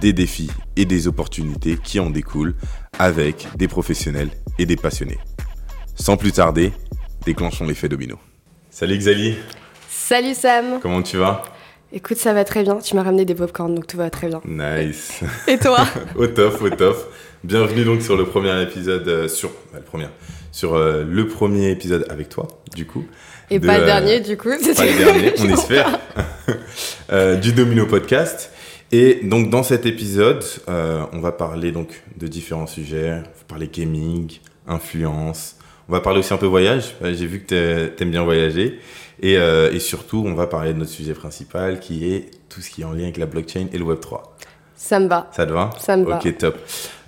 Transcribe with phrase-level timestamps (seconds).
[0.00, 2.54] des défis et des opportunités qui en découlent
[2.98, 5.18] avec des professionnels et des passionnés.
[5.94, 6.72] Sans plus tarder,
[7.24, 8.18] déclenchons l'effet domino.
[8.70, 9.36] Salut Xali,
[9.88, 11.42] Salut Sam comment tu vas?
[11.92, 12.78] Écoute, ça va très bien.
[12.78, 14.40] Tu m'as ramené des popcorn, donc tout va très bien.
[14.44, 15.20] Nice.
[15.48, 15.84] Et toi?
[16.16, 17.12] Au top, au top.
[17.42, 20.06] Bienvenue donc sur le premier épisode, euh, sur bah, le premier,
[20.52, 22.46] sur euh, le premier épisode avec toi,
[22.76, 23.06] du coup.
[23.50, 24.50] Et de, pas le euh, dernier, du coup.
[24.50, 25.98] Pas le dernier, on espère,
[27.40, 28.52] du Domino Podcast.
[28.92, 33.12] Et donc dans cet épisode, euh, on va parler donc de différents sujets.
[33.12, 34.30] On va parler gaming,
[34.66, 35.56] influence.
[35.88, 36.94] On va parler aussi un peu voyage.
[37.02, 38.78] J'ai vu que t'ai- t'aimes bien voyager.
[39.22, 42.70] Et, euh, et surtout, on va parler de notre sujet principal qui est tout ce
[42.70, 44.36] qui est en lien avec la blockchain et le Web 3.
[44.74, 45.28] Ça me va.
[45.32, 45.70] Ça te va?
[45.78, 46.16] Ça me va.
[46.16, 46.56] Ok, top.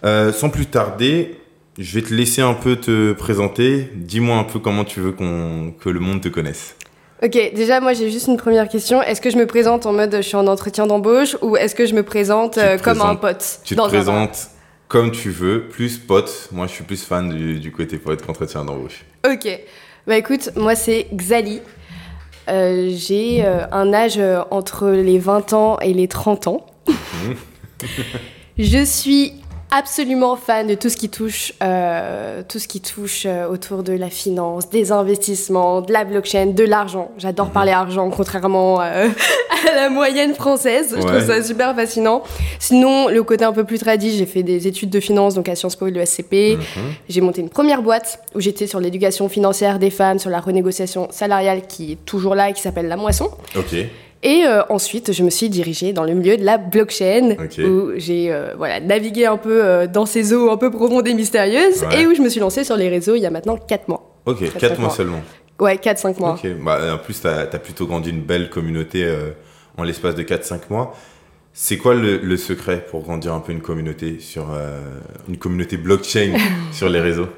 [0.05, 1.37] Euh, sans plus tarder,
[1.79, 3.89] je vais te laisser un peu te présenter.
[3.95, 6.77] Dis-moi un peu comment tu veux que le monde te connaisse.
[7.23, 9.01] Ok, déjà, moi j'ai juste une première question.
[9.03, 11.87] Est-ce que je me présente en mode je suis en entretien d'embauche ou est-ce que
[11.87, 13.61] je me présente euh, comme un pote?
[13.65, 14.49] Tu dans te un présentes
[14.89, 16.51] comme tu veux, plus pote.
[16.53, 19.07] Moi, je suis plus fan du, du côté pote qu'entretien d'embauche.
[19.27, 19.49] Ok.
[20.07, 21.63] Bah écoute, moi c'est Xali.
[22.49, 26.67] Euh, j'ai euh, un âge euh, entre les 20 ans et les 30 ans.
[28.59, 29.33] Je suis
[29.75, 33.93] absolument fan de tout ce qui touche, euh, tout ce qui touche euh, autour de
[33.93, 37.11] la finance, des investissements, de la blockchain, de l'argent.
[37.19, 37.53] J'adore Mhm.
[37.53, 39.09] parler argent, contrairement euh,
[39.71, 40.95] à la moyenne française.
[40.97, 42.23] Je trouve ça super fascinant.
[42.59, 45.55] Sinon, le côté un peu plus tradit, j'ai fait des études de finance, donc à
[45.55, 46.57] Sciences Po et le SCP.
[46.57, 46.83] Mhm.
[47.09, 51.09] J'ai monté une première boîte où j'étais sur l'éducation financière des femmes, sur la renégociation
[51.11, 53.31] salariale qui est toujours là et qui s'appelle La Moisson.
[53.57, 53.75] Ok.
[54.25, 58.33] Et euh, ensuite, je me suis dirigée dans le milieu de la blockchain, où j'ai
[58.33, 62.03] euh, voilà, navigué un peu euh, dans ces eaux un peu profondes et mystérieuses, Ouais.
[62.03, 64.15] et où je me suis lancée sur les réseaux il y a maintenant 4 mois.
[64.27, 65.21] Ok, Très, 4 très mois seulement.
[65.59, 66.35] Ouais, 4-5 mois.
[66.43, 66.49] Ok.
[66.65, 69.07] Bah, en plus, tu as, plutôt grandi une belle communauté
[69.77, 70.95] en l'espace de 4-5 mois.
[71.53, 74.47] C'est quoi le, le secret pour grandir un peu une communauté sur
[75.29, 76.33] une communauté blockchain
[76.73, 77.29] sur les réseaux?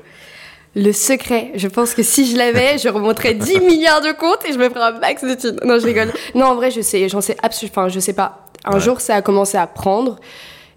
[0.77, 4.53] Le secret, je pense que si je l'avais, je remonterais 10 milliards de comptes et
[4.53, 5.59] je me ferais un max de thunes.
[5.65, 6.12] Non, je rigole.
[6.35, 8.47] Non, en vrai, je sais, j'en sais absolument, enfin, je sais pas.
[8.65, 8.81] Un Ouais.
[8.81, 10.17] jour, ça a commencé à prendre.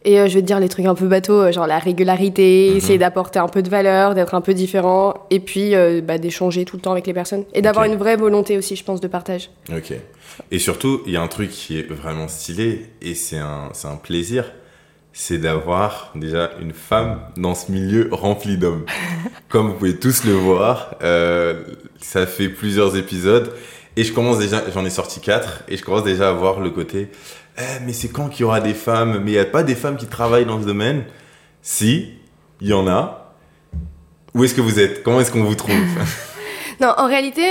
[0.06, 2.70] Et euh, je vais te dire les trucs un peu bateaux, euh, genre la régularité,
[2.72, 2.78] Mhm.
[2.78, 6.64] essayer d'apporter un peu de valeur, d'être un peu différent, et puis euh, bah, d'échanger
[6.64, 7.44] tout le temps avec les personnes.
[7.54, 9.50] Et d'avoir une vraie volonté aussi, je pense, de partage.
[9.76, 9.94] Ok.
[10.52, 13.88] Et surtout, il y a un truc qui est vraiment stylé et c'est un, c'est
[13.88, 14.46] un plaisir,
[15.20, 18.86] c'est d'avoir déjà une femme dans ce milieu rempli d'hommes.
[19.50, 21.64] Comme vous pouvez tous le voir, euh,
[22.00, 23.52] ça fait plusieurs épisodes
[23.96, 26.70] et je commence déjà, j'en ai sorti quatre et je commence déjà à voir le
[26.70, 27.10] côté,
[27.58, 29.20] eh, mais c'est quand qu'il y aura des femmes?
[29.24, 31.04] Mais il n'y a pas des femmes qui travaillent dans ce domaine
[31.64, 32.14] Si,
[32.62, 33.34] il y en a.
[34.36, 35.02] Où est-ce que vous êtes?
[35.02, 35.74] Comment est-ce qu'on vous trouve?
[36.80, 37.42] Non, en réalité,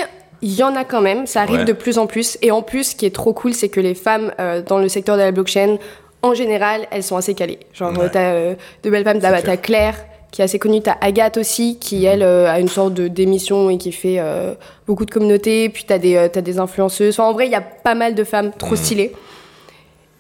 [0.41, 1.65] il y en a quand même, ça arrive Ouais.
[1.65, 2.39] de plus en plus.
[2.43, 4.89] Et en plus, ce qui est trop cool, c'est que les femmes euh, dans le
[4.89, 5.79] secteur de la blockchain,
[6.27, 7.61] en général, elles sont assez calées.
[7.73, 8.09] Genre, Ouais.
[8.11, 9.43] t'as euh, de belles femmes, t'as clair.
[9.45, 12.95] t'as Claire, qui est assez connue, t'as Agathe aussi, qui elle euh, a une sorte
[12.95, 14.55] de d'émission et qui fait euh,
[14.87, 15.69] beaucoup de communautés.
[15.69, 17.15] Puis t'as des, t'as des influenceuses.
[17.19, 18.77] Enfin, en vrai, il y a pas mal de femmes trop Mhm.
[18.77, 19.13] stylées.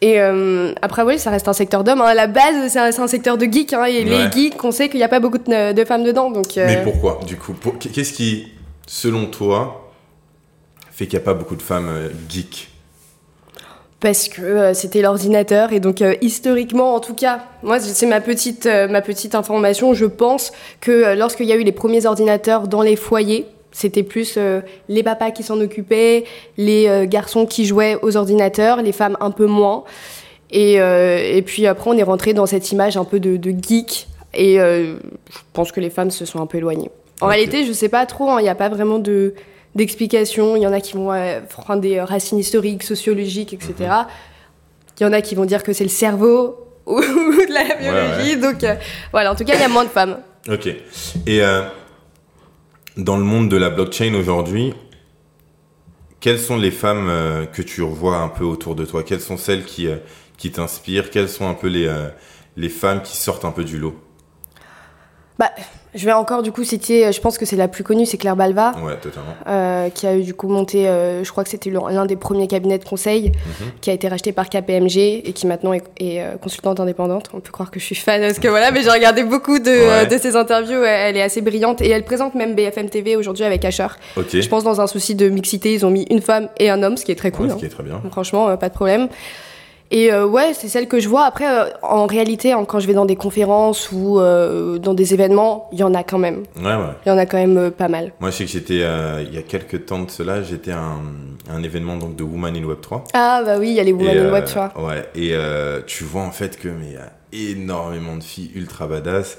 [0.03, 0.19] Et
[0.83, 2.03] après, oui, ça reste un secteur d'hommes.
[2.03, 2.06] hein.
[2.09, 3.72] À la base, c'est un, secteur de geeks.
[3.72, 4.27] hein, et Ouais.
[4.27, 6.31] les geeks, on sait qu'il n'y a pas beaucoup de, de femmes dedans.
[6.31, 7.55] Donc, Mais pourquoi, du coup?
[7.55, 8.53] Pour- Qu'est-ce qui,
[8.87, 9.91] selon toi,
[10.93, 12.69] fait qu'il n'y a pas beaucoup de femmes geeks?
[14.01, 15.73] Parce que euh, c'était l'ordinateur.
[15.73, 19.95] Et donc euh, historiquement en tout cas, moi c'est ma petite euh, ma petite information,
[19.95, 24.39] je pense que lorsqu'il y a eu les premiers ordinateurs dans les foyers, c'était plus
[24.89, 26.25] les papas qui s'en occupaient,
[26.57, 29.84] les garçons qui jouaient aux ordinateurs, les femmes un peu moins.
[30.51, 34.09] Et, et puis après on est rentré dans cette image un peu de, de geek.
[34.33, 34.97] Et je
[35.53, 36.91] pense que les femmes se sont un peu éloignées.
[37.21, 39.34] En réalité, je sais pas trop, hein, il n'y a pas vraiment de
[39.77, 40.57] d'explications.
[40.57, 43.75] Il y en a qui vont euh, prendre des euh, racines historiques, sociologiques, etc.
[43.78, 44.07] Mhm.
[44.99, 46.57] Il y en a qui vont dire que c'est le cerveau
[46.87, 48.37] ou de la biologie.
[48.37, 48.77] Donc euh,
[49.13, 50.19] voilà, en tout cas, il y a moins de femmes.
[50.49, 50.67] Ok.
[50.67, 51.63] Et euh,
[52.97, 54.73] dans le monde de la blockchain aujourd'hui,
[56.21, 59.03] quelles sont les femmes euh, que tu revois un peu autour de toi?
[59.03, 59.89] Quelles sont celles qui,
[60.39, 61.11] qui t'inspirent?
[61.11, 61.93] Quelles sont un peu les,
[62.57, 64.01] les femmes qui sortent un peu du lot?
[65.39, 65.51] Bah,
[65.97, 68.37] je vais encore du coup citer, je pense que c'est la plus connue, c'est Claire
[68.37, 69.31] Balva, Ouais, totalement.
[69.48, 72.47] euh, qui a eu du coup monté, euh, je crois que c'était l'un des premiers
[72.47, 73.71] cabinets de conseil, Mhm.
[73.81, 77.31] qui a été racheté par KPMG et qui maintenant est, est, euh, consultante indépendante.
[77.34, 79.71] On peut croire que je suis fan parce que voilà, mais j'ai regardé beaucoup de,
[79.71, 80.07] euh, Ouais.
[80.07, 80.83] de ses interviews.
[80.84, 83.87] Elle est assez brillante et elle présente même BFM TV aujourd'hui avec Asher.
[84.16, 84.27] Ok.
[84.39, 86.97] Je pense dans un souci de mixité, ils ont mis une femme et un homme,
[86.97, 87.47] ce qui est très cool.
[87.47, 87.54] Ouais, hein.
[87.57, 88.01] ce qui est très bien.
[88.10, 89.09] Franchement, euh, pas de problème.
[89.91, 91.24] Et euh, ouais, c'est celle que je vois.
[91.24, 95.15] Après, euh, en réalité, hein, quand je vais dans des conférences ou euh, dans des
[95.15, 96.42] événements, il y en a quand même.
[96.56, 96.92] Ouais, ouais.
[97.04, 98.12] Il y en a quand même pas mal.
[98.21, 101.03] Moi, je sais que j'étais, il y a quelques temps de cela, j'étais à un,
[101.50, 103.04] un événement donc, de Woman in Web 3.
[103.15, 104.72] Ah bah oui, il y a les Women Et, in Web, tu vois.
[104.77, 105.34] Ouais, et
[105.86, 109.38] tu vois en fait que mais y a énormément de filles ultra badass.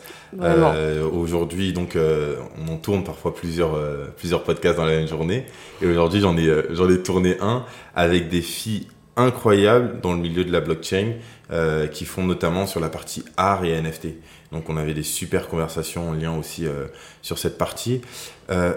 [1.13, 3.77] Aujourd'hui, donc, on en tourne parfois plusieurs,
[4.15, 5.45] plusieurs podcasts dans la même journée.
[5.81, 7.65] Et aujourd'hui, j'en ai, j'en ai tourné un
[7.95, 8.87] avec des filles
[9.17, 11.13] incroyables dans le milieu de la blockchain
[11.51, 14.07] euh, qui font notamment sur la partie art et NFT.
[14.51, 16.85] Donc, on avait des super conversations en lien aussi euh,
[17.21, 18.01] sur cette partie.
[18.49, 18.73] Euh,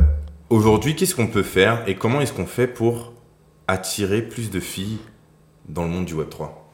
[0.49, 3.13] aujourd'hui, qu'est-ce qu'on peut faire et comment est-ce qu'on fait pour
[3.69, 4.99] attirer plus de filles
[5.69, 6.73] dans le monde du Web 3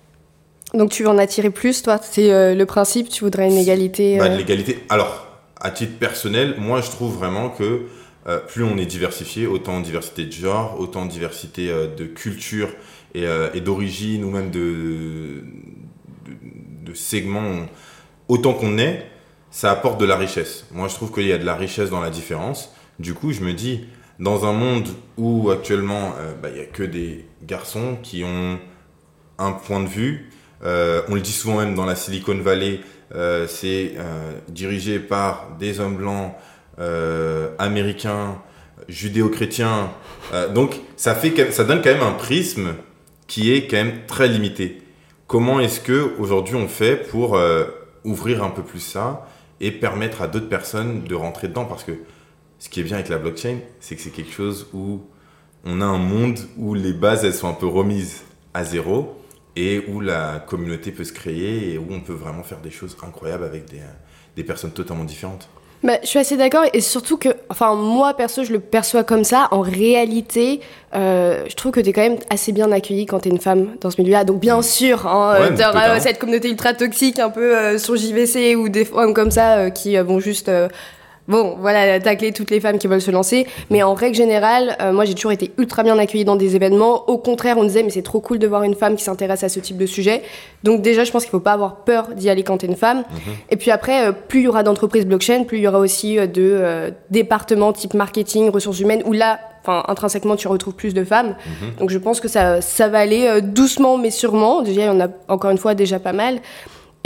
[0.74, 1.98] Donc tu veux en attirer plus, toi?
[2.00, 4.84] C'est le principe, tu voudrais une égalité Bah, l'égalité.
[4.88, 5.26] Alors,
[5.60, 7.82] à titre personnel, moi je trouve vraiment que
[8.48, 12.68] plus on est diversifié, autant en diversité de genre, autant en diversité de culture
[13.16, 15.42] et, euh, et d'origine, ou même de,
[16.84, 17.66] de, segments,
[18.28, 19.06] autant qu'on est,
[19.50, 20.66] ça apporte de la richesse.
[20.70, 22.72] Moi je trouve qu'il y a de la richesse dans la différence.
[22.98, 23.86] Du coup, je me dis,
[24.20, 28.58] dans un monde où actuellement euh, bah, il y a que des garçons qui ont
[29.38, 30.30] un point de vue,
[30.62, 32.80] euh, on le dit souvent même dans la Silicon Valley,
[33.46, 33.94] c'est
[34.48, 36.34] dirigé par des hommes blancs,
[37.58, 38.42] américains,
[38.88, 39.90] judéo-chrétiens.
[40.54, 42.74] Donc ça, fait, ça donne quand même un prisme
[43.26, 44.82] qui est quand même très limité.
[45.26, 47.64] Comment est-ce que aujourd'hui on fait pour euh,
[48.04, 49.28] ouvrir un peu plus ça
[49.60, 51.64] et permettre à d'autres personnes de rentrer dedans?
[51.64, 51.92] Parce que
[52.58, 55.00] ce qui est bien avec la blockchain, c'est que c'est quelque chose où
[55.64, 58.22] on a un monde où les bases elles sont un peu remises
[58.54, 59.20] à zéro
[59.56, 62.96] et où la communauté peut se créer et où on peut vraiment faire des choses
[63.02, 63.80] incroyables avec des,
[64.36, 65.48] des personnes totalement différentes.
[65.86, 69.22] Bah, je suis assez d'accord et surtout que, enfin moi perso je le perçois comme
[69.22, 69.46] ça.
[69.52, 70.60] En réalité,
[70.96, 73.92] euh, je trouve que t'es quand même assez bien accueillie quand t'es une femme dans
[73.92, 74.24] ce milieu-là.
[74.24, 77.78] Donc bien sûr, hein, Ouais, euh, t'auras, euh, cette communauté ultra toxique un peu euh,
[77.78, 80.50] sur JVC ou des femmes comme ça euh, qui vont juste
[81.28, 83.46] Bon, voilà, tacler toutes les femmes qui veulent se lancer.
[83.70, 87.08] Mais en règle générale, euh, moi j'ai toujours été ultra bien accueillie dans des événements.
[87.08, 89.48] Au contraire, on disait, mais c'est trop cool de voir une femme qui s'intéresse à
[89.48, 90.22] ce type de sujet.
[90.62, 93.04] Donc déjà, je pense qu'il faut pas avoir peur d'y aller quand t'es une femme.
[93.50, 96.18] Et puis après, euh, plus il y aura d'entreprises blockchain, plus il y aura aussi
[96.18, 100.94] euh, de euh, départements type marketing, ressources humaines, où là, enfin, intrinsèquement, tu retrouves plus
[100.94, 101.34] de femmes.
[101.78, 104.62] Donc je pense que ça, ça va aller euh, doucement mais sûrement.
[104.62, 106.38] Déjà, il y en a encore une fois déjà pas mal.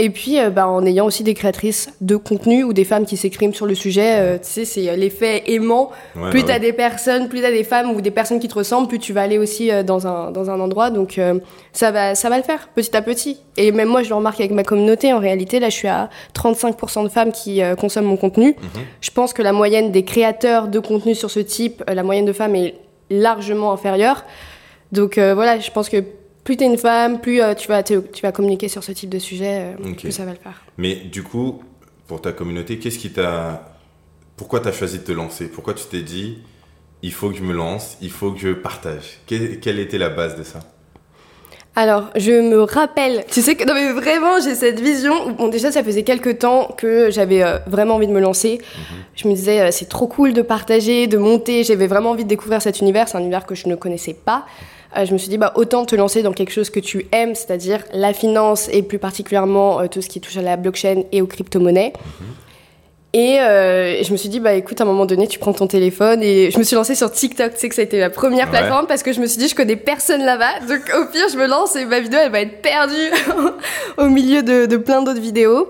[0.03, 3.17] Et puis, euh, bah, en ayant aussi des créatrices de contenu ou des femmes qui
[3.17, 5.91] s'expriment sur le sujet, euh, tu sais, c'est euh, l'effet aimant.
[6.15, 6.59] Ouais, plus bah t'as ouais.
[6.59, 9.21] des personnes, plus t'as des femmes ou des personnes qui te ressemblent, plus tu vas
[9.21, 10.89] aller aussi euh, dans, un, dans un endroit.
[10.89, 11.21] Donc,
[11.71, 13.41] ça, va, ça va le faire petit à petit.
[13.57, 15.13] Et même moi, je le remarque avec ma communauté.
[15.13, 18.55] En réalité, là, je suis à 35% de femmes qui consomment mon contenu.
[18.59, 18.81] Mhm.
[19.01, 22.33] Je pense que la moyenne des créateurs de contenu sur ce type, la moyenne de
[22.33, 22.73] femmes est
[23.11, 24.25] largement inférieure.
[24.91, 26.03] Donc voilà, je pense que
[26.43, 28.01] plus t'es une femme, plus euh, tu, vas, tu
[28.33, 30.63] communiquer sur ce type de sujet, euh, plus ça va le faire.
[30.77, 31.61] Mais du coup,
[32.07, 33.77] pour ta communauté, qu'est-ce qui t'a.
[34.35, 35.47] Pourquoi t'as choisi de te lancer?
[35.47, 36.39] Pourquoi tu t'es dit,
[37.03, 39.19] il faut que je me lance, il faut que je partage?
[39.27, 40.59] Quelle, quelle était la base de ça?
[41.73, 45.31] Alors, je me rappelle, tu sais que, non mais vraiment, j'ai cette vision.
[45.31, 48.59] Bon, déjà, ça faisait quelques temps que j'avais euh, vraiment envie de me lancer.
[49.15, 51.63] Je me disais, euh, c'est trop cool de partager, de monter.
[51.63, 53.07] J'avais vraiment envie de découvrir cet univers.
[53.07, 54.45] C'est un univers que je ne connaissais pas.
[54.97, 57.33] Euh, je me suis dit, bah, autant te lancer dans quelque chose que tu aimes,
[57.35, 61.21] c'est-à-dire la finance et plus particulièrement euh, tout ce qui touche à la blockchain et
[61.21, 61.93] aux crypto-monnaies.
[63.13, 65.67] Et euh, je me suis dit, bah écoute, à un moment donné, tu prends ton
[65.67, 67.53] téléphone et je me suis lancée sur TikTok.
[67.53, 68.51] Tu sais que ça a été la première Ouais.
[68.57, 70.61] plateforme parce que je me suis dit, je connais personne là-bas.
[70.67, 73.11] Donc au pire, je me lance et ma vidéo, elle va être perdue
[73.97, 75.67] au milieu de, de plein d'autres vidéos.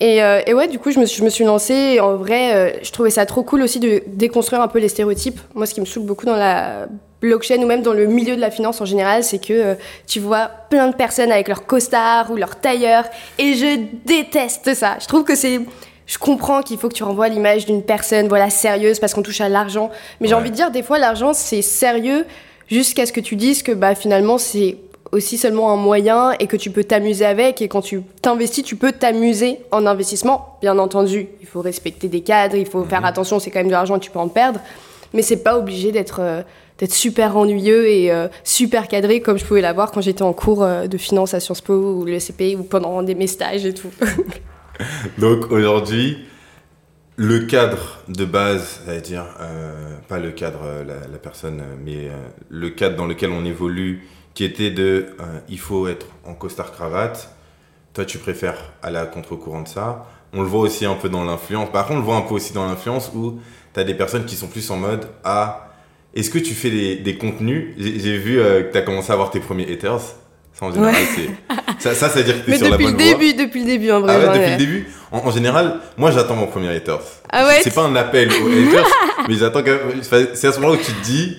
[0.00, 1.74] Et, euh, et ouais, du coup, je me suis, je me suis lancée.
[1.94, 4.88] Et en vrai, euh, je trouvais ça trop cool aussi de déconstruire un peu les
[4.88, 5.38] stéréotypes.
[5.54, 6.88] Moi, ce qui me saoule beaucoup dans la
[7.24, 9.74] blockchain ou même dans le milieu de la finance en général, c'est que euh,
[10.06, 13.04] tu vois plein de personnes avec leur costard ou leur tailleur.
[13.38, 14.96] Et je déteste ça.
[15.00, 15.60] Je trouve que c'est...
[16.06, 19.40] Je comprends qu'il faut que tu renvoies l'image d'une personne voilà sérieuse parce qu'on touche
[19.40, 19.90] à l'argent.
[20.20, 22.26] Mais j'ai envie de dire, des fois, l'argent, c'est sérieux
[22.68, 24.76] jusqu'à ce que tu dises que bah, finalement, c'est
[25.12, 27.62] aussi seulement un moyen et que tu peux t'amuser avec.
[27.62, 30.58] Et quand tu t'investis, tu peux t'amuser en investissement.
[30.60, 33.72] Bien entendu, il faut respecter des cadres, il faut faire attention, c'est quand même de
[33.72, 34.60] l'argent, tu peux en perdre.
[35.14, 36.42] Mais c'est pas obligé d'être euh,
[36.78, 40.62] d'être super ennuyeux et euh, super cadré comme je pouvais l'avoir quand j'étais en cours
[40.62, 43.74] euh, de finance à Sciences Po ou le CP ou pendant des, mes stages et
[43.74, 43.90] tout.
[45.18, 46.18] Donc aujourd'hui,
[47.16, 52.10] le cadre de base, c'est-à-dire, euh, pas le cadre, la, personne, mais
[52.48, 54.02] le cadre dans lequel on évolue,
[54.34, 55.14] qui était de
[55.48, 57.30] il faut être en costard-cravate.
[57.92, 60.06] Toi, tu préfères aller à contre-courant de ça.
[60.32, 61.70] On le voit aussi un peu dans l'influence.
[61.70, 63.38] Par contre, on le voit un peu aussi dans l'influence où
[63.72, 65.63] tu as des personnes qui sont plus en mode ah,
[66.14, 67.74] est-ce que tu fais des, des contenus?
[67.78, 70.00] J'ai vu euh, que tu as commencé à avoir tes premiers haters.
[70.52, 71.28] Ça, en général, c'est.
[71.80, 73.12] Ça, ça, ça veut dire que tu es Mais sur la depuis le bonne voie.
[73.18, 74.14] début, depuis le début, en vrai.
[74.14, 74.88] Ah ouais, depuis le début?
[75.10, 77.00] En, en général, moi j'attends mon premier haters.
[77.30, 77.60] Ah ouais?
[77.62, 78.86] C'est pas un appel aux haters,
[79.28, 79.98] mais j'attends quand même.
[80.00, 81.36] enfin, C'est à ce moment-là où tu te dis,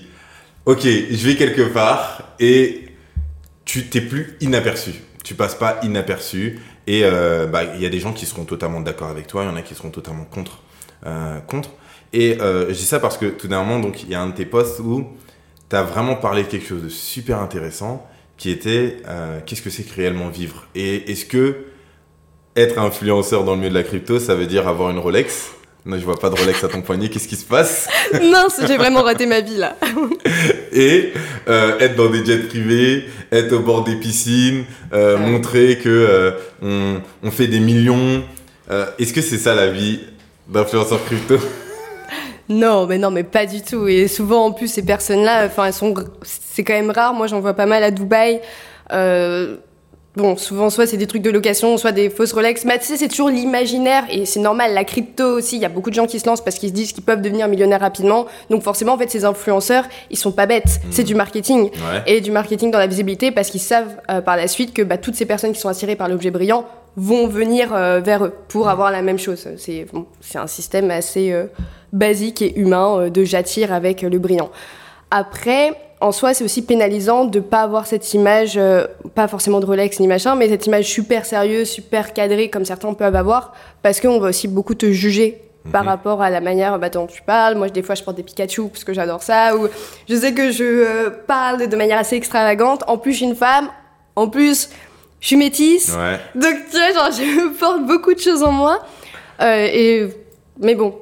[0.65, 2.89] ok, je vais quelque part et
[3.63, 4.91] tu t'es plus inaperçu.
[5.23, 8.81] Tu passes pas inaperçu et euh, bah, il y a des gens qui seront totalement
[8.81, 10.59] d'accord avec toi, il y en a qui seront totalement contre.
[11.07, 11.69] euh, contre.
[12.17, 14.27] Et euh, je dis ça parce que tout d'un moment, donc il y a un
[14.27, 15.05] de tes posts où
[15.69, 18.07] tu as vraiment parlé de quelque chose de super intéressant
[18.37, 20.65] qui était euh, qu'est-ce que c'est que réellement vivre?
[20.75, 21.55] Et est-ce que
[22.55, 25.51] être influenceur dans le milieu de la crypto, ça veut dire avoir une Rolex?
[25.85, 27.89] Non, je vois pas de Rolex à ton poignet, qu'est-ce qui se passe?
[28.13, 29.75] Mince, j'ai vraiment raté ma vie là.
[30.71, 31.11] Et
[31.49, 35.25] euh, être dans des jets privés, être au bord des piscines, euh, Ouais.
[35.31, 36.31] montrer que euh,
[36.61, 38.23] on, on fait des millions.
[38.97, 39.99] Est-ce que c'est ça la vie
[40.47, 41.37] d'influenceur crypto?
[42.49, 43.87] Non, mais non, mais pas du tout.
[43.87, 47.13] Et souvent, en plus, ces personnes-là, enfin, elles sont, c'est quand même rare.
[47.13, 48.41] Moi, j'en vois pas mal à Dubaï.
[48.93, 49.55] Euh,
[50.15, 52.63] bon, souvent, soit c'est des trucs de location, soit des fausses Rolex.
[52.65, 54.75] Mais tu sais, c'est toujours l'imaginaire et c'est normal.
[54.75, 56.73] La crypto aussi, il y a beaucoup de gens qui se lancent parce qu'ils se
[56.75, 58.27] disent qu'ils peuvent devenir millionnaires rapidement.
[58.51, 60.81] Donc, forcément, en fait, ces influenceurs, ils sont pas bêtes.
[60.91, 61.71] C'est du marketing.
[61.71, 62.03] Ouais.
[62.05, 64.97] Et du marketing dans la visibilité parce qu'ils savent euh, par la suite que bah,
[64.99, 68.69] toutes ces personnes qui sont attirées par l'objet brillant vont venir euh, vers eux pour
[68.69, 69.47] avoir la même chose.
[69.57, 71.33] C'est bon, un système assez
[71.95, 74.49] basique et humain euh, de j'attire avec euh, le brillant.
[75.11, 78.85] Après, en soi, c'est aussi pénalisant de pas avoir cette image, euh,
[79.15, 82.93] pas forcément de Rolex ni machin, mais cette image super sérieuse, super cadrée comme certains
[82.93, 85.89] peuvent avoir, parce qu'on va aussi beaucoup te juger par Mhm.
[85.89, 87.55] rapport à la manière bah, dont tu parles.
[87.55, 89.67] Moi, des fois, je porte des Pikachu parce que j'adore ça, ou
[90.07, 92.83] je sais que je euh, parle de manière assez extravagante.
[92.87, 93.69] En plus, je suis une femme.
[94.15, 94.69] En plus,
[95.21, 95.89] je suis métisse.
[95.95, 96.19] Ouais.
[96.39, 98.79] Donc, tu vois, genre, je porte beaucoup de choses en moi.
[99.41, 100.07] Euh, et,
[100.61, 100.93] mais bon,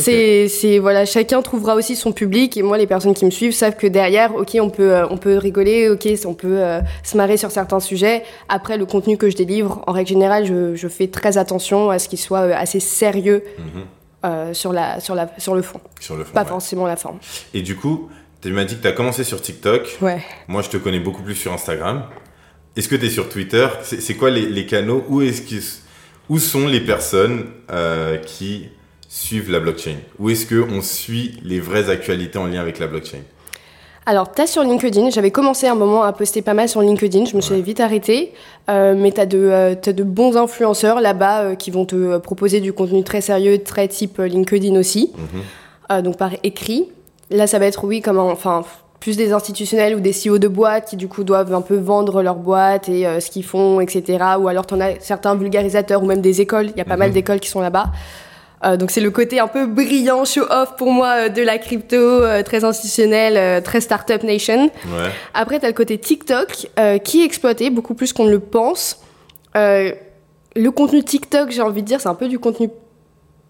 [0.00, 2.56] c'est, c'est, voilà, chacun trouvera aussi son public.
[2.56, 5.16] Et moi, les personnes qui me suivent savent que derrière, ok, on peut, euh, on
[5.18, 8.22] peut rigoler, ok, on peut euh, se marrer sur certains sujets.
[8.48, 11.98] Après, le contenu que je délivre, en règle générale, je, je fais très attention à
[11.98, 14.54] ce qu'il soit euh, assez sérieux Mhm.
[14.54, 16.32] sur, la, sur, la, sur le fond, Sur le fond.
[16.32, 16.48] pas ouais.
[16.48, 17.18] forcément la forme.
[17.54, 18.08] Et du coup,
[18.42, 19.98] tu m'as dit que tu as commencé sur TikTok.
[20.02, 20.18] Ouais.
[20.48, 22.04] Moi, je te connais beaucoup plus sur Instagram.
[22.76, 23.66] Est-ce que tu es sur Twitter?
[23.82, 25.04] C'est quoi les, les canaux?
[25.08, 25.62] Où, est-ce qu'ils-
[26.28, 28.68] où sont les personnes euh, qui
[29.16, 33.18] suivent la blockchain Où est-ce qu'on suit les vraies actualités en lien avec la blockchain?
[34.08, 37.34] Alors, t'as sur LinkedIn, j'avais commencé un moment à poster pas mal sur LinkedIn, je
[37.34, 37.60] me suis Ouais.
[37.60, 38.32] vite arrêtée,
[38.70, 42.60] euh, mais t'as de, euh, de bons influenceurs là-bas euh, qui vont te euh, proposer
[42.60, 45.12] du contenu très sérieux, très type LinkedIn aussi,
[45.90, 46.02] Mhm.
[46.02, 46.84] donc par écrit.
[47.30, 48.62] Là, ça va être, oui, comme, enfin,
[49.00, 52.22] plus des institutionnels ou des CEO de boîtes qui du coup doivent un peu vendre
[52.22, 54.18] leur boîte et ce qu'ils font, etc.
[54.38, 56.98] Ou alors t'en as certains vulgarisateurs ou même des écoles, il y a pas Mhm.
[57.00, 57.86] mal d'écoles qui sont là-bas.
[58.64, 61.96] Euh, donc c'est le côté un peu brillant, show-off pour moi euh, de la crypto,
[61.96, 64.64] euh, très institutionnel, euh, très startup nation.
[64.64, 65.10] Ouais.
[65.34, 66.68] Après, tu as le côté TikTok
[67.04, 69.00] qui est exploité beaucoup plus qu'on ne le pense.
[69.54, 72.70] Le contenu TikTok, j'ai envie de dire, c'est un peu du contenu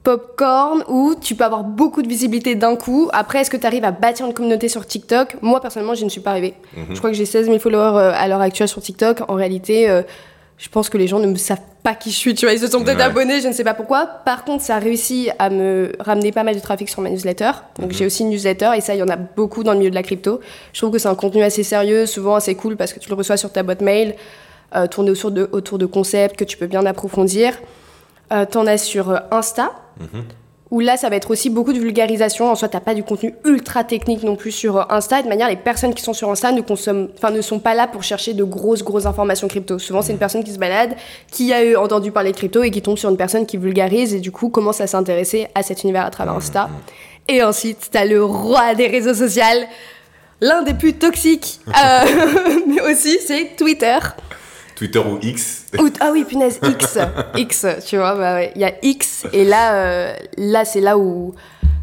[0.02, 3.08] popcorn où tu peux avoir beaucoup de visibilité d'un coup.
[3.12, 5.36] Après, est-ce que tu arrives à bâtir une communauté sur TikTok?
[5.40, 6.54] Moi, personnellement, je ne suis pas arrivée.
[6.76, 6.86] Mhm.
[6.90, 9.18] Je crois que j'ai 16 000 followers à l'heure actuelle sur TikTok.
[9.28, 9.88] En réalité,
[10.58, 12.34] je pense que les gens ne me savent pas qui je suis.
[12.34, 13.02] Tu vois, ils se sont peut-être Ouais.
[13.04, 14.06] abonnés, je ne sais pas pourquoi.
[14.06, 17.50] Par contre, ça a réussi à me ramener pas mal de trafic sur ma newsletter.
[17.78, 17.92] Donc, Mhm.
[17.92, 19.94] j'ai aussi une newsletter et ça, il y en a beaucoup dans le milieu de
[19.94, 20.40] la crypto.
[20.72, 23.14] Je trouve que c'est un contenu assez sérieux, souvent assez cool parce que tu le
[23.14, 24.14] reçois sur ta boîte mail,
[24.74, 27.52] euh, tourné autour de, autour de concepts que tu peux bien approfondir.
[28.32, 29.70] Euh, T'en as sur euh, Insta,
[30.00, 30.24] Mhm.
[30.70, 32.50] Où là, ça va être aussi beaucoup de vulgarisation.
[32.50, 35.22] En soi, t'as pas du contenu ultra technique non plus sur euh, Insta.
[35.22, 37.86] De manière, les personnes qui sont sur Insta ne consomment, enfin, ne sont pas là
[37.86, 39.78] pour chercher de grosses, grosses informations crypto.
[39.78, 40.96] Souvent, c'est une personne qui se balade,
[41.30, 44.32] qui a entendu parler crypto et qui tombe sur une personne qui vulgarise et du
[44.32, 46.68] coup commence à s'intéresser à cet univers à travers Insta.
[47.28, 49.42] Et ensuite, t'as le roi des réseaux sociaux,
[50.40, 52.04] l'un des plus toxiques, euh,
[52.66, 53.98] mais aussi c'est Twitter.
[54.76, 56.98] Twitter ou X Ou- ah oui, punaise, X.
[57.36, 58.52] X, tu vois, bah ouais.
[58.54, 61.34] Il y a X, et là, euh, là c'est là où,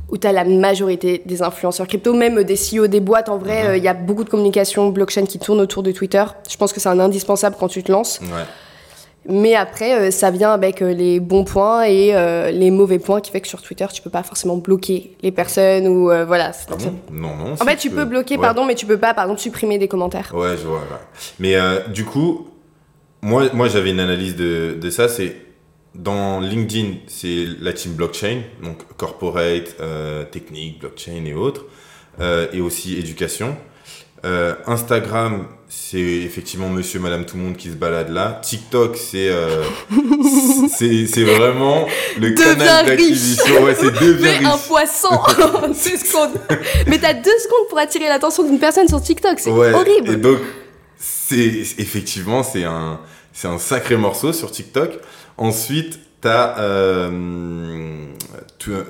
[0.10, 3.30] où tu as la majorité des influenceurs crypto, même des CEO des boîtes.
[3.30, 6.24] En vrai, euh, il y a beaucoup de communication blockchain qui tourne autour de Twitter.
[6.50, 8.20] Je pense que c'est un indispensable quand tu te lances.
[8.22, 8.44] Ouais.
[9.26, 13.22] Mais après, euh, ça vient avec euh, les bons points et euh, les mauvais points
[13.22, 16.52] qui fait que sur Twitter, tu peux pas forcément bloquer les personnes ou voilà.
[16.70, 16.96] Ah bon?
[17.10, 17.54] Non, non.
[17.54, 18.42] En fait, tu peux bloquer, Ouais.
[18.42, 20.30] pardon, mais tu peux pas, par exemple, supprimer des commentaires.
[20.36, 20.80] Ouais, je vois.
[20.80, 20.84] ouais.
[21.40, 21.56] Mais
[21.94, 22.48] du coup,
[23.24, 25.08] moi, moi j'avais une analyse de, de ça.
[25.08, 25.36] C'est
[25.96, 31.66] dans LinkedIn, c'est la team blockchain, donc corporate, euh, technique, blockchain et autres,
[32.20, 33.56] euh, et aussi éducation.
[34.26, 38.40] Euh, Instagram, c'est effectivement monsieur, madame, tout le monde qui se balade là.
[38.42, 39.64] TikTok, c'est euh,
[40.78, 41.86] c'est vraiment
[42.18, 43.64] le canal d'acquisition.
[43.64, 46.40] Ouais, c'est devient un poisson en deux secondes.
[46.88, 50.22] Mais t'as deux secondes pour attirer l'attention d'une personne sur TikTok, c'est Ouais, Et horrible.
[50.22, 50.38] donc,
[50.98, 53.02] c'est effectivement, c'est un,
[53.34, 55.00] c'est un sacré morceau sur TikTok.
[55.38, 58.06] Ensuite, t'as euh,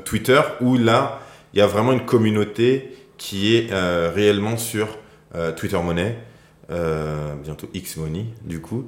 [0.05, 1.19] Twitter où là,
[1.53, 4.88] il y a vraiment une communauté qui est euh, réellement sur
[5.35, 6.17] euh, Twitter Money.
[6.71, 8.88] euh, bientôt X Money, du coup.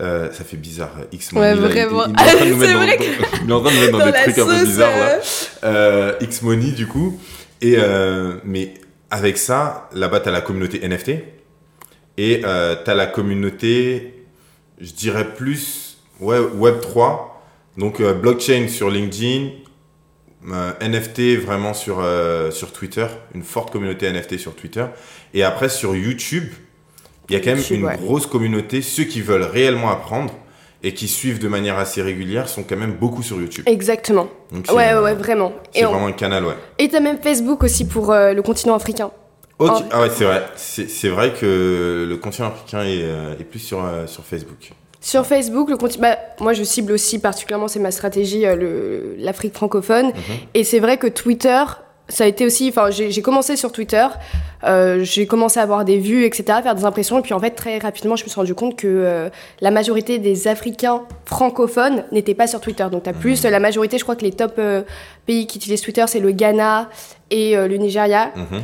[0.00, 1.46] Euh, ça fait bizarre, X Money.
[1.46, 2.04] Ouais, il- vraiment.
[2.06, 3.04] Il, il est en train de nous C'est mettre dans, vrai dans-
[3.44, 5.18] il est en train de nous mettre dans, Dans des trucs un peu bizarres là
[5.64, 7.20] euh, X Money du coup.
[7.62, 7.76] Et
[8.44, 8.74] mais
[9.10, 11.10] avec ça, là-bas, t'as la communauté NFT
[12.16, 14.19] et t'as la communauté,
[14.80, 17.42] je dirais plus ouais, Web 3,
[17.76, 19.48] donc euh, blockchain sur LinkedIn,
[20.52, 24.86] euh, NFT vraiment sur euh, sur Twitter, une forte communauté NFT sur Twitter.
[25.34, 26.48] Et après sur YouTube,
[27.28, 27.96] il y a quand même YouTube, une ouais.
[27.96, 28.82] grosse communauté.
[28.82, 30.34] Ceux qui veulent réellement apprendre
[30.82, 33.64] et qui suivent de manière assez régulière sont quand même beaucoup sur YouTube.
[33.68, 34.28] Exactement.
[34.50, 35.52] Donc, Ouais, ouais, ouais, vraiment.
[35.74, 36.54] C'est on- vraiment un canal, ouais.
[36.78, 39.10] et t'as même Facebook aussi pour euh, le continent africain.
[39.68, 40.42] En- Ah ouais, c'est vrai.
[40.56, 44.72] C'est vrai que le continent africain est, euh, est plus sur, euh, sur Facebook.
[45.02, 46.02] Sur Facebook, le continent.
[46.02, 50.06] Bah, moi, je cible aussi particulièrement, c'est ma stratégie, euh, le- l'Afrique francophone.
[50.08, 50.14] Mhm.
[50.54, 51.62] Et c'est vrai que Twitter,
[52.08, 52.68] ça a été aussi.
[52.68, 54.06] Enfin, j'ai commencé sur Twitter,
[54.64, 57.18] euh, j'ai commencé à avoir des vues, etc., à faire des impressions.
[57.18, 59.30] Et puis, en fait, très rapidement, je me suis rendu compte que
[59.62, 62.84] la majorité des Africains francophones n'étaient pas sur Twitter.
[62.92, 64.60] Donc, t'as plus la majorité, je crois que les top
[65.24, 66.90] pays qui utilisent Twitter, c'est le Ghana
[67.30, 68.32] et le Nigeria.
[68.36, 68.62] Mhm,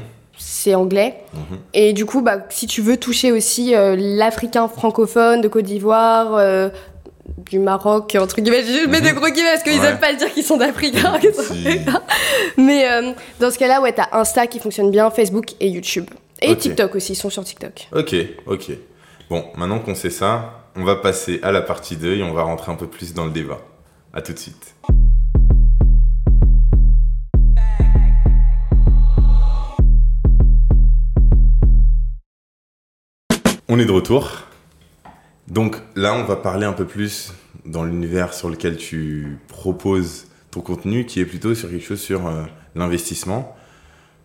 [0.49, 1.17] C'est anglais.
[1.35, 1.59] mhm.
[1.75, 6.35] Et du coup, bah, si tu veux toucher aussi euh, l'Africain francophone de Côte d'Ivoire,
[6.37, 6.69] euh,
[7.51, 9.05] du Maroc, entre guillemets, je mets Mhm.
[9.07, 9.89] des gros guillemets parce qu'ils Ouais.
[9.89, 11.19] aiment pas dire qu'ils sont d'Africains.
[11.33, 11.67] Si.
[12.57, 16.07] Mais euh, dans ce cas-là, ouais, t'as Insta qui fonctionne bien, Facebook et YouTube.
[16.41, 16.59] Et Ok.
[16.59, 17.89] TikTok aussi, ils sont sur TikTok.
[17.93, 18.15] Ok,
[18.47, 18.71] ok.
[19.29, 22.43] Bon, maintenant qu'on sait ça, on va passer à la partie 2 et on va
[22.43, 23.59] rentrer un peu plus dans le débat.
[24.15, 24.75] À tout de suite.
[33.69, 34.31] On est de retour.
[35.49, 37.33] Donc là, on va parler un peu plus
[37.65, 42.27] dans l'univers sur lequel tu proposes ton contenu, qui est plutôt sur quelque chose sur
[42.27, 42.43] euh,
[42.75, 43.57] l'investissement.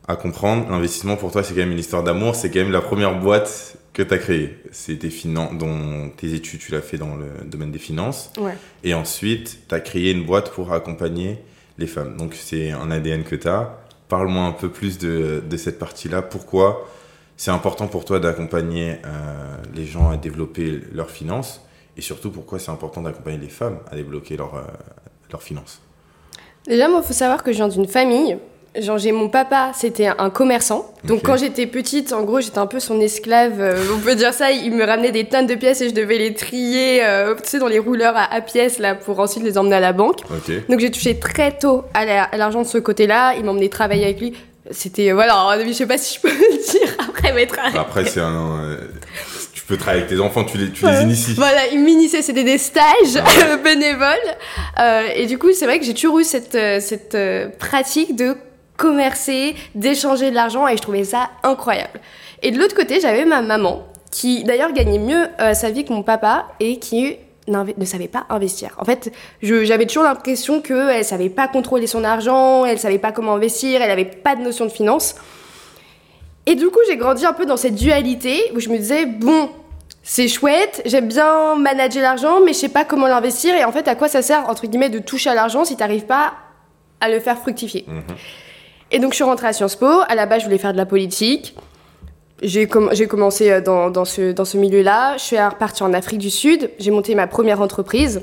[0.07, 2.35] À comprendre, l'investissement pour toi, c'est quand même une histoire d'amour.
[2.35, 4.57] C'est quand même la première boîte que tu as créée.
[4.71, 8.31] Finan- dont tes études, tu l'as fait dans le domaine des finances.
[8.39, 8.55] Ouais.
[8.83, 11.39] Et ensuite, tu as créé une boîte pour accompagner
[11.77, 12.17] les femmes.
[12.17, 13.77] Donc, c'est un ADN que tu as.
[14.07, 16.21] Parle-moi un peu plus de, de cette partie-là.
[16.21, 16.87] Pourquoi
[17.41, 21.61] c'est important pour toi d'accompagner euh, les gens à développer leurs finances
[21.97, 24.61] Et surtout, pourquoi c'est important d'accompagner les femmes à leur, euh,
[25.31, 25.81] leurs finances
[26.67, 28.37] Déjà, moi, faut savoir que je viens d'une famille.
[28.79, 30.93] Genre, j'ai mon papa, c'était un commerçant.
[31.03, 33.59] Donc, quand j'étais petite, en gros, j'étais un peu son esclave.
[33.59, 34.51] euh, on peut dire ça.
[34.51, 37.59] Il me ramenait des tonnes de pièces et je devais les trier, euh, tu sais,
[37.59, 40.19] dans les rouleurs à, à pièces, là, pour ensuite les emmener à la banque.
[40.69, 43.33] Donc, j'ai touché très tôt à la- à l'argent de ce côté-là.
[43.35, 44.33] Il m'emmenait travailler avec lui.
[44.69, 47.77] C'était, voilà, je sais pas si je peux le dire après m'être arrêtée.
[47.79, 48.59] Après, c'est un.
[48.59, 48.77] euh,
[49.53, 51.33] tu peux travailler avec tes enfants, tu les, tu les inities.
[51.33, 54.17] Voilà, il m'initiait, c'était des stages euh, bénévoles.
[54.79, 57.17] Euh, et du coup, c'est vrai que j'ai toujours eu cette, euh, cette
[57.57, 58.35] pratique de
[58.77, 61.99] commercer, d'échanger de l'argent, et je trouvais ça incroyable.
[62.41, 65.93] Et de l'autre côté, j'avais ma maman, qui d'ailleurs gagnait mieux euh, sa vie que
[65.93, 67.15] mon papa, et qui
[67.47, 68.75] ne savait pas investir.
[68.77, 73.33] En fait, j'avais toujours l'impression qu'elle savait pas contrôler son argent, elle savait pas comment
[73.35, 75.15] investir, elle avait pas de notion de finance.
[76.45, 79.49] Et du coup, j'ai grandi un peu dans cette dualité où je me disais, bon,
[80.03, 83.55] c'est chouette, j'aime bien manager l'argent, mais je sais pas comment l'investir.
[83.55, 86.05] Et en fait, à quoi ça sert, entre guillemets, de toucher à l'argent si t'arrives
[86.05, 86.33] pas
[86.99, 88.03] à le faire fructifier Mhm.
[88.93, 89.87] Et donc, je suis rentrée à Sciences Po.
[90.07, 91.55] À la base, je voulais faire de la politique.
[92.41, 95.17] J'ai com- j'ai commencé euh, dans, dans ce, dans ce milieu-là.
[95.17, 96.71] Je suis repartie en Afrique du Sud.
[96.79, 98.21] J'ai monté ma première entreprise.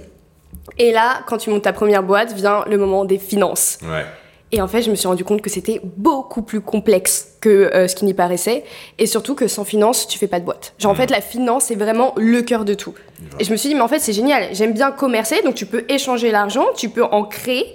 [0.77, 3.79] Et là, quand tu montes ta première boîte, vient le moment des finances.
[3.83, 4.05] Ouais.
[4.51, 7.87] Et en fait, je me suis rendu compte que c'était beaucoup plus complexe que euh,
[7.87, 8.65] ce qui n'y paraissait.
[8.99, 10.73] Et surtout que sans finance, tu fais pas de boîte.
[10.79, 12.95] Genre, en fait, la finance, c'est vraiment le cœur de tout.
[13.39, 14.49] Et je me suis dit, mais en fait, c'est génial.
[14.53, 17.67] J'aime bien commercer, donc tu peux échanger l'argent, tu peux en créer,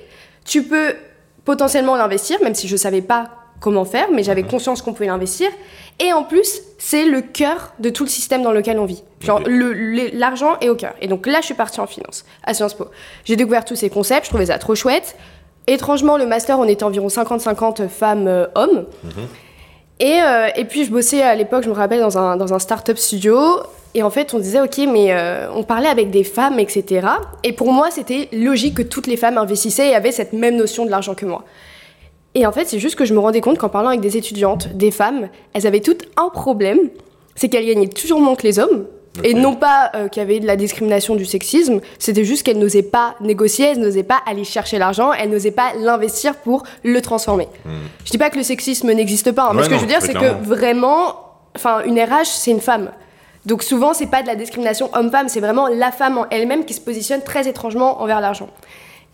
[0.46, 0.96] tu peux
[1.46, 3.30] potentiellement l'investir, même si je savais pas
[3.64, 5.50] comment faire, mais j'avais conscience qu'on pouvait l'investir.
[6.00, 9.04] Et en plus, c'est le cœur de tout le système dans lequel on vit.
[9.22, 9.42] Genre,
[10.14, 10.94] l'argent est au cœur.
[11.00, 12.88] Et donc là, je suis partie en finance, à Sciences Po.
[13.24, 15.16] J'ai découvert tous ces concepts, je trouvais ça trop chouette.
[15.66, 18.86] Étrangement, le master, on était environ 50-50 femmes-hommes.
[20.02, 22.60] Et, euh, et puis, je bossais à l'époque, je me rappelle, dans un, dans un
[22.60, 23.40] start-up studio.
[23.96, 27.08] Et en fait, on disait, ok, mais euh, on parlait avec des femmes, etc.
[27.44, 30.86] Et pour moi, c'était logique que toutes les femmes investissaient et avaient cette même notion
[30.86, 31.46] de l'argent que moi.
[32.36, 34.70] Et en fait, c'est juste que je me rendais compte qu'en parlant avec des étudiantes,
[34.76, 36.80] des femmes, elles avaient toutes un problème,
[37.36, 38.86] c'est qu'elles gagnaient toujours moins que les hommes.
[39.24, 42.58] Et non pas euh, qu'il y avait de la discrimination du sexisme, c'était juste qu'elles
[42.58, 47.00] n'osaient pas négocier, elles n'osaient pas aller chercher l'argent, elles n'osaient pas l'investir pour le
[47.00, 47.48] transformer.
[48.06, 49.90] Je dis pas que le sexisme n'existe pas, hein, mais ce que non, je veux
[49.90, 51.16] dire, c'est que vraiment,
[51.56, 52.90] enfin, une RH, c'est une femme.
[53.46, 56.74] Donc souvent, c'est pas de la discrimination homme-femme, c'est vraiment la femme en elle-même qui
[56.74, 58.50] se positionne très étrangement envers l'argent.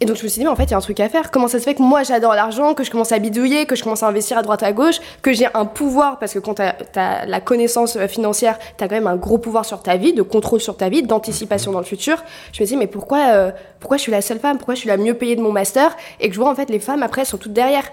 [0.02, 1.10] Et donc je me suis dit, mais en fait, il y a un truc à
[1.10, 1.30] faire.
[1.30, 3.84] Comment ça se fait que moi, j'adore l'argent, que je commence à bidouiller, que je
[3.84, 6.62] commence à investir à droite à gauche, que j'ai un pouvoir, parce que quand tu
[6.62, 10.14] as, la connaissance euh, financière, tu as quand même un gros pouvoir sur ta vie,
[10.14, 12.24] de contrôle sur ta vie, d'anticipation dans le futur.
[12.54, 14.58] Je me dis, mais pourquoi, euh, pourquoi je suis la seule femme?
[14.58, 15.96] Pourquoi je suis la mieux payée de mon master?
[16.22, 17.92] Et que je vois, en fait, les femmes, après, elles sont toutes derrière.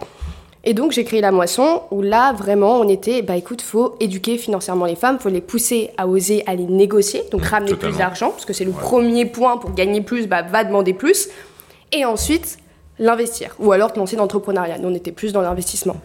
[0.69, 4.37] Et donc j'ai créé la moisson où là vraiment on était bah écoute faut éduquer
[4.37, 7.95] financièrement les femmes, faut les pousser à oser aller négocier, donc ramener totalement.
[7.95, 11.29] plus d'argent parce que c'est le premier point pour gagner plus, bah va demander plus
[11.92, 12.59] et ensuite
[12.99, 14.79] l'investir ou alors te lancer dans l'entrepreneuriat.
[14.79, 15.96] Nous on était plus dans l'investissement.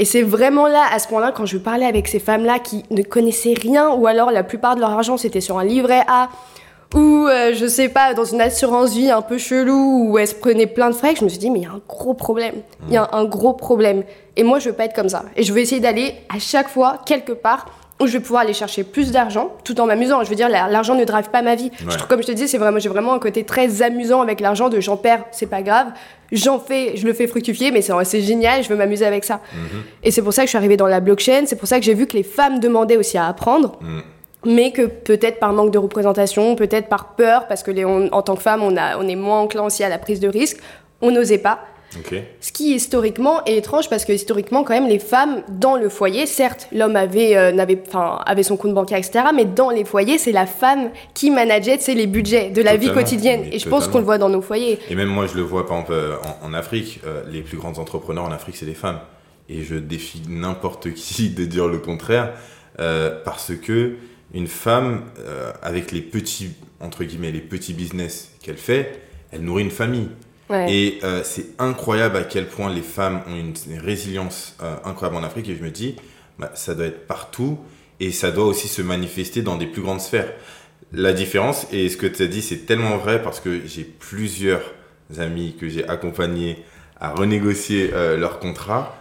[0.00, 3.02] Et c'est vraiment là, à ce point-là, quand je parlais avec ces femmes-là qui ne
[3.02, 6.28] connaissaient rien, ou alors la plupart de leur argent c'était sur un livret A,
[6.94, 10.34] ou euh, je sais pas, dans une assurance vie un peu chelou, où elles se
[10.34, 12.54] prenaient plein de frais, je me suis dit, mais il y a un gros problème.
[12.86, 14.04] Il y a un gros problème.
[14.36, 15.24] Et moi, je veux pas être comme ça.
[15.36, 17.66] Et je vais essayer d'aller à chaque fois, quelque part,
[18.00, 20.22] où je vais pouvoir aller chercher plus d'argent, tout en m'amusant.
[20.22, 21.70] Je veux dire, la- l'argent ne drive pas ma vie.
[21.80, 24.38] Je trouve- comme je te dis, c'est vraiment, j'ai vraiment un côté très amusant avec
[24.40, 25.88] l'argent, de j'en perds, c'est pas grave.
[26.30, 29.40] J'en fais, je le fais fructifier, mais c'est génial, je veux m'amuser avec ça.
[30.04, 31.84] Et c'est pour ça que je suis arrivée dans la blockchain, c'est pour ça que
[31.84, 33.78] j'ai vu que les femmes demandaient aussi à apprendre
[34.44, 38.22] mais que peut-être par manque de représentation, peut-être par peur, parce que les- on- en
[38.22, 40.58] tant que femme, on, a, on est moins enclin aussi à la prise de risque,
[41.02, 41.58] on n'osait pas.
[42.40, 46.26] Ce qui historiquement est étrange parce que historiquement quand même les femmes dans le foyer,
[46.26, 50.32] certes l'homme avait, euh, enfin, avait son compte bancaire etc, mais dans les foyers c'est
[50.32, 53.44] la femme qui manageait les budgets de la vie quotidienne.
[53.52, 54.78] Et je pense qu'on le voit dans nos foyers.
[54.90, 57.56] Et même moi, je le vois par exemple euh, en, en Afrique, euh, les plus
[57.56, 59.00] grands entrepreneurs en Afrique, c'est des femmes.
[59.48, 62.32] Et je défie n'importe qui de dire le contraire,
[62.80, 63.96] euh, parce que
[64.34, 65.04] une femme,
[65.62, 69.00] avec les petits, entre guillemets, les petits business qu'elle fait,
[69.32, 70.10] elle nourrit une famille.
[70.50, 75.22] Et euh, c'est incroyable à quel point les femmes ont une, résilience euh, incroyable en
[75.22, 75.48] Afrique.
[75.48, 75.96] Et je me dis,
[76.38, 77.58] bah, ça doit être partout
[78.00, 80.32] et ça doit aussi se manifester dans des plus grandes sphères.
[80.92, 84.62] La différence, et ce que tu as dit, c'est tellement vrai parce que j'ai plusieurs
[85.18, 86.64] amis que j'ai accompagnés
[86.98, 88.96] à renégocier euh, leur contrat.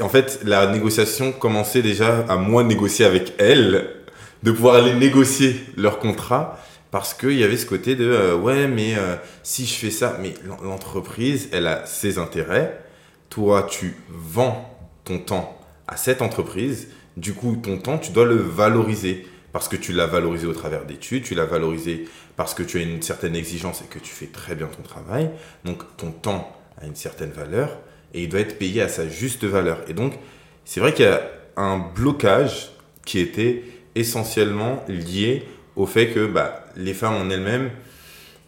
[0.00, 3.90] En fait, la négociation commençait déjà à moi négocier avec elles,
[4.42, 6.58] de pouvoir aller négocier leur contrat
[6.96, 10.16] parce qu'il y avait ce côté de euh, ouais, mais euh, si je fais ça,
[10.18, 12.80] mais l'en- l'entreprise, elle a ses intérêts.
[13.28, 16.88] Toi, tu vends ton temps à cette entreprise.
[17.18, 20.86] Du coup, ton temps, tu dois le valoriser parce que tu l'as valorisé au travers
[20.86, 24.28] d'études, tu l'as valorisé parce que tu as une certaine exigence et que tu fais
[24.28, 25.28] très bien ton travail.
[25.66, 27.76] Donc, ton temps a une certaine valeur
[28.14, 29.80] et il doit être payé à sa juste valeur.
[29.88, 30.14] Et donc,
[30.64, 31.20] c'est vrai qu'il y a
[31.58, 32.70] un blocage
[33.04, 35.44] qui était essentiellement lié
[35.76, 37.70] au fait que bah, les femmes en elles-mêmes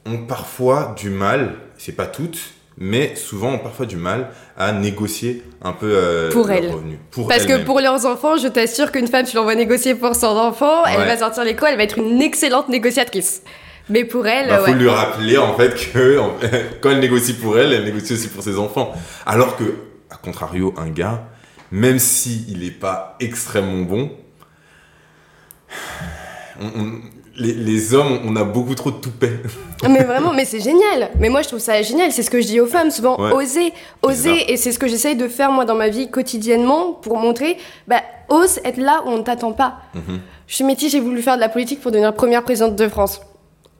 [0.07, 2.39] ont parfois du mal, c'est pas toutes,
[2.79, 6.71] mais souvent ont parfois du mal à négocier un peu euh, Pour leurs elles.
[6.71, 6.99] revenus.
[7.11, 10.29] Pour Parce que pour leurs enfants, je t'assure qu'une femme, tu l'envoies négocier pour son
[10.29, 13.43] enfant, elle va sortir l'école, elle va être une excellente négociatrice.
[13.91, 14.75] Mais pour elle, Bah, faut ouais.
[14.79, 16.19] lui rappeler en fait que
[16.81, 18.93] quand elle négocie pour elle, elle négocie aussi pour ses enfants.
[19.27, 19.65] Alors que,
[20.11, 21.25] à contrario, un gars,
[21.73, 24.11] même s'il n'est pas extrêmement bon,
[26.61, 27.01] on- on-
[27.39, 29.41] les, les hommes, on a beaucoup trop de toupet.
[29.89, 31.11] Mais vraiment, mais c'est génial.
[31.19, 32.11] Mais moi, je trouve ça génial.
[32.13, 33.19] C'est ce que je dis aux femmes souvent.
[33.21, 33.33] Ouais.
[33.33, 33.73] Oser,
[34.03, 34.53] oser.
[34.53, 38.03] Et c'est ce que j'essaye de faire moi dans ma vie quotidiennement pour montrer, bah,
[38.29, 39.79] ose être là où on ne t'attend pas.
[39.95, 40.21] Mhm.
[40.47, 43.21] Je suis métis, j'ai voulu faire de la politique pour devenir première présidente de France.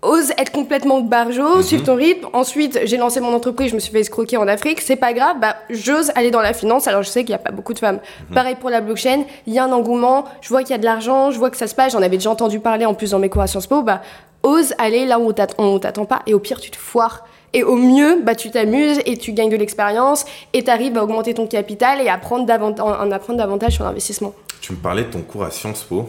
[0.01, 2.29] Ose être complètement barjo, suivre ton rythme.
[2.33, 4.81] Ensuite, j'ai lancé mon entreprise, je me suis fait escroquer en Afrique.
[4.81, 6.87] C'est pas grave, bah, j'ose aller dans la finance.
[6.87, 7.99] Alors, je sais qu'il n'y a pas beaucoup de femmes.
[8.33, 10.25] Pareil pour la blockchain, il y a un engouement.
[10.41, 11.93] Je vois qu'il y a de l'argent, je vois que ça se passe.
[11.95, 13.83] J'en avais déjà entendu parler en plus dans mes cours à Sciences Po.
[13.83, 14.01] Bah,
[14.45, 16.23] ose aller là où on t'att- on t'attend pas.
[16.29, 17.27] Et au pire, tu te foires.
[17.53, 21.03] Et au mieux, bah, tu t'amuses et tu gagnes de l'expérience et tu arrives à
[21.03, 24.33] augmenter ton capital et à prendre davant- en, en apprendre davantage sur l'investissement.
[24.61, 26.09] Tu me parlais de ton cours à Sciences Po.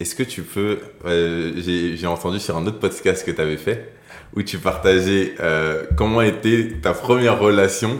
[0.00, 0.78] Est-ce que tu peux...
[1.06, 3.92] euh, J'ai entendu sur un autre podcast que tu avais fait
[4.34, 7.98] où tu partageais euh, comment était ta première relation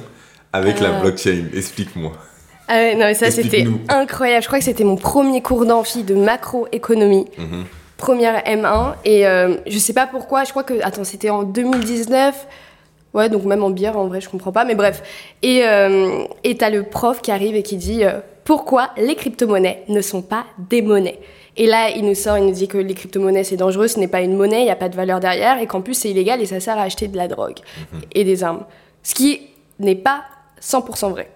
[0.52, 1.00] avec la Euh.
[1.00, 1.44] blockchain?
[1.54, 2.12] Explique-moi.
[2.68, 4.42] Ah ouais, non, mais ça, c'était incroyable.
[4.42, 7.26] Je crois que c'était mon premier cours d'amphi de macroéconomie.
[7.36, 7.64] Mhm.
[7.96, 8.94] Première M1.
[9.04, 9.24] Et
[9.66, 10.74] je sais pas pourquoi, je crois que.
[10.82, 12.46] Attends, c'était en 2019.
[13.12, 14.64] Ouais, donc même en bière, en vrai, je comprends pas.
[14.64, 15.02] Mais bref.
[15.42, 19.82] Et euh, et t'as le prof qui arrive et qui dit euh, Pourquoi les crypto-monnaies
[19.88, 21.18] ne sont pas des monnaies?
[21.62, 24.08] Et là, il nous sort, il nous dit que les crypto-monnaies, c'est dangereux, ce n'est
[24.08, 26.40] pas une monnaie, il n'y a pas de valeur derrière, et qu'en plus, c'est illégal
[26.40, 27.58] et ça sert à acheter de la drogue
[27.92, 28.00] Mhm.
[28.12, 28.64] et des armes.
[29.02, 29.42] Ce qui
[29.78, 30.22] n'est pas
[30.58, 31.28] 100% vrai.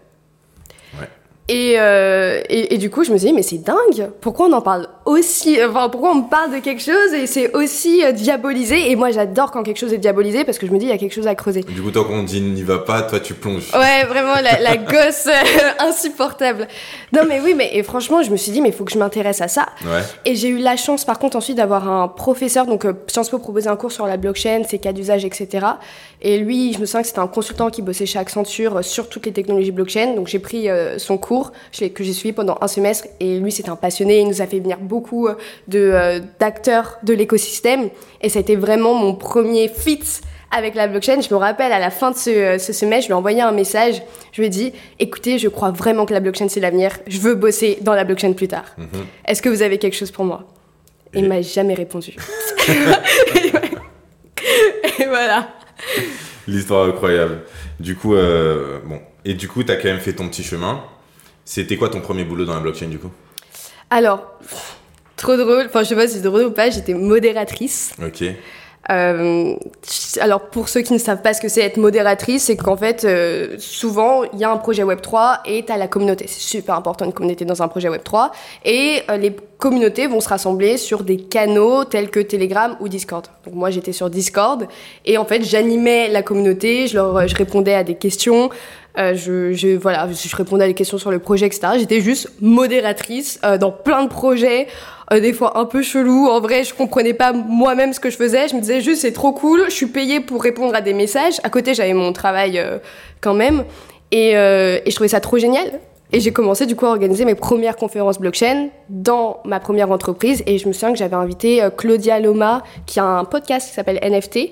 [1.49, 4.53] Et, euh, et, et du coup, je me suis dit, mais c'est dingue, pourquoi on
[4.53, 8.13] en parle aussi, enfin, pourquoi on me parle de quelque chose et c'est aussi euh,
[8.13, 8.91] diabolisé?
[8.91, 10.93] Et moi, j'adore quand quelque chose est diabolisé parce que je me dis, il y
[10.93, 11.61] a quelque chose à creuser.
[11.61, 13.71] Du coup, tant qu'on dit n'y va pas, toi tu plonges.
[13.75, 16.67] Ouais, vraiment, la, la gosse euh, insupportable.
[17.13, 18.99] Non, mais oui, mais et franchement, je me suis dit, mais il faut que je
[18.99, 19.67] m'intéresse à ça.
[19.85, 20.01] Ouais.
[20.25, 22.65] Et j'ai eu la chance, par contre, ensuite d'avoir un professeur.
[22.65, 25.67] Donc, euh, Sciences Po proposait un cours sur la blockchain, ses cas d'usage, etc.
[26.23, 29.27] Et lui, je me souviens que c'était un consultant qui bossait chez Accenture sur toutes
[29.27, 30.15] les technologies blockchain.
[30.15, 33.09] Donc, j'ai pris son cours que j'ai suivi pendant un semestre.
[33.21, 34.21] Et lui, c'était un passionné.
[34.21, 35.35] Il nous a fait venir beaucoup euh,
[35.69, 37.91] de, euh, d'acteurs de l'écosystème.
[38.21, 40.01] Et ça a été vraiment mon premier fit
[40.51, 41.21] avec la blockchain.
[41.21, 43.41] Je me rappelle, à la fin de ce, euh, ce semestre, je lui ai envoyé
[43.43, 44.03] un message.
[44.33, 46.93] Je lui ai dit, écoutez, je crois vraiment que la blockchain, c'est l'avenir.
[47.07, 48.65] Je veux bosser dans la blockchain plus tard.
[48.79, 49.07] Mhm.
[49.27, 50.45] Est-ce que vous avez quelque chose pour moi?
[51.13, 52.17] Et il m'a jamais répondu.
[54.99, 55.49] et voilà.
[56.47, 57.43] L'histoire incroyable.
[57.81, 59.01] Du coup, euh, bon.
[59.25, 60.83] Et du coup, t'as quand même fait ton petit chemin.
[61.45, 63.11] C'était quoi ton premier boulot dans la blockchain du coup?
[63.91, 64.39] Alors,
[65.17, 65.67] trop drôle.
[65.67, 66.71] Enfin, je sais pas si c'est drôle ou pas.
[66.71, 67.93] J'étais modératrice.
[68.05, 68.25] Ok.
[68.91, 69.55] Euh,
[70.21, 73.05] alors pour ceux qui ne savent pas ce que c'est être modératrice, c'est qu'en fait
[73.05, 76.27] euh, souvent il y a un projet Web 3 et tu as la communauté.
[76.29, 78.33] C'est super important une communauté dans un projet Web 3
[78.65, 83.27] et euh, les communautés vont se rassembler sur des canaux tels que Telegram ou Discord.
[83.47, 84.67] Donc moi j'étais sur Discord
[85.07, 88.51] et en fait j'animais la communauté, je leur je répondais à des questions.
[88.97, 91.73] Euh, je, je, voilà, je répondais à des questions sur le projet, etc.
[91.79, 94.69] J'étais juste modératrice euh, dans plein de projets,
[95.13, 96.29] euh, des fois un peu chelou.
[96.29, 98.49] En vrai, je comprenais pas moi-même ce que je faisais.
[98.49, 99.65] Je me disais juste c'est trop cool.
[99.67, 101.41] Je suis payée pour répondre à des messages.
[101.43, 102.79] À côté, j'avais mon travail euh,
[103.21, 103.65] quand même,
[104.13, 105.81] et, euh, et je trouvais ça trop génial.
[106.13, 110.45] Et j'ai commencé du coup à organiser mes premières conférences blockchain dans ma première entreprise.
[110.47, 113.75] Et je me souviens que j'avais invité euh, Claudia Loma, qui a un podcast qui
[113.75, 114.51] s'appelle NFT.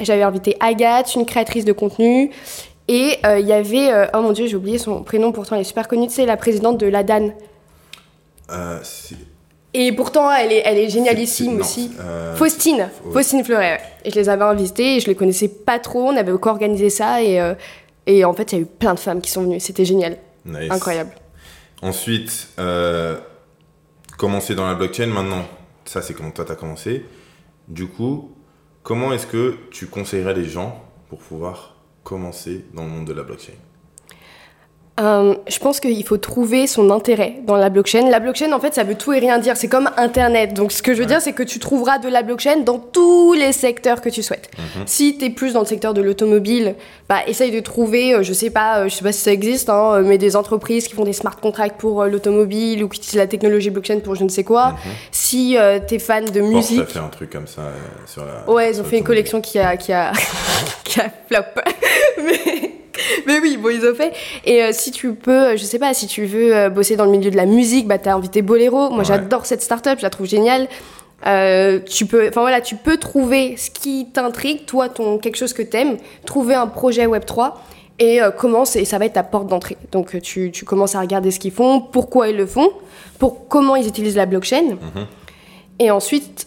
[0.00, 2.30] J'avais invité Agathe, une créatrice de contenu.
[2.88, 5.60] Et euh, il y avait, euh, oh mon dieu, j'ai oublié son prénom, pourtant elle
[5.60, 7.30] est super connue, c'est la présidente de l'ADAN.
[8.50, 9.16] Euh, c'est-
[9.74, 11.90] Et pourtant, elle est, elle est génialissime non, aussi.
[12.00, 13.72] euh, Faustine, Faustine Fleuret.
[13.72, 13.80] ouais.
[14.04, 16.04] Et je les avais invités et je les connaissais pas trop.
[16.06, 17.54] On avait co-organisé ça et, euh,
[18.06, 19.60] et en fait, il y a eu plein de femmes qui sont venues.
[19.60, 20.70] C'était génial, nice.
[20.70, 21.10] incroyable.
[21.82, 23.18] Ensuite, euh,
[24.16, 25.06] commencer dans la blockchain.
[25.08, 25.44] Maintenant,
[25.84, 27.04] ça c'est comment toi t'as commencé.
[27.68, 28.32] Du coup,
[28.82, 31.74] comment est-ce que tu conseillerais les gens pour pouvoir
[32.08, 33.52] commencer dans le monde de la blockchain
[34.98, 38.08] Euh, je pense qu'il faut trouver son intérêt dans la blockchain.
[38.10, 39.56] La blockchain, en fait, ça veut tout et rien dire.
[39.56, 40.54] C'est comme Internet.
[40.54, 41.06] Donc, ce que je veux Ouais.
[41.08, 44.50] dire, c'est que tu trouveras de la blockchain dans tous les secteurs que tu souhaites.
[44.58, 44.82] Mhm.
[44.86, 46.74] Si tu es plus dans le secteur de l'automobile,
[47.08, 49.70] bah, essaye de trouver, euh, je sais pas, euh, je sais pas si ça existe,
[49.70, 53.26] hein, mais des entreprises qui font des smart contracts pour l'automobile ou qui utilisent la
[53.28, 54.70] technologie blockchain pour je ne sais quoi.
[54.70, 54.76] Mhm.
[55.12, 56.80] Si euh, tu es fan de Porsche musique.
[56.80, 57.72] a fait un truc comme ça euh,
[58.06, 58.52] sur la.
[58.52, 60.12] Ouais, ils ont fait une collection qui a, qui a,
[60.84, 61.62] qui a flop.
[62.24, 62.74] mais,
[63.26, 64.12] mais oui, bon, ils ont fait.
[64.44, 67.04] Et euh, si tu peux, euh, je sais pas, si tu veux euh, bosser dans
[67.04, 68.90] le milieu de la musique, bah t'as invité Bolero.
[68.90, 69.04] Moi, Ouais.
[69.04, 70.68] j'adore cette startup, je la trouve géniale.
[71.26, 75.52] Euh, tu peux, enfin voilà, tu peux trouver ce qui t'intrigue, toi, ton quelque chose
[75.52, 77.60] que t'aimes, trouver un projet Web 3
[77.98, 79.76] et commence et ça va être ta porte d'entrée.
[79.90, 82.70] Donc tu, tu commences à regarder ce qu'ils font, pourquoi ils le font,
[83.18, 85.06] pour comment ils utilisent la blockchain, Mhm.
[85.80, 86.46] et ensuite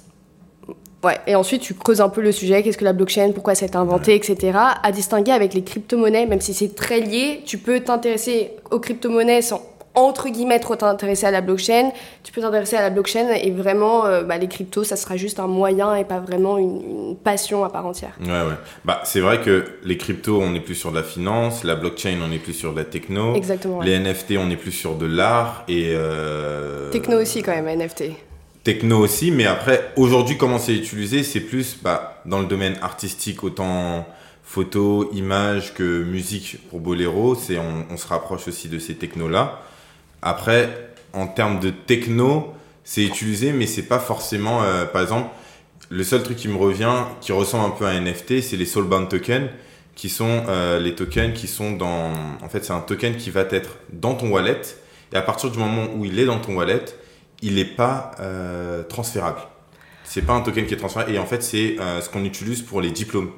[1.03, 3.65] Ouais, et ensuite tu creuses un peu le sujet, qu'est-ce que la blockchain, pourquoi ça
[3.65, 4.57] a été inventé, etc.
[4.83, 9.41] À distinguer avec les crypto-monnaies, même si c'est très lié, tu peux t'intéresser aux crypto-monnaies
[9.41, 11.91] sans entre guillemets trop t'intéresser à la blockchain.
[12.23, 15.37] Tu peux t'intéresser à la blockchain et vraiment euh, bah, les cryptos, ça sera juste
[15.41, 18.13] un moyen et pas vraiment une, une passion à part entière.
[18.21, 18.55] Ouais, ouais.
[18.85, 22.19] Bah, c'est vrai que les cryptos, on est plus sur de la finance, la blockchain,
[22.25, 23.35] on est plus sur de la techno.
[23.35, 23.79] Exactement.
[23.79, 23.85] ouais.
[23.87, 25.91] Les NFT, on est plus sur de l'art et.
[25.93, 28.03] euh, Techno aussi quand même, NFT.
[28.63, 33.43] Techno aussi, mais après, aujourd'hui, comment c'est utilisé, c'est plus bah, dans le domaine artistique,
[33.43, 34.07] autant
[34.43, 37.35] photo, image que musique pour Bolero.
[37.35, 39.61] C'est, on, on se rapproche aussi de ces technos-là.
[40.21, 44.63] Après, en termes de techno, c'est utilisé, mais c'est pas forcément.
[44.63, 45.29] euh, par exemple,
[45.89, 48.65] le seul truc qui me revient, qui ressemble un peu à un NFT, c'est les
[48.65, 49.49] Soulbound tokens,
[49.95, 52.11] qui sont euh, les tokens qui sont dans.
[52.41, 54.61] En fait, c'est un token qui va être dans ton wallet,
[55.13, 56.85] et à partir du moment où il est dans ton wallet,
[57.41, 59.39] il n'est pas euh, transférable.
[60.03, 62.61] C'est pas un token qui est transférable, et en fait, c'est euh, ce qu'on utilise
[62.61, 63.31] pour les diplômes.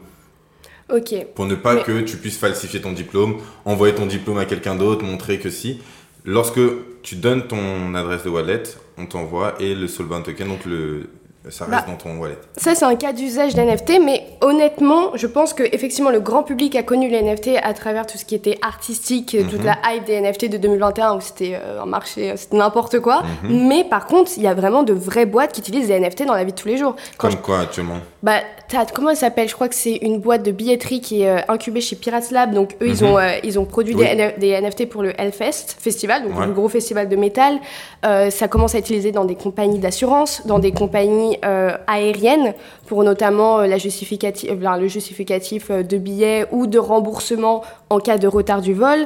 [0.89, 1.13] Ok.
[1.35, 4.75] Pour ne pas Mais- que tu puisses falsifier ton diplôme, envoyer ton diplôme à quelqu'un
[4.75, 5.79] d'autre, montrer que si.
[6.25, 6.59] Lorsque
[7.01, 8.63] tu donnes ton adresse de wallet,
[8.97, 11.09] on t'envoie et le Soulbound token, donc le,
[11.49, 12.37] ça reste Bah, dans ton wallet.
[12.57, 16.75] Ça, c'est un cas d'usage d'NFT, mais honnêtement, je pense que effectivement le grand public
[16.75, 19.65] a connu les NFT à travers tout ce qui était artistique, toute Mhm.
[19.65, 23.23] la hype des NFT de 2021 où c'était euh, un marché, euh, c'était n'importe quoi.
[23.43, 23.67] Mhm.
[23.67, 26.33] Mais par contre, il y a vraiment de vraies boîtes qui utilisent les NFT dans
[26.35, 26.95] la vie de tous les jours.
[27.17, 28.37] Quand Comme quoi actuellement Bah,
[28.69, 29.49] t'as- comment elle s'appelle?
[29.49, 32.53] Je crois que c'est une boîte de billetterie qui est euh, incubée chez Pirates Lab.
[32.53, 33.11] Donc, eux, ils, Mhm.
[33.11, 34.05] ont, euh, ils ont produit Oui.
[34.05, 36.45] des, NF des NFT pour le Hellfest Festival, donc Ouais.
[36.45, 37.59] le gros festival de métal.
[38.05, 42.53] Euh, ça commence à être utilisé dans des compagnies d'assurance, dans des compagnies euh, aériennes,
[42.87, 47.99] pour notamment euh, la justificatif, euh, ben, le justificatif de billets ou de remboursement en
[47.99, 49.05] cas de retard du vol.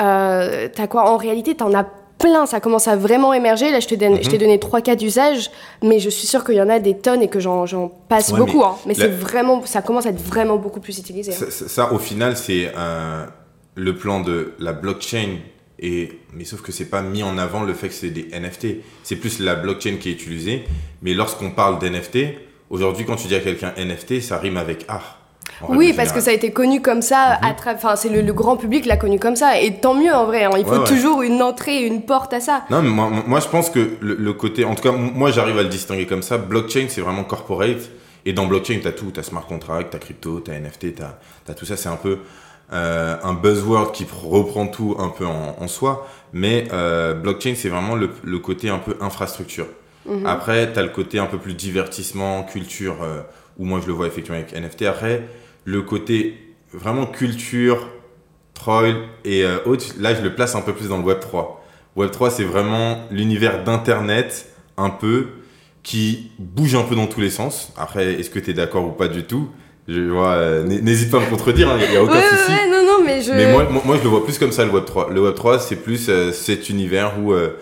[0.00, 1.10] Euh, t'as quoi?
[1.10, 1.86] En réalité, t'en as
[2.18, 3.70] plein, ça commence à vraiment émerger.
[3.70, 4.38] Là, je t'ai Mhm.
[4.38, 5.50] donné trois cas d'usage,
[5.82, 7.64] mais je suis sûre qu'il y en a des tonnes et que j'en
[8.08, 8.58] passe Ouais, beaucoup.
[8.58, 8.74] mais hein.
[8.86, 11.32] Mais la- c'est vraiment, ça commence à être vraiment beaucoup plus utilisé.
[11.32, 11.36] hein.
[11.38, 13.24] Ça, ça- ça, au final, c'est euh,
[13.74, 15.36] le plan de la blockchain.
[15.82, 18.66] Et, mais sauf que c'est pas mis en avant le fait que c'est des NFT.
[19.02, 20.64] C'est plus la blockchain qui est utilisée.
[21.02, 22.18] Mais lorsqu'on parle d'NFT,
[22.68, 25.16] aujourd'hui, quand tu dis à quelqu'un NFT, ça rime avec art.
[25.68, 28.56] Oui, parce que ça a été connu comme ça, tra- enfin, c'est le, le grand
[28.56, 30.44] public l'a connu comme ça, et tant mieux en vrai.
[30.44, 30.50] hein.
[30.56, 30.84] Il faut Ouais, ouais.
[30.86, 32.64] toujours une entrée, une porte à ça.
[32.70, 34.64] Non, mais moi, moi, je pense que le, le côté.
[34.64, 36.38] En tout cas, moi, j'arrive à le distinguer comme ça.
[36.38, 37.90] Blockchain, c'est vraiment corporate.
[38.24, 39.10] Et dans blockchain, tu as tout.
[39.12, 41.76] Tu as smart contract, tu as crypto, tu as NFT, tu as, tout ça.
[41.76, 42.18] C'est un peu
[42.72, 46.06] euh, un buzzword qui pr- reprend tout un peu en, en soi.
[46.32, 49.66] Mais euh, blockchain, c'est vraiment le, le côté un peu infrastructure.
[50.06, 50.26] Mhm.
[50.26, 53.22] Après, tu as le côté un peu plus divertissement, culture, euh,
[53.58, 54.82] où moi, je le vois effectivement avec NFT.
[54.82, 55.28] Après,
[55.64, 57.88] le côté vraiment culture,
[58.54, 61.64] troll et euh, autres, là, je le place un peu plus dans le Web 3.
[61.96, 65.26] Web 3, c'est vraiment l'univers d'Internet, un peu,
[65.82, 67.72] qui bouge un peu dans tous les sens.
[67.76, 69.48] Après, est-ce que tu es d'accord ou pas du tout?
[69.92, 72.52] Je vois, euh, N'hésite pas à me contredire, il n'y a aucun Ouais, souci.
[72.52, 73.32] ouais, non, non, mais je.
[73.32, 73.66] Mais moi,
[73.98, 75.10] je le vois plus comme ça, le Web 3.
[75.10, 77.56] Le Web 3, c'est plus euh, cet univers où euh,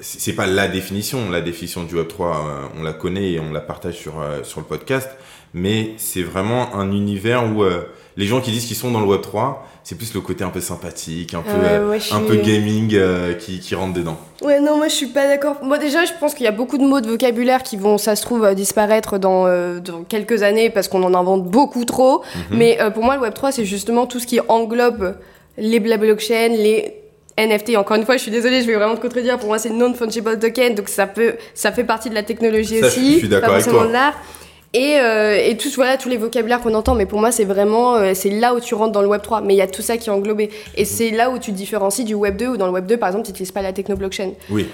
[0.00, 1.30] c'est pas la définition.
[1.30, 4.42] La définition du Web 3, euh, on la connaît et on la partage sur, euh,
[4.42, 5.10] sur le podcast.
[5.54, 7.82] Mais c'est vraiment un univers où euh,
[8.16, 10.48] les gens qui disent qu'ils sont dans le Web 3, c'est plus le côté un
[10.48, 14.16] peu sympathique, un peu, euh, ouais, un suis- peu gaming euh, qui, qui rentre dedans.
[14.42, 15.58] Ouais, non, moi je suis pas d'accord.
[15.62, 18.16] Moi déjà, je pense qu'il y a beaucoup de mots de vocabulaire qui vont, ça
[18.16, 22.22] se trouve, euh, disparaître dans, euh, dans quelques années parce qu'on en invente beaucoup trop.
[22.50, 22.58] Mhm.
[22.58, 25.16] Mais pour moi, le Web3, c'est justement tout ce qui englobe
[25.56, 26.92] les la blockchain, les
[27.38, 27.76] NFT.
[27.76, 29.38] Encore une fois, je suis désolée, je vais vraiment te contredire.
[29.38, 32.86] Pour moi, c'est non-fungible token, donc ça, peut, ça fait partie de la technologie Ça,
[32.88, 33.12] aussi.
[33.14, 33.86] je suis d'accord avec toi.
[33.86, 34.14] de.
[34.74, 37.94] Et, euh, et tous, voilà, tous les vocabulaires qu'on entend, mais pour moi, c'est vraiment
[37.94, 39.40] euh, c'est là où tu rentres dans le Web 3.
[39.40, 40.50] Mais il y a tout ça qui est englobé.
[40.76, 42.96] Et c'est là où tu te différencies du Web 2, où dans le Web 2,
[42.98, 44.32] par exemple, tu n'utilises pas la techno-blockchain.
[44.50, 44.66] Oui.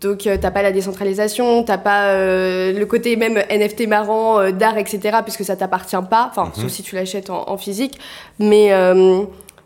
[0.00, 4.50] Donc euh, t'as pas la décentralisation, t'as pas euh, le côté même NFT marrant, euh,
[4.50, 5.18] d'art, etc.
[5.22, 6.62] Puisque ça t'appartient pas, enfin Mhm.
[6.62, 7.98] sauf si tu l'achètes en, en physique.
[8.40, 8.72] Mais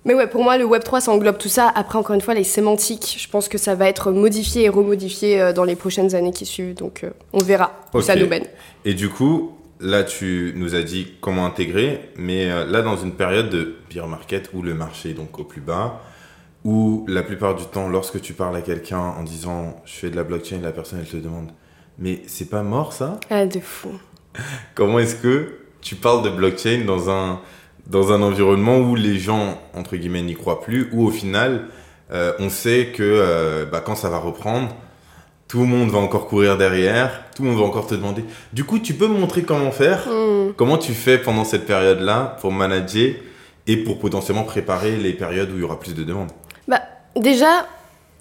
[0.04, 1.72] mais ouais, pour moi le Web 3 ça englobe tout ça.
[1.74, 5.52] Après encore une fois les sémantiques, je pense que ça va être modifié et remodifié
[5.54, 6.74] dans les prochaines années qui suivent.
[6.74, 8.44] Donc on verra où ça nous mène.
[8.84, 13.12] Et du coup, là, tu nous as dit comment intégrer, mais euh, là, dans une
[13.12, 16.02] période de bear market où le marché est donc au plus bas,
[16.64, 20.16] où la plupart du temps, lorsque tu parles à quelqu'un en disant je fais de
[20.16, 21.50] la blockchain, la personne elle te demande
[21.98, 23.18] mais c'est pas mort ça?
[23.30, 23.90] Ah de fou.
[24.74, 27.40] Comment est-ce que tu parles de blockchain dans un,
[27.86, 31.68] dans un environnement où les gens, entre guillemets, n'y croient plus, où au final,
[32.12, 34.74] euh, on sait que euh, bah, quand ça va reprendre,
[35.48, 38.24] tout le monde va encore courir derrière, tout le monde va encore te demander.
[38.52, 40.52] Du coup, tu peux me montrer comment faire Hmm.
[40.56, 43.14] Comment tu fais pendant cette période-là pour manager
[43.66, 46.30] et pour potentiellement préparer les périodes où il y aura plus de demandes?
[46.68, 46.80] Bah,
[47.16, 47.66] déjà,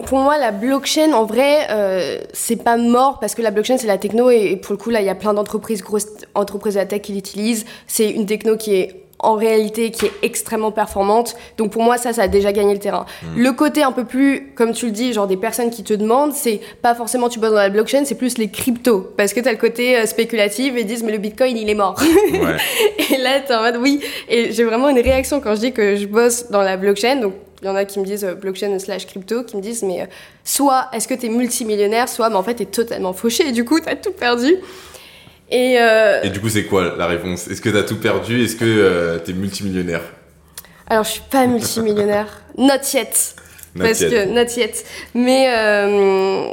[0.04, 3.86] pour moi, la blockchain, en vrai, euh, c'est pas mort parce que la blockchain, c'est
[3.86, 6.74] la techno et, et pour le coup, là, il y a plein d'entreprises, grosses entreprises
[6.74, 7.64] de la tech qui l'utilisent.
[7.86, 11.36] C'est une techno qui est en réalité qui est extrêmement performante.
[11.56, 13.06] Donc pour moi, ça, ça a déjà gagné le terrain.
[13.36, 16.32] Le côté un peu plus, comme tu le dis, genre des personnes qui te demandent,
[16.32, 19.12] c'est pas forcément tu bosses dans la blockchain, c'est plus les cryptos.
[19.16, 21.74] Parce que t'as le côté euh, spéculatif et ils disent, mais le bitcoin, il est
[21.74, 22.00] mort.
[22.00, 22.56] Ouais.
[23.10, 24.00] Et là, t'es en mode oui.
[24.28, 27.16] Et j'ai vraiment une réaction quand je dis que je bosse dans la blockchain.
[27.16, 29.82] Donc, il y en a qui me disent euh, blockchain slash crypto, qui me disent,
[29.82, 30.06] mais euh,
[30.44, 33.48] soit est-ce que t'es multimillionnaire, soit, mais en fait, t'es totalement fauché.
[33.48, 34.56] Et du coup, t'as tout perdu.
[35.50, 37.46] Et, euh, Et du coup, c'est quoi la réponse?
[37.48, 38.42] Est-ce que tu as tout perdu?
[38.44, 40.02] Est-ce que tu es multimillionnaire?
[40.88, 42.42] Alors, je suis pas multimillionnaire.
[42.58, 43.34] Not yet.
[43.74, 44.10] Not parce yet.
[44.10, 44.84] que, not yet.
[45.14, 46.52] Mais, euh,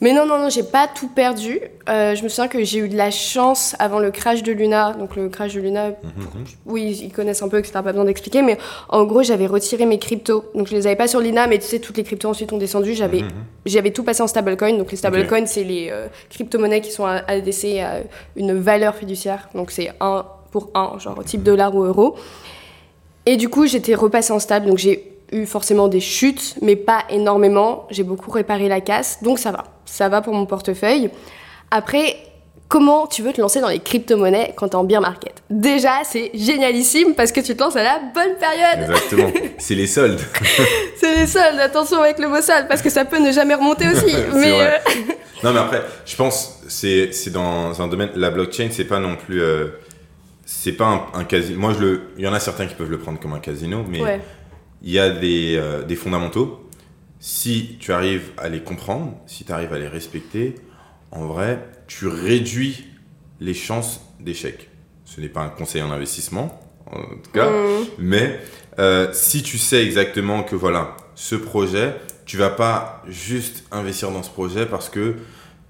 [0.00, 1.60] mais non, non, non, j'ai pas tout perdu.
[1.88, 4.94] Euh, je me souviens que j'ai eu de la chance avant le crash de Luna.
[4.98, 6.44] Donc, le crash de Luna, Mhm.
[6.66, 7.72] oui, ils connaissent un peu, etc.
[7.74, 8.40] Pas besoin d'expliquer.
[8.42, 8.56] Mais
[8.88, 10.44] en gros, j'avais retiré mes cryptos.
[10.54, 12.58] Donc, je les avais pas sur Lina, mais tu sais, toutes les cryptos ensuite ont
[12.58, 12.94] descendu.
[12.94, 13.30] J'avais, Mhm.
[13.66, 14.76] j'avais tout passé en stablecoin.
[14.78, 18.00] Donc, les stablecoins, c'est les euh, crypto-monnaies qui sont ADC à
[18.36, 19.48] une valeur fiduciaire.
[19.54, 22.16] Donc, c'est un pour un, genre type dollar ou euro.
[23.26, 27.04] Et du coup, j'étais repassée en stable, donc j'ai eu forcément des chutes, mais pas
[27.10, 27.86] énormément.
[27.90, 29.64] J'ai beaucoup réparé la casse, donc ça va.
[29.90, 31.10] Ça va pour mon portefeuille.
[31.70, 32.16] Après,
[32.68, 35.42] comment tu veux te lancer dans les crypto-monnaies quand t'es en bear market?
[35.50, 38.88] Déjà, c'est génialissime parce que tu te lances à la bonne période.
[38.88, 39.32] Exactement.
[39.58, 40.20] c'est les soldes.
[40.96, 41.58] c'est les soldes.
[41.58, 44.14] Attention avec le mot solde parce que ça peut ne jamais remonter aussi.
[44.34, 44.70] mais euh,
[45.42, 49.16] non, mais après, je pense c'est c'est dans un domaine la blockchain, c'est pas non
[49.16, 49.66] plus euh,
[50.46, 51.58] c'est pas un, casino.
[51.58, 53.84] Moi, je le, il y en a certains qui peuvent le prendre comme un casino,
[53.88, 54.00] mais
[54.82, 56.69] il y a des, euh, des fondamentaux.
[57.20, 60.54] Si tu arrives à les comprendre, si tu arrives à les respecter,
[61.12, 62.86] en vrai, tu réduis
[63.40, 64.70] les chances d'échec.
[65.04, 67.86] Ce n'est pas un conseil en investissement, en tout cas, mmh.
[67.98, 68.40] mais
[68.78, 71.94] euh, si tu sais exactement que voilà, ce projet,
[72.24, 75.16] tu vas pas juste investir dans ce projet parce que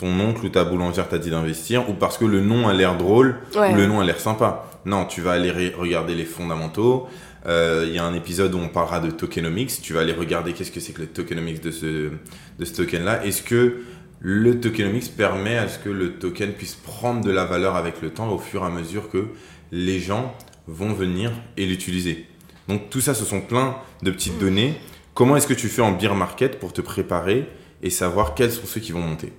[0.01, 2.97] ton oncle ou ta boulangère t'a dit d'investir ou parce que le nom a l'air
[2.97, 4.65] drôle ou le nom a l'air sympa.
[4.87, 7.07] Non, tu vas aller regarder les fondamentaux.
[7.47, 9.83] Euh, il y a un épisode où on parlera de tokenomics.
[9.83, 12.11] Tu vas aller regarder qu'est-ce que c'est que le tokenomics de ce,
[12.59, 13.27] de ce token-là.
[13.27, 13.83] Est-ce que
[14.21, 18.09] le tokenomics permet à ce que le token puisse prendre de la valeur avec le
[18.09, 19.27] temps au fur et à mesure que
[19.71, 20.35] les gens
[20.67, 22.27] vont venir et l'utiliser?
[22.69, 24.77] Donc tout ça, ce sont plein de petites données.
[25.13, 27.47] Comment est-ce que tu fais en beer market pour te préparer
[27.83, 29.33] et savoir quels sont ceux qui vont monter?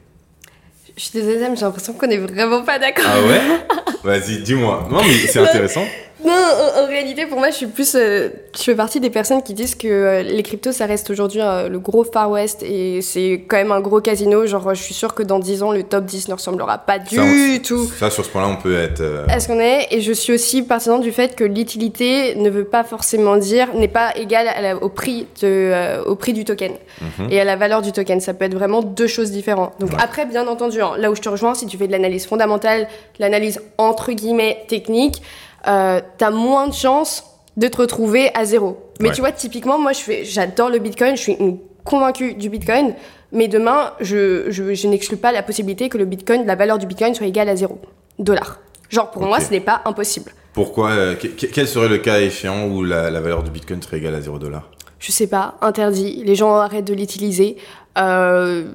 [1.02, 3.06] Je suis désolée, mais j'ai l'impression qu'on n'est vraiment pas d'accord.
[3.08, 3.42] Ah ouais?
[4.04, 4.88] Vas-y, dis-moi.
[4.92, 5.84] Non, mais c'est intéressant.
[6.24, 6.34] Non,
[6.78, 7.96] en, réalité, pour moi, je suis plus.
[7.96, 11.42] Euh, je fais partie des personnes qui disent que euh, les cryptos, ça reste aujourd'hui
[11.42, 14.46] euh, le gros Far West et c'est quand même un gros casino.
[14.46, 17.62] Genre, je suis sûre que dans 10 ans, le top 10 ne ressemblera pas du
[17.64, 17.90] tout.
[17.98, 19.02] Ça, sur ce point-là, on peut être.
[19.30, 22.84] Est-ce qu'on est Et je suis aussi partisan du fait que l'utilité ne veut pas
[22.84, 23.74] forcément dire.
[23.74, 27.32] n'est pas égale au, prix de, au prix du token mhm.
[27.32, 28.20] et à la valeur du token.
[28.20, 29.74] Ça peut être vraiment deux choses différentes.
[29.80, 32.28] Donc, après, bien entendu, hein, là où je te rejoins, si tu fais de l'analyse
[32.28, 35.22] fondamentale, l'analyse entre guillemets technique,
[35.68, 37.24] euh, t'as moins de chances
[37.58, 38.78] de te retrouver à zéro.
[39.00, 41.38] Mais tu vois, typiquement, moi, je fais, j'adore le Bitcoin, je suis
[41.84, 42.94] convaincue du Bitcoin,
[43.32, 47.14] mais demain, je, je, n'exclus pas la possibilité que le Bitcoin, la valeur du Bitcoin
[47.16, 47.80] soit égale à zéro
[48.20, 48.60] dollar.
[48.90, 50.34] Genre, pour moi, ce n'est pas impossible.
[50.54, 54.16] Pourquoi euh, Quel serait le cas échéant où la, la valeur du Bitcoin serait égale
[54.16, 54.70] à zéro dollar?
[55.00, 56.24] Je sais pas, interdit.
[56.26, 57.58] Les gens arrêtent de l'utiliser.
[57.98, 58.66] Euh,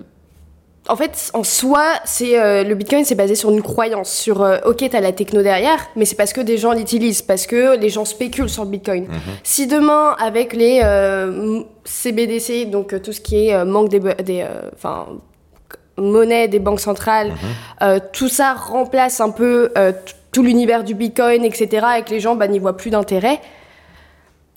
[0.88, 4.58] en fait, en soi, c'est euh, le Bitcoin, c'est basé sur une croyance, sur euh,
[4.64, 7.88] ok, t'as la techno derrière, mais c'est parce que des gens l'utilisent, parce que les
[7.88, 9.04] gens spéculent sur le Bitcoin.
[9.04, 9.20] Mhm.
[9.42, 15.06] Si demain, avec les euh, CBDC, donc tout ce qui est manque des, des enfin
[15.96, 17.32] monnaie des banques centrales,
[17.80, 18.00] mhm.
[18.12, 19.72] tout ça remplace un peu
[20.30, 23.40] tout l'univers du Bitcoin, etc., et que les gens bah, n'y voient plus d'intérêt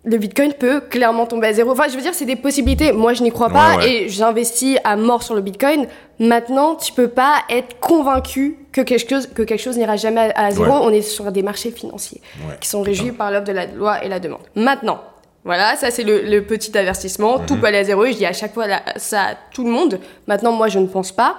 [0.09, 1.71] le Bitcoin peut clairement tomber à zéro.
[1.71, 2.91] Enfin, je veux dire, c'est des possibilités.
[2.91, 5.85] Moi, je n'y crois pas et j'investis à mort sur le Bitcoin.
[6.17, 10.49] Maintenant, tu peux pas être convaincu que quelque chose, que quelque chose n'ira jamais à,
[10.49, 10.71] zéro.
[10.81, 12.21] On est sur des marchés financiers
[12.59, 14.41] qui sont régis par l'offre de la loi et la demande.
[14.55, 14.99] Maintenant,
[15.43, 17.37] voilà, ça c'est le, petit avertissement.
[17.37, 17.61] Tout mhm.
[17.61, 18.03] peut aller à zéro.
[18.05, 19.99] Et je dis à chaque fois ça à tout le monde.
[20.27, 21.37] Maintenant, moi, je ne pense pas.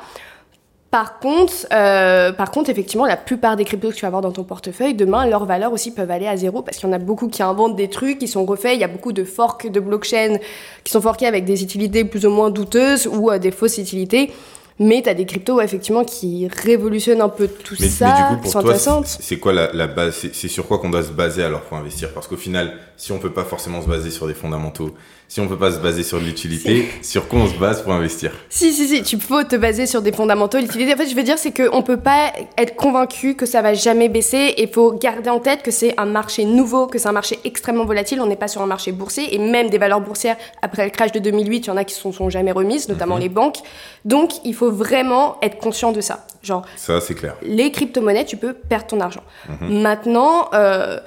[0.91, 4.33] Par contre, euh, par contre, effectivement, la plupart des cryptos que tu vas avoir dans
[4.33, 6.99] ton portefeuille, demain, leurs valeurs aussi peuvent aller à zéro parce qu'il y en a
[6.99, 8.75] beaucoup qui inventent des trucs, qui sont refaits.
[8.75, 10.39] Il y a beaucoup de forks de blockchain
[10.83, 14.33] qui sont forkés avec des utilités plus ou moins douteuses ou euh, des fausses utilités.
[14.81, 18.07] Mais tu as des cryptos effectivement qui révolutionnent un peu tout ça.
[18.07, 20.27] Mais du coup, pour toi, c'est quoi la, la base?
[20.33, 22.13] C'est sur quoi qu'on doit se baser alors pour investir?
[22.15, 24.95] Parce qu'au final, si on peut pas forcément se baser sur des fondamentaux,
[25.27, 28.31] si on peut pas se baser sur l'utilité, sur quoi on se base pour investir?
[28.51, 30.59] Si, si, si, tu peux te baser sur des fondamentaux.
[30.59, 33.73] L'utilité, en fait, je veux dire, c'est qu'on peut pas être convaincu que ça va
[33.73, 37.09] jamais baisser et il faut garder en tête que c'est un marché nouveau, que c'est
[37.09, 38.21] un marché extrêmement volatile.
[38.21, 41.13] On n'est pas sur un marché boursier et même des valeurs boursières, après le crash
[41.13, 43.23] de 2008, il y en a qui ne sont, sont, jamais remises, notamment mhm.
[43.23, 43.61] les banques.
[44.05, 46.27] Donc, il faut vraiment être conscient de ça.
[46.43, 47.37] Genre, ça, c'est clair.
[47.41, 49.25] Les crypto-monnaies, tu peux perdre ton argent.
[49.49, 49.81] Mhm.
[49.81, 51.01] Maintenant, euh,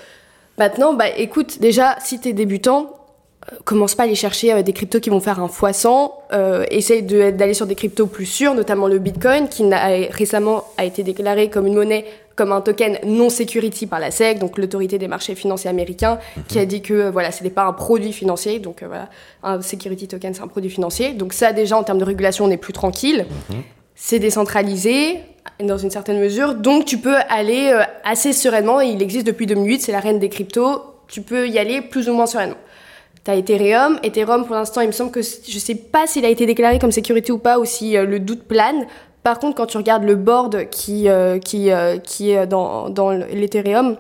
[0.57, 3.03] maintenant, bah, écoute, déjà, si tu es débutant,
[3.63, 6.13] commence pas à aller chercher euh, des cryptos qui vont faire un fois 100.
[6.33, 10.85] Euh, essaye d'aller sur des cryptos plus sûrs, notamment le Bitcoin, qui a, récemment a
[10.85, 14.97] été déclaré comme une monnaie, comme un token non security par la SEC, donc l'autorité
[14.97, 16.43] des marchés financiers américains, mhm.
[16.47, 18.59] qui a dit que voilà, ce n'est pas un produit financier.
[18.59, 19.09] Donc euh, voilà,
[19.43, 21.13] un security token, c'est un produit financier.
[21.13, 23.25] Donc ça, déjà, en termes de régulation, on est plus tranquille.
[23.49, 23.61] Mhm.
[23.95, 25.19] C'est décentralisé
[25.59, 28.81] dans une certaine mesure, donc tu peux aller euh, assez sereinement.
[28.81, 30.81] Il existe depuis 2008, c'est la reine des cryptos.
[31.07, 32.57] Tu peux y aller plus ou moins sereinement.
[33.23, 33.99] T'as Ethereum.
[34.03, 36.91] Ethereum, pour l'instant, il me semble que je sais pas s'il a été déclaré comme
[36.91, 38.85] sécurité ou pas, ou si euh, le doute plane.
[39.21, 41.69] Par contre, quand tu regardes le board qui, euh, qui,
[42.03, 43.95] qui est dans, dans l'Ethereum,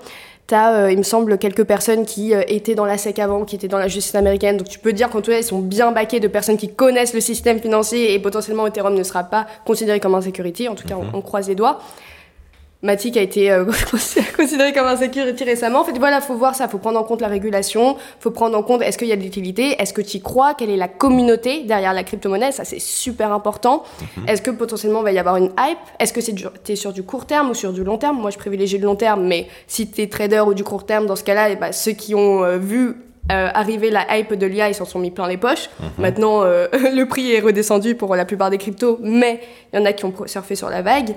[0.53, 3.79] T'as, il me semble, quelques personnes qui étaient dans la SEC avant, qui étaient dans
[3.79, 4.57] la justice américaine.
[4.57, 7.15] Donc tu peux dire qu'en tout cas, ils sont bien baqués de personnes qui connaissent
[7.15, 10.67] le système financier et potentiellement Ethereum ne sera pas considéré comme un security.
[10.67, 11.15] En tout cas, on, mhm.
[11.15, 11.79] on, croise les doigts.
[12.83, 13.63] Matic a été euh,
[14.37, 15.79] considéré comme un security récemment.
[15.79, 18.61] En fait, voilà, faut voir ça, faut prendre en compte la régulation, faut prendre en
[18.61, 20.89] compte est-ce qu'il y a de l'utilité, est-ce que tu y crois, quelle est la
[20.89, 23.83] communauté derrière la crypto-monnaie, ça c'est super important.
[24.17, 24.27] Mhm.
[24.27, 25.77] Est-ce que potentiellement il va y avoir une hype?
[25.97, 26.35] Est-ce que c'est
[26.67, 28.19] es sur du court terme ou sur du long terme?
[28.19, 31.05] Moi, je privilégie le long terme, mais si tu es trader ou du court terme,
[31.05, 32.97] dans ce cas-là, eh ben, ceux qui ont euh, vu
[33.31, 35.69] euh, arriver la hype de l'IA, ils s'en sont mis plein les poches.
[35.79, 35.87] Mhm.
[35.99, 39.39] Maintenant, le prix est redescendu pour la plupart des cryptos, mais
[39.71, 41.15] il y en a qui ont surfé sur la vague.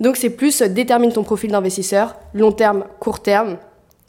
[0.00, 3.58] Donc c'est plus euh, détermine ton profil d'investisseur, long terme, court terme,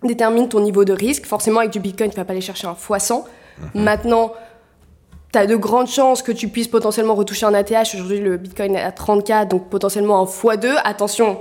[0.03, 1.25] détermine ton niveau de risque.
[1.25, 3.23] Forcément, avec du Bitcoin, tu vas pas aller chercher un x100.
[3.73, 3.83] Mhm.
[3.83, 4.33] Maintenant,
[5.31, 7.93] tu as de grandes chances que tu puisses potentiellement retoucher un ATH.
[7.93, 10.67] Aujourd'hui, le Bitcoin est à 30K, donc potentiellement un x2.
[10.83, 11.39] Attention,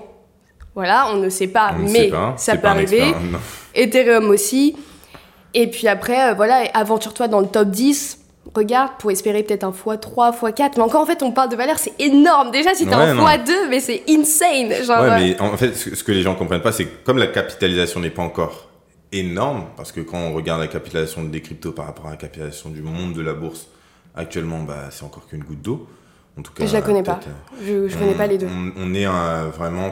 [0.75, 3.15] voilà, on ne sait pas, mais ça peut arriver.
[3.75, 4.77] Ethereum aussi.
[5.55, 8.20] Et puis après, euh, voilà, aventure-toi dans le top 10
[8.55, 10.73] regarde pour espérer peut-être un x3, x4.
[10.77, 12.51] Mais encore, en fait, on parle de valeur, c'est énorme.
[12.51, 14.85] Déjà, si t'as un x2, mais c'est insane.
[14.85, 17.29] Genre, ouais, mais en fait, ce que les gens comprennent pas, c'est que comme la
[17.29, 18.69] capitalisation n'est pas encore
[19.13, 22.71] énorme, parce que quand on regarde la capitalisation des cryptos par rapport à la capitalisation
[22.71, 23.69] du monde de la bourse,
[24.15, 25.89] actuellement, bah, c'est encore qu'une goutte d'eau.
[26.39, 27.21] En tout cas, je la connais pas.
[27.61, 28.49] Je, je connais pas les deux.
[28.77, 29.07] On, est
[29.51, 29.91] vraiment.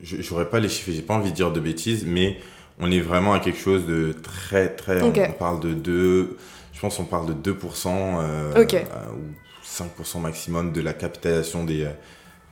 [0.00, 2.38] J'aurais pas les chiffres, j'ai pas envie de dire de bêtises, mais
[2.78, 5.02] on est vraiment à quelque chose de très, très.
[5.02, 6.38] On, parle de deux
[6.80, 11.84] je pense qu'on parle de 2% euh, euh, ou 5% maximum de la capitalisation des
[11.84, 11.90] euh,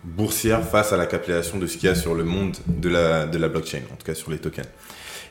[0.05, 3.27] boursières face à la capitalisation de ce qu'il y a sur le monde de la,
[3.27, 4.67] de la blockchain, en tout cas sur les tokens.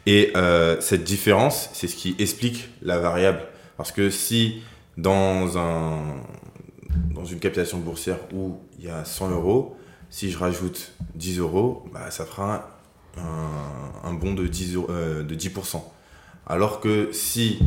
[0.08, 0.34] Et
[0.80, 3.42] cette différence, c'est ce qui explique la variable.
[3.76, 4.64] Parce que si
[4.98, 6.16] dans, un,
[7.14, 9.78] dans une capitalisation boursière où il y a 100 euros,
[10.10, 12.80] si je rajoute 10 euros, bah, ça fera
[13.16, 15.84] un, de 10%, de 10%.
[16.48, 17.60] Alors que si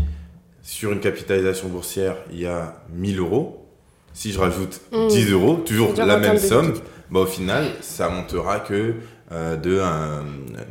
[0.71, 3.67] sur une capitalisation boursière, il y a 1000 euros.
[4.13, 5.33] Si je rajoute 10 mm.
[5.33, 6.75] euros, toujours la même somme,
[7.11, 8.95] bah, au final, ça montera que
[9.33, 9.83] euh, de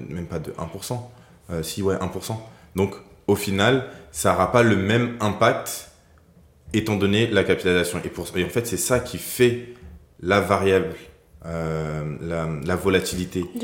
[0.08, 0.98] même pas de 1%.
[1.52, 2.34] Euh, si, ouais, 1%.
[2.78, 2.96] Donc,
[3.28, 5.92] au final, ça n'aura pas le même impact
[6.72, 8.00] étant donné la capitalisation.
[8.06, 9.74] Et, pour, en fait, c'est ça qui fait
[10.22, 10.96] la variable,
[11.46, 13.60] euh, la, volatilité des,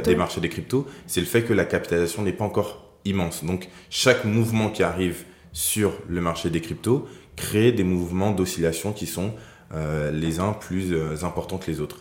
[0.00, 0.86] des, marchés des cryptos.
[1.06, 3.44] C'est le fait que la capitalisation n'est pas encore immense.
[3.44, 5.24] Donc, chaque mouvement qui arrive
[5.56, 9.32] sur le marché des cryptos créer des mouvements d'oscillation qui sont
[9.74, 11.96] euh, les uns plus euh, importants que les autres.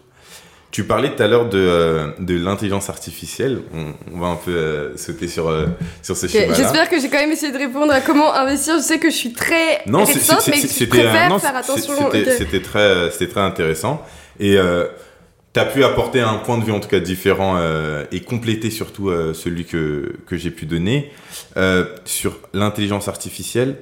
[0.72, 3.62] Tu parlais tout à l'heure de, euh, de l'intelligence artificielle.
[4.14, 5.50] On, va un peu sauter sur,
[6.02, 6.54] sur ce schéma-là.
[6.54, 8.76] J'espère que j'ai quand même essayé de répondre à comment investir.
[8.76, 12.12] Je sais que je suis très non, réticente, mais je préfère faire attention.
[12.12, 14.06] C'était très, très intéressant.
[14.38, 14.58] Et
[15.56, 18.70] tu as pu apporter un point de vue en tout cas différent euh, et compléter
[18.70, 21.14] surtout euh, celui que, que j'ai pu donner
[21.56, 23.78] euh, sur l'intelligence artificielle.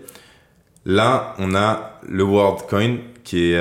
[0.86, 3.59] Là, on a le WorldCoin qui est,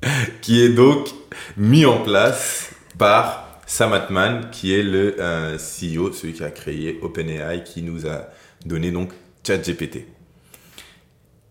[0.42, 1.08] qui est donc
[1.56, 5.16] mis en place par Sam Altman, qui est le
[5.56, 8.28] CEO, celui qui a créé OpenAI, qui nous a
[8.64, 9.10] donné donc
[9.44, 10.06] ChatGPT.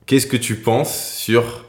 [0.05, 1.65] Qu'est-ce que tu penses sur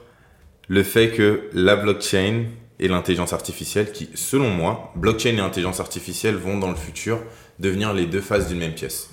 [0.69, 2.45] le fait que la blockchain
[2.81, 7.21] et l'intelligence artificielle qui, selon moi, blockchain et intelligence artificielle vont dans le futur
[7.59, 9.11] devenir les deux faces d'une même pièce.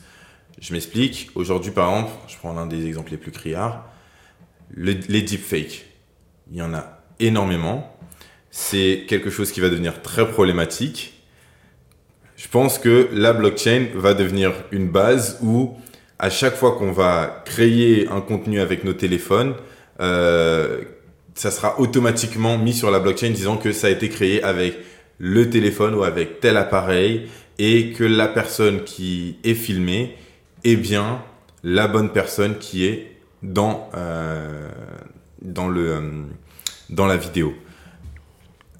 [0.59, 1.29] Je m'explique.
[1.35, 3.85] Aujourd'hui, par exemple, je prends l'un des exemples les plus criards,
[4.75, 5.85] les deepfakes.
[6.49, 7.93] Il y en a énormément.
[8.49, 11.21] C'est quelque chose qui va devenir très problématique.
[12.37, 15.75] Je pense que la blockchain va devenir une base où,
[16.19, 19.55] à chaque fois qu'on va créer un contenu avec nos téléphones,
[19.99, 20.83] euh,
[21.37, 24.75] ça sera automatiquement mis sur la blockchain disant que ça a été créé avec
[25.19, 27.27] le téléphone ou avec tel appareil
[27.59, 30.15] et que la personne qui est filmée
[30.63, 31.21] est bien
[31.63, 34.69] la bonne personne qui est dans, euh,
[35.43, 36.01] dans, le, euh,
[36.89, 37.53] dans la vidéo.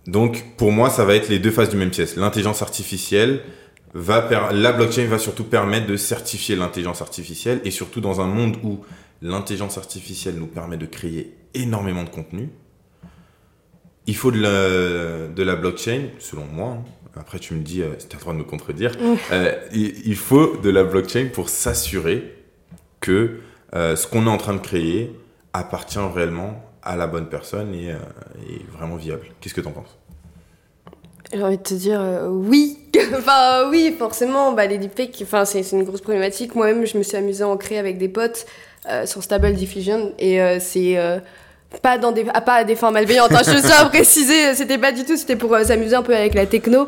[0.08, 2.16] Donc pour moi, ça va être les deux faces du même pièce.
[2.16, 3.42] L'intelligence artificielle
[3.94, 8.58] va la blockchain va surtout permettre de certifier l'intelligence artificielle et surtout dans un monde
[8.64, 8.80] où
[9.22, 12.50] l'intelligence artificielle nous permet de créer énormément de contenu.
[14.06, 16.78] Il faut de la, de la blockchain, selon moi.
[16.80, 16.84] Hein.
[17.20, 18.92] Après, tu me dis, euh, as le droit de me contredire.
[19.32, 22.34] Euh, il, faut de la blockchain pour s'assurer
[23.00, 23.40] que
[23.76, 25.14] euh, ce qu'on est en train de créer
[25.54, 29.28] appartient réellement à la bonne personne et est vraiment viable.
[29.42, 29.98] Qu'est-ce que tu en penses?
[31.34, 32.78] J'ai envie de te dire oui.
[33.18, 36.56] enfin oui, forcément, bah, les deepfakes, enfin, c'est une grosse problématique.
[36.56, 38.46] Moi-même, je me suis amusée à en créer avec des potes
[39.06, 40.98] sur Stable Diffusion et c'est
[41.82, 44.78] pas dans des ah, pas à des fins malveillantes hein, je tiens à préciser c'était
[44.78, 46.88] pas du tout c'était pour euh, s'amuser un peu avec la techno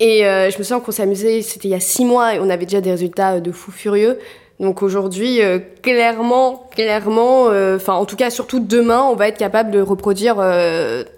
[0.00, 2.48] et euh, je me souviens qu'on s'amusait c'était il y a six mois et on
[2.50, 4.18] avait déjà des résultats euh, de fou furieux
[4.60, 9.70] Donc aujourd'hui, euh, clairement, clairement, enfin en tout cas surtout demain, on va être capable
[9.70, 10.36] de reproduire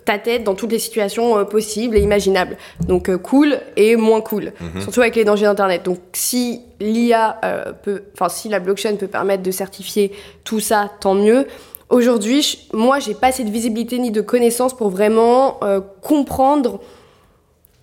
[0.05, 2.57] ta tête dans toutes les situations possibles et imaginables.
[2.87, 4.83] Donc cool et moins cool, mhm.
[4.83, 5.83] surtout avec les dangers d'Internet.
[5.85, 7.41] Donc si l'IA
[7.83, 10.13] peut, enfin si la blockchain peut permettre de certifier
[10.45, 11.47] tout ça, tant mieux.
[11.91, 15.59] Aujourd'hui, moi, j'ai pas assez de visibilité ni de connaissances pour vraiment
[16.03, 16.81] comprendre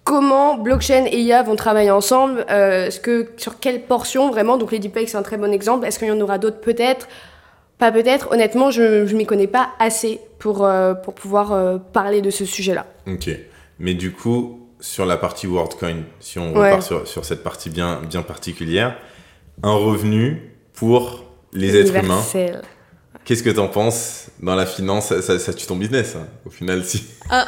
[0.07, 4.71] comment blockchain et IA vont travailler ensemble, euh, ce que, sur quelle portion vraiment, donc
[4.71, 6.61] les deepfakes c'est un très bon exemple, est-ce qu'il y en aura d'autres?
[6.61, 7.09] Peut-être.
[7.77, 12.21] Pas peut-être, honnêtement je ne m'y connais pas assez pour, euh, pour pouvoir euh, parler
[12.21, 12.85] de ce sujet-là.
[13.05, 13.29] Ok,
[13.79, 17.99] mais du coup, sur la partie WorldCoin, si on repart sur, sur, cette partie bien,
[18.09, 18.97] bien particulière,
[19.61, 22.21] un revenu pour les êtres humains.
[23.27, 25.13] Qu'est-ce que tu en penses dans la finance?
[25.19, 27.03] Ça, ça, tue ton business, hein, au final, si.
[27.29, 27.45] Ah,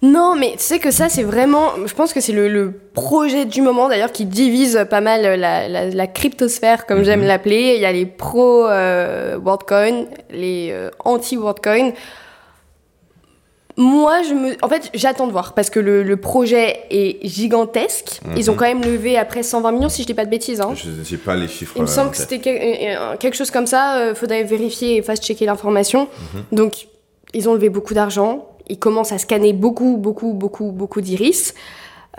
[0.00, 1.72] Non, mais tu sais que ça, c'est vraiment.
[1.86, 6.06] Je pense que c'est le, projet du moment, d'ailleurs, qui divise pas mal la, la,
[6.06, 7.26] cryptosphère, comme j'aime mhm.
[7.26, 7.72] l'appeler.
[7.74, 11.90] Il y a les pro-WorldCoin, les euh, anti-WorldCoin.
[13.76, 18.20] Moi, je me, en fait, j'attends de voir parce que le, projet est gigantesque.
[18.36, 18.58] Ils ont mhm.
[18.58, 20.60] quand même levé après 120 millions, si je dis pas de bêtises.
[20.60, 20.74] Hein.
[20.74, 21.72] Je sais pas les chiffres.
[21.76, 24.10] Il me semble que c'était quelque chose comme ça.
[24.10, 26.08] Il faudrait vérifier et fast-checker l'information.
[26.34, 26.44] Mhm.
[26.52, 26.86] Donc,
[27.32, 31.54] ils ont levé beaucoup d'argent il commence à scanner beaucoup, beaucoup, beaucoup, beaucoup d'iris.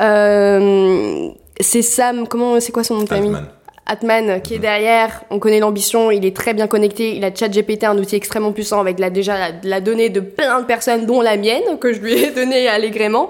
[0.01, 1.29] Euh,
[1.59, 3.35] c'est Sam, comment, c'est quoi son nom de famille?
[3.87, 7.83] Atman qui est derrière, on connaît l'ambition, il est très bien connecté, il a ChatGPT,
[7.83, 11.37] un outil extrêmement puissant avec la, déjà la, donnée de plein de personnes, dont la
[11.37, 13.29] mienne, que je lui ai donnée allègrement.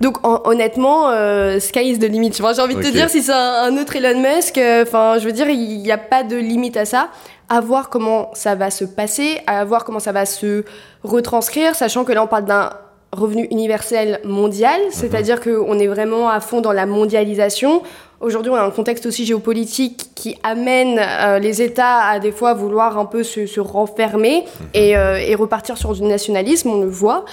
[0.00, 2.32] Donc honnêtement, euh, sky is the limit.
[2.32, 5.32] J'ai envie de te dire si c'est un, autre Elon Musk, euh, enfin je veux
[5.32, 7.10] dire, il n'y a pas de limite à ça
[7.48, 10.64] à voir comment ça va se passer, à voir comment ça va se
[11.02, 12.70] retranscrire, sachant que là on parle d'un
[13.14, 14.90] revenu universel mondial, mhm.
[14.90, 17.82] c'est-à-dire qu'on est vraiment à fond dans la mondialisation.
[18.20, 22.54] Aujourd'hui, on a un contexte aussi géopolitique qui amène euh, les États à des fois
[22.54, 24.66] vouloir un peu se, renfermer mhm.
[24.74, 27.24] et, euh, et, repartir sur du nationalisme, on le voit.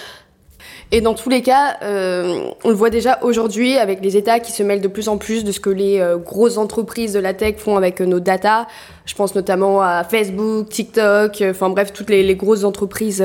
[0.93, 4.51] Et dans tous les cas, euh, on le voit déjà aujourd'hui avec les États qui
[4.51, 7.33] se mêlent de plus en plus de ce que les euh, grosses entreprises de la
[7.33, 8.67] tech font avec euh, nos data.
[9.05, 13.23] Je pense notamment à Facebook, TikTok, enfin bref, toutes les, grosses entreprises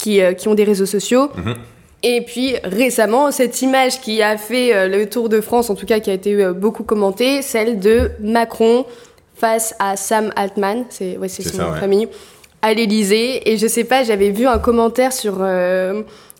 [0.00, 1.30] qui, qui, ont des réseaux sociaux.
[1.36, 1.54] Mhm.
[2.02, 6.00] Et puis récemment, cette image qui a fait le tour de France, en tout cas
[6.00, 8.86] qui a été beaucoup commentée, celle de Macron
[9.34, 12.08] face à Sam Altman, c'est ouais, son famille,
[12.62, 13.50] à l'Élysée.
[13.50, 15.44] Et je sais pas, j'avais vu un commentaire sur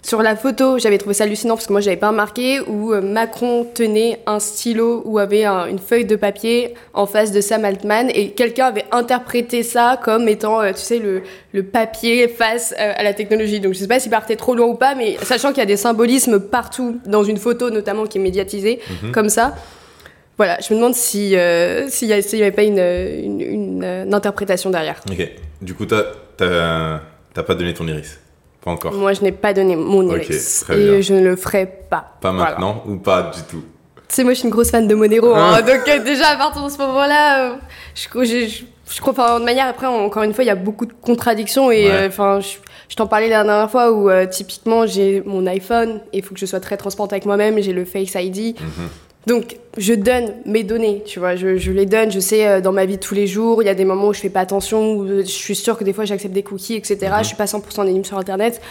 [0.03, 3.01] sur la photo, j'avais trouvé ça hallucinant parce que moi j'avais pas remarqué où euh,
[3.01, 8.11] Macron tenait un stylo ou avait une feuille de papier en face de Sam Altman
[8.15, 11.23] et quelqu'un avait interprété ça comme étant, euh, tu sais, le,
[11.53, 13.61] le papier face euh, à la technologie.
[13.61, 15.67] Donc je sais pas s'il partait trop loin ou pas, mais sachant qu'il y a
[15.67, 19.13] des symbolismes partout dans une photo notamment qui est médiatisée mhm.
[19.13, 19.55] comme ça.
[20.39, 21.37] Voilà, je me demande si
[21.91, 25.03] s'il n'y avait pas une, une, une, interprétation derrière.
[25.11, 25.29] Ok.
[25.61, 28.19] Du coup, t'as pas donné ton iris
[28.63, 28.93] pas encore.
[28.93, 30.65] Moi, je n'ai pas donné mon iris.
[30.71, 32.17] et je ne le ferai pas.
[32.21, 33.65] Pas maintenant ou pas du tout?
[34.09, 35.35] Tu sais, moi, je suis une grosse fan de Monero.
[35.35, 35.53] Hein.
[35.55, 35.63] Ah.
[35.63, 37.57] donc, euh, déjà, à partir de ce moment-là, euh,
[37.95, 40.93] je, je, je, crois, de manière, après, encore une fois, il y a beaucoup de
[40.93, 41.71] contradictions.
[41.71, 46.19] Et euh, enfin, je, t'en parlais la dernière fois où, typiquement, j'ai mon iPhone et
[46.19, 47.61] il faut que je sois très transparente avec moi-même.
[47.63, 48.61] J'ai le Face ID.
[48.61, 48.89] Mhm.
[49.27, 52.73] Donc, je donne mes données, tu vois, je, je, les donne, je sais, euh, dans
[52.73, 54.41] ma vie de tous les jours, il y a des moments où je fais pas
[54.41, 56.99] attention, où je suis sûre que des fois j'accepte des cookies, etc.
[57.03, 57.19] Mhm.
[57.21, 58.63] Je suis pas 100% anonyme sur Internet.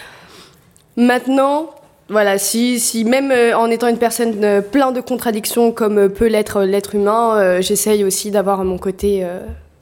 [0.98, 1.70] Maintenant,
[2.10, 6.28] voilà, si, si même euh, en étant une personne euh, plein de contradictions comme peut
[6.28, 9.26] l'être l'être humain, j'essaye aussi d'avoir mon côté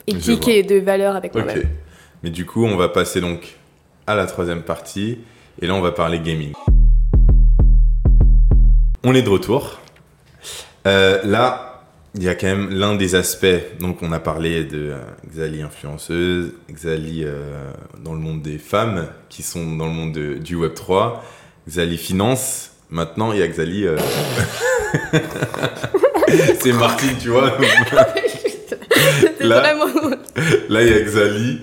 [0.06, 1.62] éthique et de valeur avec moi-même.
[2.22, 3.56] Mais du coup, on va passer donc
[4.06, 5.18] à la troisième partie,
[5.62, 6.52] et là on va parler gaming.
[9.04, 9.78] On est de retour.
[10.88, 11.84] Euh, là,
[12.14, 13.78] il y a quand même l'un des aspects.
[13.78, 14.96] Donc, on a parlé de euh,
[15.30, 17.72] Xali influenceuse, Xali euh,
[18.02, 21.22] dans le monde des femmes qui sont dans le monde du Web 3,
[21.68, 22.70] Xali finance.
[22.90, 23.86] Maintenant, il y a Xali.
[26.60, 27.58] C'est Martine, tu vois.
[29.40, 29.74] là,
[30.70, 31.60] là, il y a Xali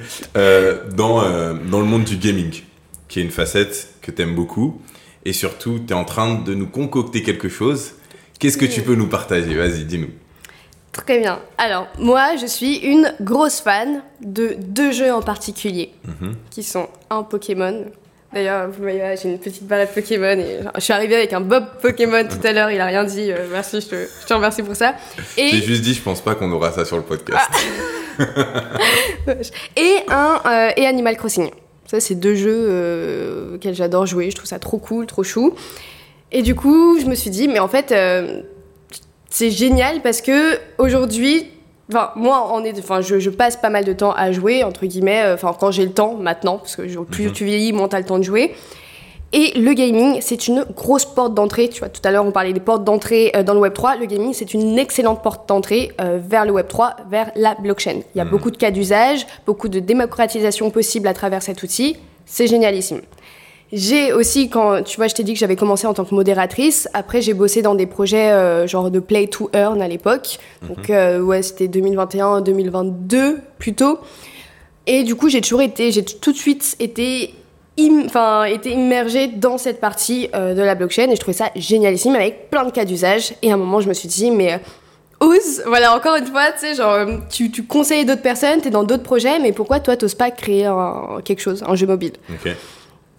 [0.95, 1.23] dans,
[1.67, 2.61] dans le monde du gaming,
[3.07, 4.83] qui est une facette que tu aimes beaucoup.
[5.23, 7.93] Et surtout, tu es en train de nous concocter quelque chose
[8.45, 9.55] Qu'est-ce que tu peux nous partager?
[9.55, 10.11] Vas-y, dis-nous.
[10.91, 11.39] Très bien.
[11.57, 16.35] Alors, moi, je suis une grosse fan de deux jeux en particulier, mhm.
[16.51, 17.85] qui sont un Pokémon.
[18.31, 21.65] D'ailleurs, vous voyez, j'ai une petite balade Pokémon et je suis arrivée avec un Bob
[21.81, 23.31] Pokémon tout à l'heure, il a rien dit.
[23.31, 24.93] Euh, merci, je te, remercie pour ça.
[25.37, 25.49] Et...
[25.49, 27.49] J'ai juste dit, je pense pas qu'on aura ça sur le podcast.
[28.19, 28.25] Ah.
[29.75, 31.49] et un euh, et Animal Crossing.
[31.87, 34.29] Ça, c'est deux jeux euh, auxquels j'adore jouer.
[34.29, 35.55] Je trouve ça trop cool, trop chou.
[36.37, 38.41] Et du coup, je me suis dit, mais en fait, euh,
[39.29, 41.47] c'est génial parce que aujourd'hui,
[41.91, 44.87] Enfin, moi, on est, enfin, je, je, passe pas mal de temps à jouer, entre
[44.87, 47.31] guillemets, euh, enfin, quand j'ai le temps, maintenant, parce que je, plus Mhm.
[47.33, 48.55] tu vieillis, moins t'as le temps de jouer.
[49.33, 51.69] Et le gaming, c'est une grosse porte d'entrée.
[51.69, 53.99] Tu vois, tout à l'heure, on parlait des portes d'entrée euh, dans le Web3.
[53.99, 57.99] Le gaming, c'est une excellente porte d'entrée euh, vers le Web3, vers la blockchain.
[58.15, 58.31] Il y a Mhm.
[58.31, 61.97] beaucoup de cas d'usage, beaucoup de démocratisation possible à travers cet outil.
[62.25, 63.01] C'est génialissime.
[63.73, 66.87] J'ai aussi, quand tu vois, je t'ai dit que j'avais commencé en tant que modératrice.
[66.93, 70.37] Après, j'ai bossé dans des projets euh, genre de play to earn à l'époque.
[70.67, 73.99] Donc, euh, ouais, c'était 2021-2022 plutôt.
[74.87, 77.33] Et du coup, j'ai toujours été, j'ai tout de suite été,
[77.79, 81.49] im- enfin, été immergée dans cette partie euh, de la blockchain et je trouvais ça
[81.55, 83.33] génialissime avec plein de cas d'usage.
[83.41, 84.59] Et à un moment, je me suis dit, mais
[85.19, 88.83] ose, voilà, encore une fois, tu sais, genre, tu, tu conseilles d'autres personnes, t'es dans
[88.83, 92.13] d'autres projets, mais pourquoi toi, t'oses pas créer un- quelque chose, un jeu mobile?
[92.29, 92.51] Ok.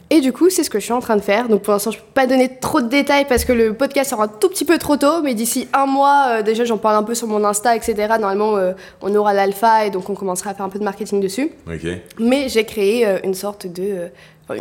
[0.09, 1.49] Et du coup, c'est ce que je suis en train de faire.
[1.49, 4.25] Donc pour l'instant, je peux pas donner trop de détails parce que le podcast sera
[4.25, 5.21] un tout petit peu trop tôt.
[5.25, 7.95] Mais d'ici un mois, euh, déjà, j'en parle un peu sur mon Insta, etc.
[8.21, 11.21] Normalement, euh, on aura l'alpha et donc on commencera à faire un peu de marketing
[11.21, 11.51] dessus.
[11.67, 11.89] Ok.
[12.21, 14.09] Mais j'ai créé euh, une sorte de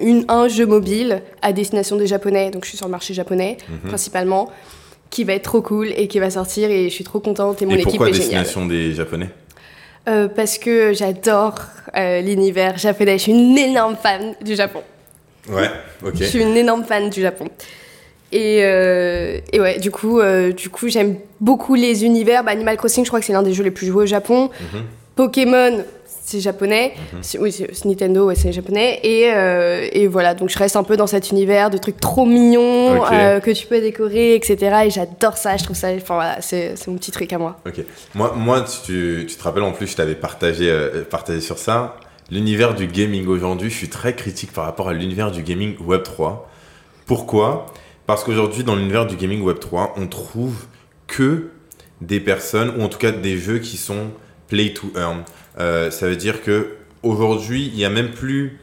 [0.01, 2.49] une, un jeu mobile à destination des Japonais.
[2.49, 3.89] Donc je suis sur le marché japonais Mhm.
[3.89, 4.49] principalement,
[5.11, 6.71] qui va être trop cool et qui va sortir.
[6.71, 8.41] Et je suis trop contente et mon Et équipe pourquoi est géniale.
[8.43, 9.29] destination des Japonais?
[10.35, 11.55] Parce que j'adore
[11.95, 13.17] l'univers japonais.
[13.19, 14.81] Je suis une énorme fan du Japon.
[15.49, 15.69] Ouais.
[16.05, 16.13] Ok.
[16.19, 17.47] Je suis une énorme fan du Japon.
[18.31, 22.43] Et, euh, et ouais, du coup, euh, du coup, j'aime beaucoup les univers.
[22.43, 24.49] Bah, Animal Crossing, je crois que c'est l'un des jeux les plus joués au Japon.
[24.73, 24.81] Mhm.
[25.15, 25.83] Pokémon,
[26.25, 26.93] c'est japonais.
[27.21, 28.99] C'est- Oui, c'est Nintendo, ouais, c'est japonais.
[29.03, 32.25] Et, euh, et voilà, donc je reste un peu dans cet univers de trucs trop
[32.25, 32.99] mignons
[33.39, 34.57] que tu peux décorer, etc.
[34.85, 35.89] Et j'adore ça, je trouve ça.
[35.95, 37.57] Enfin voilà, c'est c'est mon petit truc à moi.
[37.65, 37.75] Ok.
[38.15, 40.75] Moi, moi tu, tu te rappelles en plus, je t'avais partagé,
[41.09, 41.95] partagé sur ça.
[42.31, 46.01] L'univers du gaming aujourd'hui, je suis très critique par rapport à l'univers du gaming Web
[46.01, 46.49] 3.
[47.05, 47.67] Pourquoi?
[48.07, 50.65] Parce qu'aujourd'hui, dans l'univers du gaming Web 3, on trouve
[51.05, 51.49] que
[52.01, 54.09] des personnes, ou en tout cas des jeux qui sont
[54.47, 55.23] play to earn.
[55.59, 58.59] Euh, ça veut dire que aujourd'hui, il y a même plus.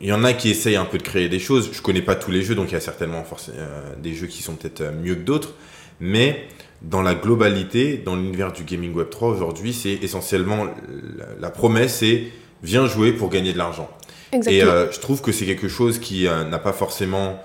[0.00, 1.70] Il y en a qui essayent un peu de créer des choses.
[1.72, 4.42] Je connais pas tous les jeux, donc il y a certainement euh, des jeux qui
[4.42, 5.54] sont peut-être euh, mieux que d'autres.
[6.00, 6.48] Mais
[6.82, 12.00] dans la globalité, dans l'univers du gaming Web 3 aujourd'hui, c'est essentiellement la, la promesse
[12.00, 12.24] c'est
[12.64, 13.88] viens jouer pour gagner de l'argent.
[14.32, 17.38] Et euh, je trouve que c'est quelque chose qui euh, n'a pas forcément,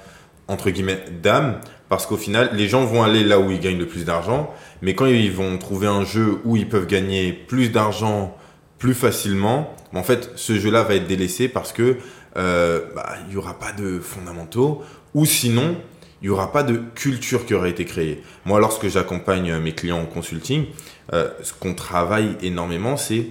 [0.48, 3.86] entre guillemets, d'âme, parce qu'au final, les gens vont aller là où ils gagnent le
[3.86, 4.52] plus d'argent,
[4.82, 8.36] mais quand ils vont trouver un jeu où ils peuvent gagner plus d'argent
[8.80, 11.98] plus facilement, en fait, ce jeu-là va être délaissé parce que
[12.38, 14.82] euh, bah, il n'y aura pas de fondamentaux,
[15.14, 15.76] ou sinon,
[16.22, 18.24] il n'y aura pas de culture qui aura été créée.
[18.46, 20.66] Moi, lorsque j'accompagne mes clients en consulting,
[21.12, 23.28] ce qu'on travaille énormément, c'est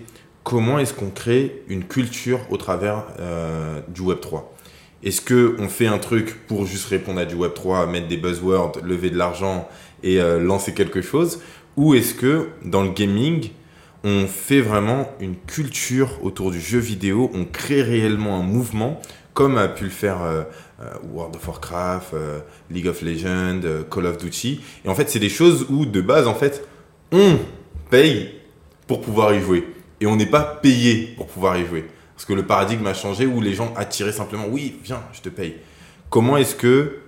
[0.49, 4.57] comment est-ce qu'on crée une culture au travers euh, du Web 3
[5.05, 8.17] Est-ce que on fait un truc pour juste répondre à du Web 3, mettre des
[8.17, 9.69] buzzwords, lever de l'argent
[10.03, 11.43] et euh, lancer quelque chose?
[11.77, 13.51] Ou est-ce que dans le gaming,
[14.05, 19.03] on fait vraiment une culture autour du jeu vidéo, on crée réellement un mouvement
[19.35, 20.45] comme a pu le faire euh,
[21.13, 22.15] World of Warcraft,
[22.71, 24.63] League of Legends, Call of Duty.
[24.87, 26.67] Et en fait, c'est des choses où de base, en fait,
[27.13, 27.37] on
[27.91, 28.31] paye
[28.87, 29.65] pour pouvoir y jouer.
[30.01, 31.87] Et on n'est pas payé pour pouvoir y jouer.
[32.15, 35.29] Parce que le paradigme a changé où les gens attiraient simplement, oui, viens, je te
[35.29, 35.57] paye.
[36.11, 36.99] Comment est-ce que,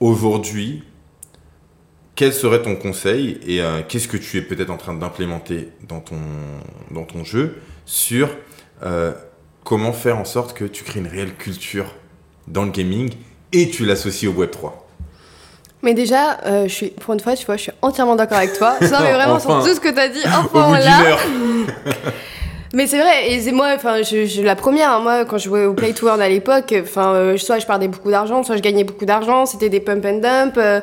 [0.00, 0.82] aujourd'hui,
[2.14, 6.00] quel serait ton conseil et euh, qu'est-ce que tu es peut-être en train d'implémenter dans
[6.00, 8.30] ton, jeu sur
[8.82, 9.12] euh,
[9.64, 11.94] comment faire en sorte que tu crées une réelle culture
[12.48, 13.12] dans le gaming
[13.52, 14.85] et tu l'associes au Web 3
[15.82, 18.54] Mais déjà, euh, je suis, pour une fois, tu vois, je suis entièrement d'accord avec
[18.54, 18.74] toi.
[18.80, 19.60] Non, mais vraiment, Enfin.
[19.60, 21.16] sur tout ce que tu as dit, enfin, là.
[22.74, 25.44] Mais c'est vrai, et c'est moi, enfin, je, je- la première, hein, moi, quand je
[25.44, 28.56] jouais au Play to Earn à l'époque, enfin, euh, soit je perdais beaucoup d'argent, soit
[28.56, 30.54] je gagnais beaucoup d'argent, c'était des pump and dump.
[30.58, 30.80] euh,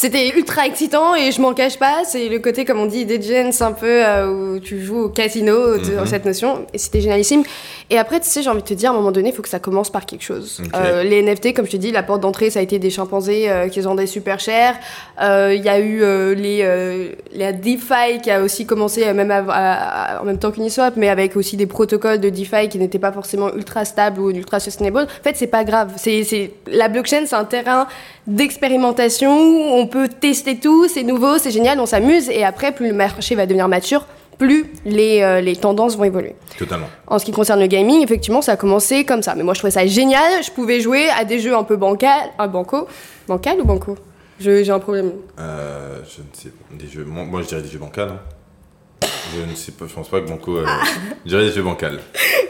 [0.00, 2.04] c'était ultra excitant et je m'en cache pas.
[2.04, 5.76] C'est le côté, comme on dit, Degens, un peu euh, où tu joues au casino,
[5.78, 6.06] Mhm.
[6.06, 6.66] cette notion.
[6.72, 7.42] Et c'était génialissime.
[7.90, 9.42] Et après, tu sais, j'ai envie de te dire, à un moment donné, il faut
[9.42, 10.62] que ça commence par quelque chose.
[10.76, 13.50] Euh, les NFT, comme je te dis, la porte d'entrée, ça a été des chimpanzés
[13.50, 14.76] euh, qui se vendaient super cher.
[15.20, 15.98] Euh, Il y a eu
[16.36, 20.94] les, la DeFi qui a aussi commencé, même av- à- à- en même temps qu'Uniswap,
[20.96, 24.60] mais avec aussi des protocoles de DeFi qui n'étaient pas forcément ultra stables ou ultra
[24.60, 25.08] sustainable.
[25.20, 25.92] En fait, c'est pas grave.
[25.96, 27.88] C'est, la blockchain, c'est un terrain
[28.26, 32.28] d'expérimentation où on peut tester tout, c'est nouveau, c'est génial, on s'amuse.
[32.30, 34.06] Et après, plus le marché va devenir mature,
[34.38, 36.34] plus les, euh, les tendances vont évoluer.
[36.56, 36.86] Totalement.
[37.08, 39.34] En ce qui concerne le gaming, effectivement, ça a commencé comme ça.
[39.34, 40.42] Mais moi, je trouvais ça génial.
[40.44, 42.86] Je pouvais jouer à des jeux un peu bancal, un banco,
[43.26, 43.96] bancal ou banco?
[44.40, 45.12] J'ai un problème.
[45.40, 46.76] Euh, je ne sais pas.
[46.78, 48.10] Des jeux, moi, moi, je dirais des jeux bancals.
[48.10, 49.08] hein.
[49.36, 50.56] Je ne sais pas, je pense pas que Banco.
[50.56, 50.64] euh,
[51.24, 51.98] je dirais des jeux bancals.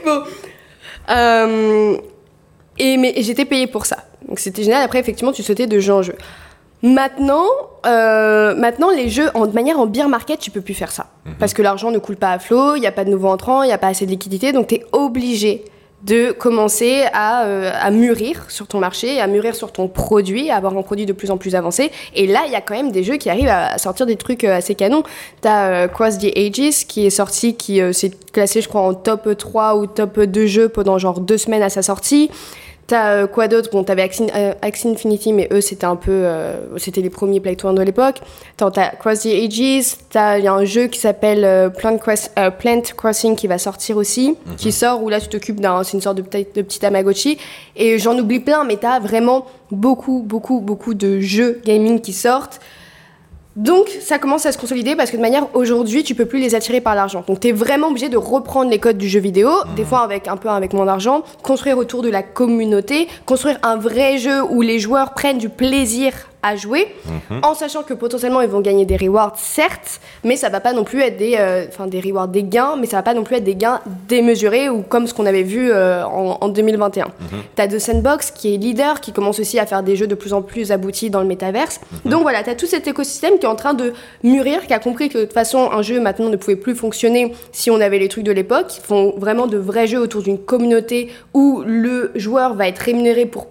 [0.05, 0.23] Bon.
[1.11, 1.97] Euh,
[2.79, 4.05] et mais j'étais payée pour ça.
[4.29, 4.83] Donc c'était génial.
[4.83, 6.15] Après, effectivement, tu sautais de jeu en jeu.
[6.83, 7.47] Maintenant,
[7.87, 11.07] euh, maintenant, les jeux, en, de manière en beer market, tu peux plus faire ça.
[11.27, 11.35] Mhm.
[11.39, 13.63] Parce que l'argent ne coule pas à flot, il n'y a pas de nouveaux entrants,
[13.63, 15.65] il n'y a pas assez de liquidité, donc tu es obligé
[16.05, 20.57] de commencer à, euh, à mûrir sur ton marché, à mûrir sur ton produit, à
[20.57, 21.91] avoir un produit de plus en plus avancé.
[22.15, 24.45] Et là, il y a quand même des jeux qui arrivent à sortir des trucs
[24.45, 25.03] euh, assez canons.
[25.41, 29.37] T'as euh, Cross the Ages qui est sorti, qui s'est classé, je crois, en top
[29.37, 32.31] 3 ou top 2 jeux pendant genre deux semaines à sa sortie.
[32.89, 33.69] T'as euh, quoi d'autre?
[33.71, 36.11] Bon, t'avais Axie, euh, Axie Infinity, mais eux, c'était un peu.
[36.11, 38.17] euh, c'était les premiers Play to Earn de l'époque.
[38.57, 42.31] T'as Cross the Ages, t'as- il y a un jeu qui s'appelle euh, Plant, Cross-
[42.59, 45.85] Plant Crossing qui va sortir aussi, qui sort où là, tu t'occupes d'un.
[45.85, 47.37] C'est une sorte de, de petit Tamagotchi.
[47.77, 52.59] Et j'en oublie plein, mais t'as vraiment beaucoup, beaucoup, beaucoup de jeux gaming qui sortent.
[53.59, 56.55] Donc, ça commence à se consolider parce que de manière aujourd'hui, tu peux plus les
[56.55, 57.25] attirer par l'argent.
[57.27, 60.29] Donc, tu es vraiment obligé de reprendre les codes du jeu vidéo, des fois avec
[60.29, 64.63] un peu avec moins d'argent, construire autour de la communauté, construire un vrai jeu où
[64.63, 66.13] les joueurs prennent du plaisir
[66.43, 66.95] à jouer,
[67.43, 70.85] en sachant que potentiellement ils vont gagner des rewards, certes, mais ça va pas non
[70.85, 73.37] plus être des, euh, enfin des rewards, des gains, mais ça va pas non plus
[73.37, 77.07] être des gains démesurés ou comme ce qu'on avait vu euh, en, en 2021.
[77.57, 80.33] T'as The Sandbox qui est leader, qui commence aussi à faire des jeux de plus
[80.33, 81.81] en plus aboutis dans le métaverse.
[82.05, 85.09] Donc voilà, t'as tout cet écosystème qui est en train de mûrir, qui a compris
[85.09, 88.09] que de toute façon un jeu maintenant ne pouvait plus fonctionner si on avait les
[88.09, 88.77] trucs de l'époque.
[88.79, 93.27] Ils font vraiment de vrais jeux autour d'une communauté où le joueur va être rémunéré
[93.27, 93.47] pour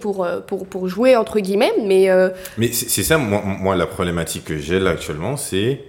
[0.00, 3.86] pour, euh, pour, pour jouer entre guillemets, mais euh, Mais c'est ça, moi, moi, la
[3.86, 5.80] problématique que j'ai là actuellement, c'est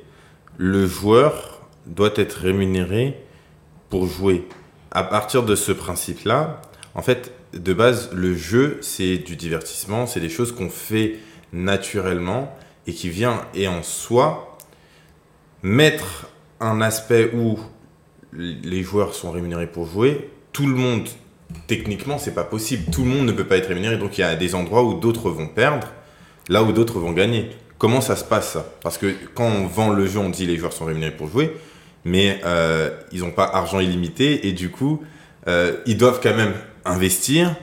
[0.57, 3.19] le joueur doit être rémunéré
[3.89, 4.47] pour jouer.
[4.91, 6.61] À partir de ce principe-là,
[6.95, 11.17] en fait, de base, le jeu, c'est du divertissement, c'est des choses qu'on fait
[11.53, 12.55] naturellement
[12.87, 14.57] et qui vient et en soi
[15.63, 16.27] mettre
[16.59, 17.57] un aspect où
[18.33, 21.07] les joueurs sont rémunérés pour jouer, tout le monde,
[21.67, 22.91] techniquement, c'est pas possible.
[22.91, 24.99] Tout le monde ne peut pas être rémunéré, donc il y a des endroits où
[24.99, 25.87] d'autres vont perdre,
[26.49, 27.49] là où d'autres vont gagner.
[27.77, 30.73] Comment ça se passe Parce que quand on vend le jeu, on dit les joueurs
[30.73, 31.55] sont rémunérés pour jouer,
[32.05, 35.03] mais euh, ils n'ont pas argent illimité et du coup,
[35.47, 36.53] euh, ils doivent quand même
[36.85, 37.55] investir,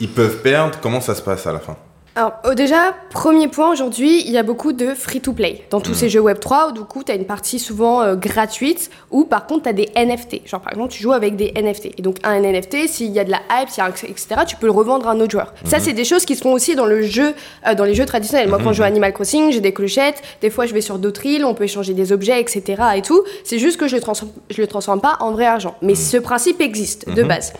[0.00, 0.78] ils peuvent perdre.
[0.80, 1.76] Comment ça se passe à la fin?
[2.14, 6.10] Alors, euh, déjà, premier point, aujourd'hui, il y a beaucoup de free-to-play dans tous ces
[6.10, 9.62] jeux Web3 où du coup, tu as une partie souvent euh, gratuite ou par contre,
[9.62, 10.46] tu as des NFT.
[10.46, 11.98] Genre, par exemple, tu joues avec des NFT.
[11.98, 14.56] Et donc, un NFT, s'il y a de la hype, y a un- etc., tu
[14.56, 15.54] peux le revendre à un autre joueur.
[15.64, 17.34] Ça, c'est des choses qui se font aussi dans, le jeu,
[17.66, 18.50] euh, dans les jeux traditionnels.
[18.50, 20.20] Moi, quand je joue à Animal Crossing, j'ai des clochettes.
[20.42, 22.82] Des fois, je vais sur d'autres îles, on peut échanger des objets, etc.
[22.94, 23.22] et tout.
[23.42, 24.02] C'est juste que je le,
[24.50, 25.76] je le transforme pas en vrai argent.
[25.80, 27.54] Mais ce principe existe de base.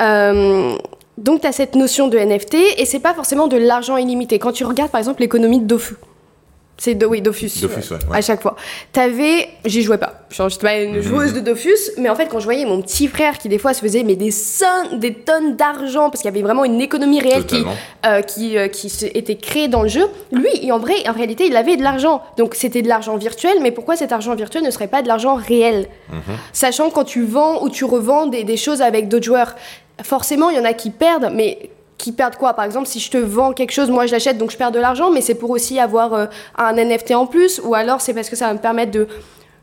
[0.00, 0.76] Euh,
[1.18, 4.38] donc, tu as cette notion de NFT et c'est pas forcément de l'argent illimité.
[4.38, 5.94] Quand tu regardes par exemple l'économie de Dofus,
[6.78, 7.50] c'est oui, Dofus.
[7.62, 8.18] Dofus, ouais, ouais.
[8.18, 8.54] À chaque fois.
[8.92, 10.26] T'avais, j'y jouais pas.
[10.28, 10.96] Je suis pas Mhm.
[10.96, 13.56] une joueuse de Dofus, mais en fait, quand je voyais mon petit frère qui des
[13.56, 16.82] fois se faisait mais des, cent- des tonnes d'argent, parce qu'il y avait vraiment une
[16.82, 17.64] économie réelle qui,
[18.04, 21.46] euh, qui, euh, qui se- était créée dans le jeu, lui, en vrai, en réalité,
[21.46, 22.22] il avait de l'argent.
[22.36, 25.34] Donc c'était de l'argent virtuel, mais pourquoi cet argent virtuel ne serait pas de l'argent
[25.34, 25.88] réel?
[26.52, 29.54] Sachant quand tu vends ou tu revends des, des choses avec d'autres joueurs,
[30.02, 32.54] forcément, il y en a qui perdent, mais qui perdent quoi?
[32.54, 34.78] Par exemple, si je te vends quelque chose, moi je l'achète, donc je perds de
[34.78, 36.26] l'argent, mais c'est pour aussi avoir euh,
[36.56, 39.08] un NFT en plus, ou alors c'est parce que ça va me permettre de,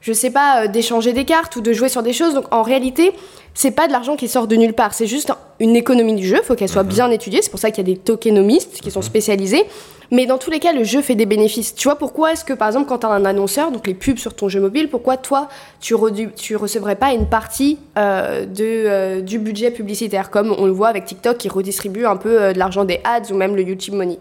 [0.04, 2.36] je sais pas, euh, d'échanger des cartes ou de jouer sur des choses.
[2.36, 3.14] Donc en réalité,
[3.56, 6.41] c'est pas de l'argent qui sort de nulle part, c'est juste une économie du jeu,
[6.43, 9.01] faut qu'elle soit bien étudiée, c'est pour ça qu'il y a des tokenomistes qui sont
[9.01, 9.64] spécialisés.
[10.12, 11.74] Mais dans tous les cas, le jeu fait des bénéfices.
[11.74, 14.18] Tu vois pourquoi est-ce que par exemple quand tu as un annonceur, donc les pubs
[14.18, 15.47] sur ton jeu mobile, pourquoi toi
[15.80, 20.30] tu, redu- tu recevrais pas une partie euh, de, euh, du budget publicitaire?
[20.30, 23.32] Comme on le voit avec TikTok qui redistribue un peu euh, de l'argent des ads
[23.32, 24.20] ou même le YouTube Money.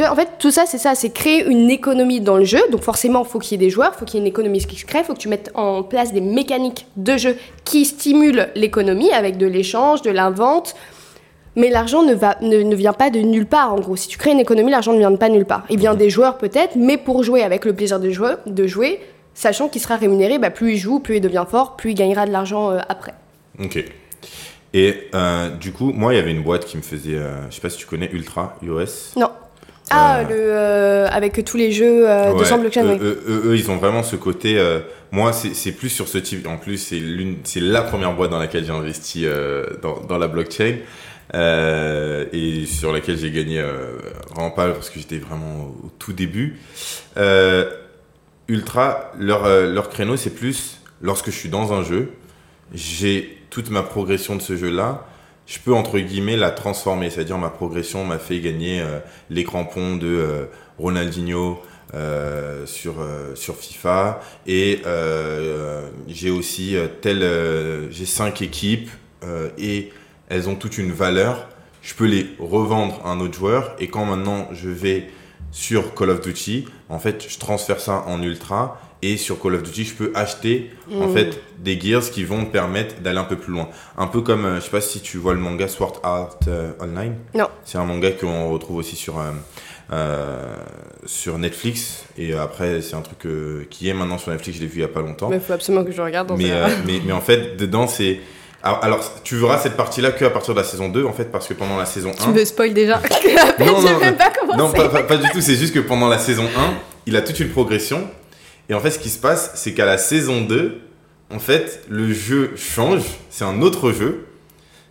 [0.00, 2.60] En fait, tout ça, c'est ça, c'est créer une économie dans le jeu.
[2.70, 4.28] Donc forcément, il faut qu'il y ait des joueurs, il faut qu'il y ait une
[4.28, 7.36] économie qui se crée, il faut que tu mettes en place des mécaniques de jeu
[7.64, 10.76] qui stimulent l'économie avec de l'échange, de l'invente.
[11.56, 13.96] Mais l'argent ne, va, ne, ne vient pas de nulle part, en gros.
[13.96, 15.64] Si tu crées une économie, l'argent ne vient pas de nulle part.
[15.70, 19.00] Il vient des joueurs peut-être, mais pour jouer avec le plaisir de jouer, de jouer
[19.34, 22.26] sachant qu'il sera rémunéré, bah, plus il joue, plus il devient fort, plus il gagnera
[22.26, 23.14] de l'argent euh, après.
[23.58, 23.84] Ok.
[24.72, 27.54] Et euh, du coup, moi, il y avait une boîte qui me faisait, euh, je
[27.54, 29.16] sais pas si tu connais Ultra iOS.
[29.16, 29.30] Non.
[29.94, 33.34] Ah, Euh, le, euh, avec tous les jeux euh, de sans blockchain, eux, oui.
[33.50, 34.58] eux, ils ont vraiment ce côté.
[34.58, 34.80] euh,
[35.12, 36.46] moi, c'est plus sur ce type.
[36.46, 39.26] En plus, c'est l'une, c'est la première boîte dans laquelle j'ai investi
[39.82, 40.76] dans, dans la blockchain
[41.32, 43.62] et sur laquelle j'ai gagné
[44.30, 46.58] vraiment pas parce que j'étais vraiment au tout début.
[48.48, 52.10] Ultra, leur, leur créneau, c'est plus lorsque je suis dans un jeu,
[52.74, 55.06] j'ai toute ma progression de ce jeu-là.
[55.46, 59.96] Je peux entre guillemets la transformer, c'est-à-dire ma progression m'a fait gagner euh, les crampons
[59.96, 60.44] de euh,
[60.78, 61.60] Ronaldinho
[61.94, 62.94] euh, sur
[63.34, 64.20] sur FIFA.
[64.46, 64.82] Et
[66.08, 67.22] j'ai aussi tel
[67.90, 68.90] j'ai cinq équipes
[69.58, 69.92] et
[70.28, 71.48] elles ont toute une valeur.
[71.82, 73.76] Je peux les revendre à un autre joueur.
[73.78, 75.08] Et quand maintenant je vais
[75.52, 78.80] sur Call of Duty, en fait, je transfère ça en ultra
[79.12, 81.14] et sur Call of Duty, je peux acheter en Mm.
[81.14, 83.68] fait des gears qui vont me permettre d'aller un peu plus loin.
[83.98, 86.72] Un peu comme, euh, je sais pas si tu vois le manga Sword Art euh,
[86.80, 87.14] Online.
[87.34, 87.48] Non.
[87.64, 89.30] C'est un manga qu'on retrouve aussi sur euh,
[89.92, 90.54] euh,
[91.06, 93.26] sur Netflix et après c'est un truc
[93.70, 94.58] qui est maintenant sur Netflix.
[94.58, 95.30] Je l'ai vu il y a pas longtemps.
[95.32, 96.50] Il faut absolument que je regarde dans Mais,
[96.86, 98.20] mais, mais en fait, dedans, c'est.
[98.66, 101.46] Alors, tu verras cette partie-là que à partir de la saison 2, en fait, parce
[101.46, 102.24] que pendant la saison 1.
[102.24, 102.98] Tu me spoil déjà.
[103.60, 104.56] Non, non.
[104.56, 106.48] Non, pas, pas- pas du tout, c'est juste que pendant la saison 1,
[107.04, 108.08] il a toute une progression.
[108.68, 110.80] Et en fait, ce qui se passe, c'est qu'à la saison 2,
[111.30, 114.26] en fait, le jeu change, c'est un autre jeu,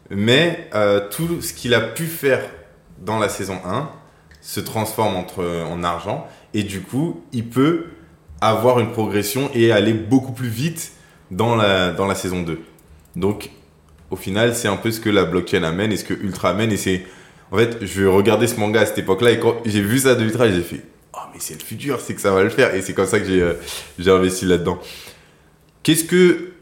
[0.09, 2.41] mais euh, tout ce qu'il a pu faire
[2.99, 3.89] dans la saison 1
[4.41, 7.85] se transforme entre, en argent, et du coup, il peut
[8.41, 10.91] avoir une progression et aller beaucoup plus vite
[11.31, 12.59] dans la, dans la saison 2.
[13.15, 13.51] Donc,
[14.11, 16.71] au final, c'est un peu ce que la blockchain amène et ce que Ultra amène,
[16.71, 17.03] et c'est
[17.51, 20.23] en fait, je regardais ce manga à cette époque-là et quand j'ai vu ça de
[20.23, 20.81] Ultra, j'ai fait
[21.15, 22.73] Oh, mais c'est le futur, c'est que ça va le faire.
[22.73, 23.53] Et c'est comme ça que j'ai euh,
[24.15, 24.79] investi là-dedans.
[25.83, 26.53] Qu'est-ce que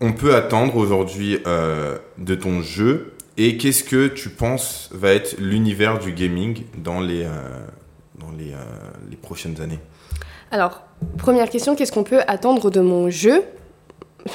[0.00, 3.12] on peut attendre aujourd'hui euh, de ton jeu?
[3.36, 7.30] Et qu'est-ce que tu penses va être l'univers du gaming dans les, euh,
[8.18, 8.54] dans les,
[9.10, 9.80] les prochaines années?
[10.50, 10.82] Alors,
[11.18, 13.42] première question, qu'est-ce qu'on peut attendre de mon jeu?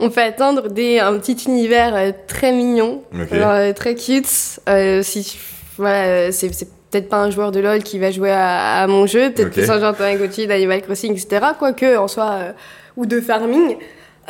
[0.00, 3.02] On peut attendre des, un petit univers très mignon,
[3.32, 4.28] alors, très cute.
[4.68, 5.38] Euh, si,
[5.76, 9.30] voilà, c'est peut-être pas un joueur de LoL qui va jouer à, à mon jeu,
[9.30, 9.52] peut-être Ok.
[9.54, 11.46] plus un joueur de Tamagotchi, d'Animal Crossing, etc.
[11.58, 12.52] Quoique, en soi, euh,
[12.96, 13.76] ou de farming.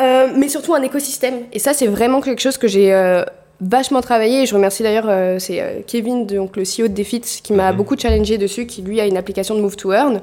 [0.00, 1.42] Euh, mais surtout un écosystème.
[1.52, 3.24] Et ça, c'est vraiment quelque chose que j'ai euh,
[3.60, 4.42] vachement travaillé.
[4.42, 7.76] Et je remercie d'ailleurs, c'est Kevin, donc le CEO de Defit, qui m'a Mhm.
[7.76, 10.20] beaucoup challengé dessus, qui lui a une application de Move to Earn.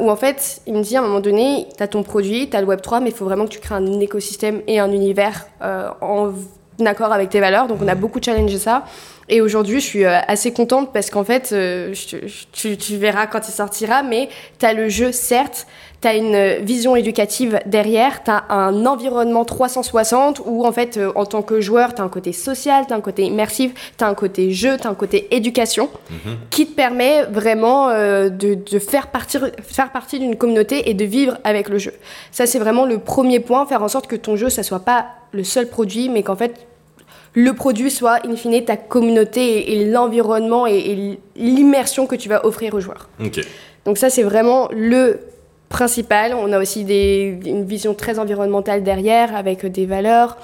[0.00, 2.56] Où en fait, il me dit à un moment donné, tu as ton produit, tu
[2.56, 5.46] as le Web3, mais il faut vraiment que tu crées un écosystème et un univers
[6.02, 6.32] en
[6.84, 7.66] accord avec tes valeurs.
[7.66, 8.84] Donc on a beaucoup challengé ça.
[9.30, 12.76] Et aujourd'hui, je suis euh, assez contente parce qu'en fait, euh, je te- je- tu,
[12.76, 14.28] tu verras quand il sortira, mais
[14.58, 15.66] tu as le jeu, certes,
[16.02, 20.98] tu as une euh, vision éducative derrière, tu as un environnement 360 où en fait,
[21.14, 24.02] en tant que joueur, tu as un côté social, tu as un côté immersif, tu
[24.04, 25.88] as un côté jeu, tu as un côté éducation
[26.50, 31.38] qui te permet vraiment de, de faire, partir, faire partie d'une communauté et de vivre
[31.44, 31.92] avec le jeu.
[32.32, 35.06] Ça, c'est vraiment le premier point, faire en sorte que ton jeu, ça soit pas
[35.32, 36.66] le seul produit, mais qu'en fait,
[37.34, 39.40] le produit soit, in fine, ta communauté
[39.72, 43.08] et, et l'environnement et, et l'immersion que tu vas offrir aux joueurs.
[43.24, 43.40] Ok.
[43.84, 45.20] Donc ça, c'est vraiment le
[45.68, 46.34] principal.
[46.34, 50.36] On a aussi des- une vision très environnementale derrière, avec des valeurs,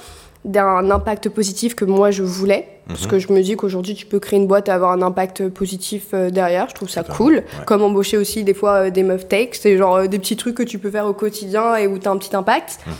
[0.44, 2.68] d'un impact positif que moi je voulais.
[2.86, 3.10] Parce Mhm.
[3.10, 6.08] que je me dis qu'aujourd'hui, tu peux créer une boîte et avoir un impact positif
[6.14, 6.68] euh, derrière.
[6.68, 7.34] Je trouve ça cool.
[7.38, 7.44] ouais.
[7.66, 9.48] Comme embaucher aussi des fois euh, des meufs tech.
[9.54, 12.06] C'est genre euh, des petits trucs que tu peux faire au quotidien et où tu
[12.06, 12.78] as un petit impact.
[12.86, 12.94] Mhm.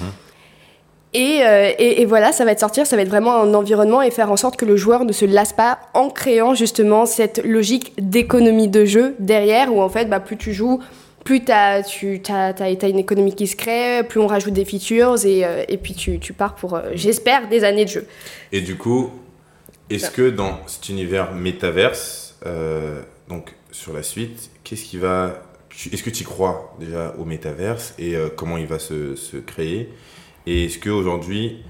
[1.17, 4.11] Et, euh, et- voilà, ça va te sortir, ça va être vraiment un environnement et
[4.11, 7.95] faire en sorte que le joueur ne se lasse pas en créant justement cette logique
[7.99, 10.83] d'économie de jeu derrière où en fait, bah, plus tu joues,
[11.25, 11.81] plus tu as,
[12.83, 16.55] une économie qui se crée, plus on rajoute des features et, euh, puis tu, pars
[16.55, 18.07] pour, euh, j'espère, des années de jeu.
[18.53, 19.11] Et du coup,
[19.89, 22.37] est-ce que dans cet univers métaverse,
[23.31, 25.43] donc sur la suite, qu'est-ce qui va.
[25.91, 29.89] Est-ce que tu crois déjà au métaverse et comment il va se créer?
[30.47, 31.63] Et est-ce qu'aujourd'hui,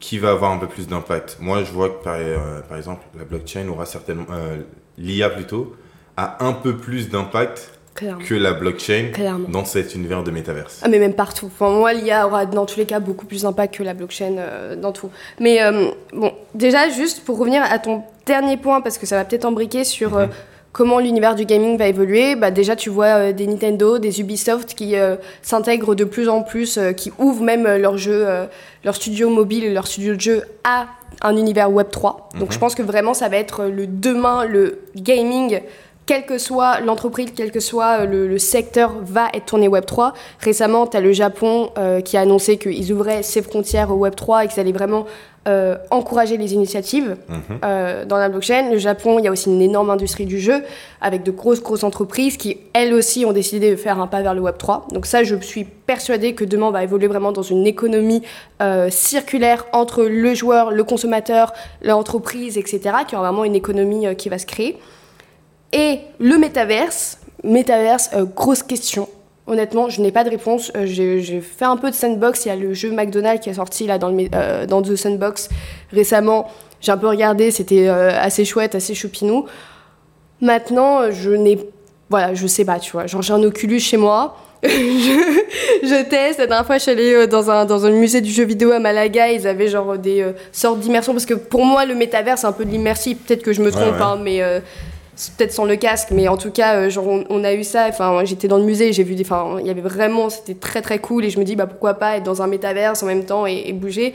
[0.00, 1.38] qui va avoir un peu plus d'impact?
[1.40, 4.26] Moi, je vois que par, euh, par exemple, la blockchain aura certainement.
[4.32, 4.62] euh,
[4.96, 5.74] L'IA plutôt,
[6.16, 9.48] a un peu plus d'impact que la blockchain Clairement.
[9.48, 10.80] dans cet univers de métaverse.
[10.82, 11.46] Ah, mais même partout.
[11.46, 14.74] Enfin, moi, l'IA aura dans tous les cas beaucoup plus d'impact que la blockchain euh,
[14.76, 15.10] dans tout.
[15.40, 19.24] Mais euh, bon, déjà, juste pour revenir à ton dernier point, parce que ça va
[19.24, 20.26] peut-être embriquer sur euh,
[20.74, 24.74] comment l'univers du gaming va évoluer, bah, déjà, tu vois euh, des Nintendo, des Ubisoft
[24.74, 28.26] qui euh, s'intègrent de plus en plus, euh, qui ouvrent même leur jeu,
[28.84, 30.86] leur studio mobile leur studio de jeu à
[31.22, 32.28] un univers Web 3.
[32.38, 32.52] Donc, Mhm.
[32.52, 35.60] je pense que vraiment, ça va être le demain, le gaming
[36.06, 40.12] quelle que soit l'entreprise, quel que soit euh, le, le secteur, va être tourné Web3.
[40.40, 44.44] Récemment, tu as le Japon euh, qui a annoncé qu'ils ouvraient ses frontières au Web3
[44.44, 45.06] et qu'ils allaient vraiment
[45.46, 47.58] euh, encourager les initiatives Mhm.
[47.64, 48.70] euh, dans la blockchain.
[48.70, 50.62] Le Japon, il y a aussi une énorme industrie du jeu
[51.02, 54.32] avec de grosses, grosses entreprises qui, elles aussi, ont décidé de faire un pas vers
[54.34, 54.92] le Web3.
[54.94, 58.22] Donc ça, je suis persuadée que demain, on va évoluer vraiment dans une économie
[58.62, 61.52] euh, circulaire entre le joueur, le consommateur,
[61.82, 64.78] l'entreprise, etc., qui aura vraiment une économie euh, qui va se créer.
[65.76, 69.08] Et le métaverse, métaverse, euh, grosse question.
[69.46, 70.70] Honnêtement, je n'ai pas de réponse.
[70.76, 72.46] Euh, J'ai fait un peu de sandbox.
[72.46, 74.94] Il y a le jeu McDonald's qui est sorti là dans, le, euh, dans The
[74.96, 75.48] Sandbox
[75.92, 76.46] récemment.
[76.80, 79.46] J'ai un peu regardé, c'était assez chouette, assez choupinou.
[80.40, 81.58] Maintenant, je n'ai.
[82.10, 83.06] Voilà, je sais pas, tu vois.
[83.06, 84.36] Genre, j'ai un Oculus chez moi.
[84.62, 84.68] je,
[85.82, 86.38] je teste.
[86.38, 88.78] La dernière fois, je suis allée dans un, dans un musée du jeu vidéo à
[88.78, 89.30] Malaga.
[89.32, 91.12] Ils avaient genre des euh, sortes d'immersion.
[91.12, 93.18] Parce que pour moi, le métavers, c'est un peu de l'immersif.
[93.26, 94.02] Peut-être que je me Ouais, trompe, ouais.
[94.02, 94.42] hein, mais.
[94.42, 94.60] euh,
[95.36, 97.86] peut-être sans le casque, mais en tout cas, euh, genre, on, a eu ça.
[97.88, 99.22] Enfin, j'étais dans le musée, j'ai vu des.
[99.22, 100.30] Enfin, il y avait vraiment.
[100.30, 101.24] C'était très très cool.
[101.24, 103.72] Et je me dis, bah pourquoi pas être dans un métaverse en même temps et,
[103.72, 104.14] bouger.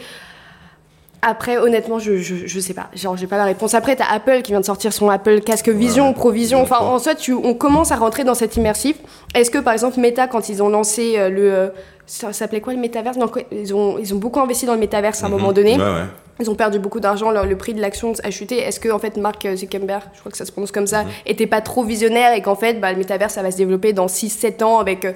[1.21, 2.87] Après, honnêtement, je, je, je, sais pas.
[2.95, 3.73] Genre, j'ai pas la réponse.
[3.73, 6.61] Après, t'as Apple qui vient de sortir son Apple Casque Vision, Provision.
[6.61, 8.95] Enfin, en soit, tu, on commence à rentrer dans cet immersif.
[9.35, 11.53] Est-ce que, par exemple, Meta, quand ils ont lancé euh, le.
[11.53, 11.69] Euh,
[12.05, 13.17] ça s'appelait quoi le métaverse?
[13.17, 15.37] Non, ils, ont, ils ont beaucoup investi dans le métaverse à un mhm.
[15.37, 15.75] moment donné.
[15.77, 16.05] Ouais, ouais.
[16.39, 18.59] Ils ont perdu beaucoup d'argent, le, prix de l'action a chuté.
[18.59, 21.09] Est-ce que en fait Mark Zuckerberg, je crois que ça se prononce comme ça, mhm.
[21.25, 24.07] était pas trop visionnaire et qu'en fait bah, le métavers ça va se développer dans
[24.07, 25.13] 6-7 ans avec euh,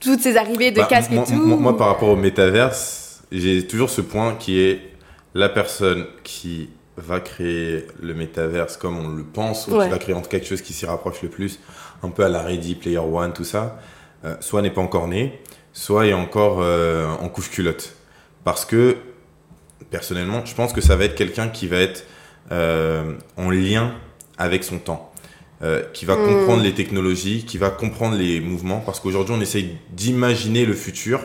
[0.00, 1.34] toutes ces arrivées de bah, casques et tout?
[1.34, 2.72] moi, par rapport au métavers,
[3.32, 4.80] j'ai toujours ce point qui est
[5.34, 10.14] la personne qui va créer le métaverse comme on le pense, ou qui va créer
[10.30, 11.58] quelque chose qui s'y rapproche le plus,
[12.02, 13.78] un peu à la Ready Player One, tout ça,
[14.24, 15.40] euh, soit n'est pas encore né,
[15.72, 17.94] soit est encore euh, en couche culotte.
[18.44, 18.96] Parce que
[19.94, 22.04] personnellement, je pense que ça va être quelqu'un qui va être
[22.50, 23.94] euh, en lien
[24.38, 25.12] avec son temps,
[25.62, 26.26] euh, qui va hmm.
[26.26, 31.20] comprendre les technologies, qui va comprendre les mouvements, parce qu'aujourd'hui, on essaye d'imaginer le futur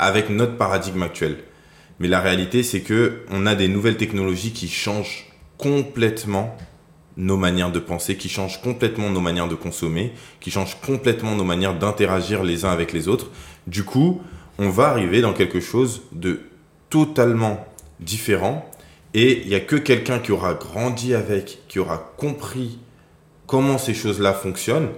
[0.00, 1.36] avec notre paradigme actuel.
[2.00, 5.26] Mais la réalité, c'est que on a des nouvelles technologies qui changent
[5.56, 6.56] complètement
[7.16, 11.44] nos manières de penser, qui changent complètement nos manières de consommer, qui changent complètement nos
[11.44, 13.30] manières d'interagir les uns avec les autres.
[13.68, 14.20] Du coup,
[14.58, 16.40] on va arriver dans quelque chose de
[16.90, 17.64] totalement
[18.00, 18.68] différent
[19.14, 22.78] et il n'y a que quelqu'un qui aura grandi avec, qui aura compris
[23.46, 24.88] comment ces choses-là fonctionnent,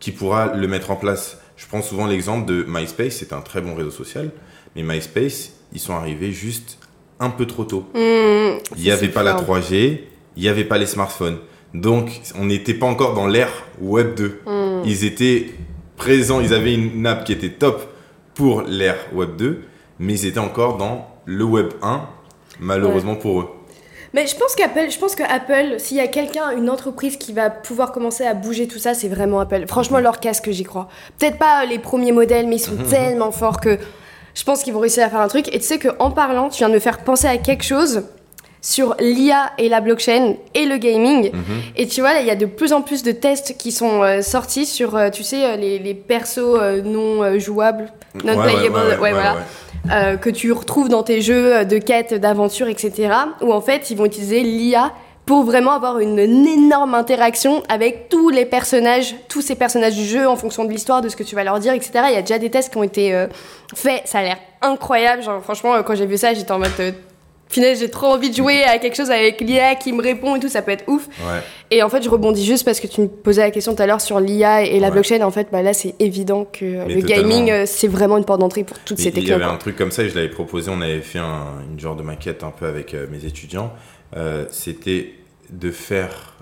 [0.00, 1.38] qui pourra le mettre en place.
[1.56, 4.30] Je prends souvent l'exemple de MySpace, c'est un très bon réseau social,
[4.74, 6.78] mais MySpace, ils sont arrivés juste
[7.20, 7.86] un peu trop tôt.
[7.94, 10.00] Mmh, il n'y avait pas la 3G,
[10.36, 11.38] il n'y avait pas les smartphones.
[11.74, 14.40] Donc, on n'était pas encore dans l'ère Web 2.
[14.46, 14.82] Mmh.
[14.86, 15.50] Ils étaient
[15.96, 17.92] présents, ils avaient une app qui était top
[18.34, 19.62] pour l'ère Web 2,
[19.98, 22.08] mais ils étaient encore dans le Web 1
[22.60, 23.48] malheureusement pour eux.
[24.14, 27.32] Mais je pense qu'Apple, je pense que Apple, s'il y a quelqu'un, une entreprise qui
[27.32, 29.66] va pouvoir commencer à bouger tout ça, c'est vraiment Apple.
[29.66, 30.88] Franchement, leur casque, j'y crois.
[31.18, 32.86] Peut-être pas les premiers modèles, mais ils sont mhm.
[32.90, 33.78] tellement forts que
[34.34, 35.48] je pense qu'ils vont réussir à faire un truc.
[35.54, 38.04] Et tu sais qu'en parlant, tu viens de me faire penser à quelque chose
[38.60, 41.30] sur l'IA et la blockchain et le gaming.
[41.32, 41.42] Mhm.
[41.76, 44.22] Et tu vois, il y a de plus en plus de tests qui sont euh,
[44.22, 47.92] sortis sur, euh, tu sais, euh, les, les persos non jouables,
[48.24, 49.36] non playable, ouais, voilà.
[49.90, 53.10] Euh, que tu retrouves dans tes jeux de quête, d'aventure, etc.
[53.40, 54.92] Où en fait, ils vont utiliser l'IA
[55.28, 60.26] pour vraiment avoir une, énorme interaction avec tous les personnages, tous ces personnages du jeu
[60.26, 61.92] en fonction de l'histoire, de ce que tu vas leur dire, etc.
[62.08, 63.26] Il y a déjà des tests qui ont été euh,
[63.74, 65.22] faits, ça a l'air incroyable.
[65.22, 66.92] Genre, franchement, quand j'ai vu ça, j'étais en mode euh,
[67.48, 70.40] Finalement, j'ai trop envie de jouer à quelque chose avec l'IA qui me répond et
[70.40, 71.08] tout, ça peut être ouf.
[71.70, 73.86] Et en fait, je rebondis juste parce que tu me posais la question tout à
[73.86, 75.22] l'heure sur l'IA et la blockchain.
[75.22, 78.64] En fait, bah là, c'est évident que le gaming, euh, c'est vraiment une porte d'entrée
[78.64, 79.32] pour toutes ces technologies.
[79.32, 80.70] Il y avait un truc comme ça et je l'avais proposé.
[80.70, 83.72] On avait fait une genre de maquette un peu avec euh, mes étudiants.
[84.16, 85.14] Euh, c'était
[85.50, 86.34] de faire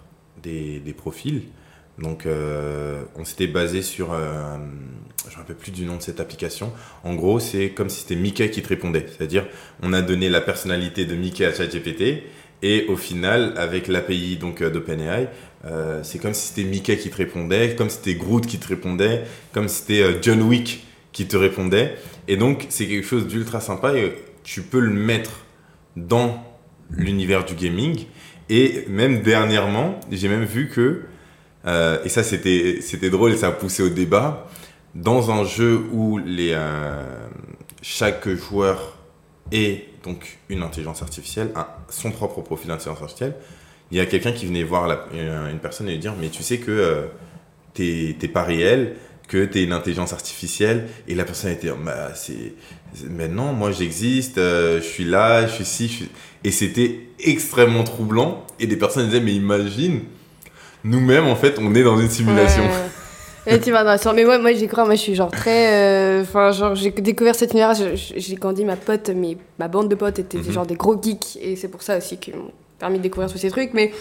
[0.42, 1.42] des, des profils
[1.98, 4.56] donc, euh, on s'était basé sur, euh,
[5.24, 6.72] je ne me rappelle plus du nom de cette application.
[7.04, 9.06] En gros, c'est comme si c'était Mickey qui te répondait.
[9.08, 9.46] C'est-à-dire,
[9.82, 12.24] on a donné la personnalité de Mickey à ChatGPT,
[12.62, 15.28] et au final, avec l'API donc euh, d'OpenAI,
[16.02, 19.24] c'est comme si c'était Mickey qui te répondait, comme si c'était Groot qui te répondait,
[19.52, 21.96] comme si c'était John Wick qui te répondait.
[22.28, 24.12] Et donc, c'est quelque chose d'ultra sympa et
[24.44, 25.44] tu peux le mettre
[25.96, 26.44] dans
[26.90, 28.06] l'univers du gaming.
[28.48, 31.02] Et même dernièrement, j'ai même vu que
[31.66, 34.46] euh, et ça, c'était, c'était drôle et ça a poussé au débat.
[34.94, 37.02] Dans un jeu où les, euh,
[37.82, 38.96] chaque joueur
[39.52, 41.52] est donc une intelligence artificielle,
[41.88, 43.34] son propre profil d'intelligence artificielle,
[43.90, 46.42] il y a quelqu'un qui venait voir la, une personne et lui dire Mais tu
[46.42, 47.06] sais que euh,
[47.74, 48.96] t'es, t'es pas réel,
[49.28, 50.88] que tu es une intelligence artificielle.
[51.08, 52.54] Et la personne était bah, c'est,
[53.08, 56.08] Mais non, moi j'existe, je suis là, je suis ici.
[56.44, 58.46] Et c'était extrêmement troublant.
[58.58, 60.02] Et des personnes disaient Mais imagine
[60.86, 62.62] nous-mêmes, en fait, on est dans une simulation.
[63.46, 65.72] Et tu vas dans Mais moi, moi j'y crois, moi je suis genre très.
[65.72, 69.94] Euh, enfin, genre, j'ai découvert cet univers, j'ai grandi, ma pote, mais ma bande de
[69.94, 70.50] potes étaient mhm.
[70.50, 73.38] genre des gros geeks, et c'est pour ça aussi qu'ils m'ont permis de découvrir tous
[73.38, 73.72] ces trucs.
[73.72, 73.92] Mais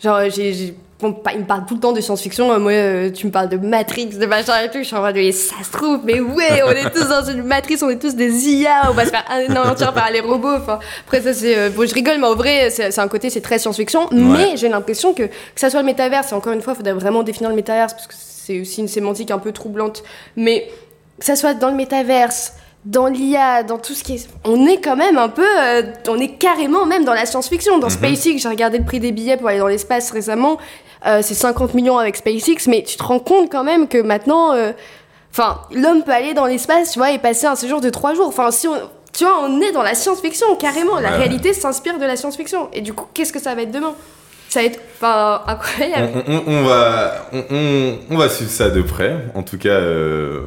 [0.00, 2.58] genre, j'ai Bon, il me parle tout le temps de science-fiction.
[2.60, 4.78] Moi, euh, tu me parles de Matrix, de machin et tout.
[4.78, 7.42] Je suis en mode, mais ça se trouve, mais ouais, on est tous dans une
[7.42, 10.56] matrice, on est tous des IA, on va se faire anéantir par les robots.
[10.56, 11.56] Enfin, après, ça, c'est.
[11.56, 14.08] Euh, bon, je rigole, mais en vrai, c'est un côté, c'est très science-fiction.
[14.12, 16.92] Mais j'ai l'impression que, que ça soit le métaverse, et encore une fois, il faudrait
[16.92, 20.02] vraiment définir le métaverse, parce que c'est aussi une sémantique un peu troublante.
[20.36, 20.68] Mais
[21.18, 22.52] que ça soit dans le métaverse,
[22.84, 24.28] dans l'IA, dans tout ce qui est...
[24.44, 25.44] On est quand même un peu...
[25.44, 27.78] Euh, on est carrément même dans la science-fiction.
[27.78, 27.92] Dans mhm.
[27.92, 30.58] SpaceX, j'ai regardé le prix des billets pour aller dans l'espace récemment.
[31.06, 34.54] Euh, c'est 50 millions avec SpaceX, mais tu te rends compte quand même que maintenant...
[34.54, 34.72] Euh,
[35.30, 38.28] enfin, l'homme peut aller dans l'espace, tu vois, et passer un séjour de trois jours.
[38.28, 38.74] Enfin, si on...
[39.12, 41.00] Tu vois, on est dans la science-fiction, carrément.
[41.00, 42.68] La réalité s'inspire de la science-fiction.
[42.72, 43.94] Et du coup, qu'est-ce que ça va être demain?
[44.48, 46.24] Ça va être enfin, incroyable.
[46.46, 49.16] On, va, on, va suivre ça de près.
[49.34, 50.42] En tout cas, euh,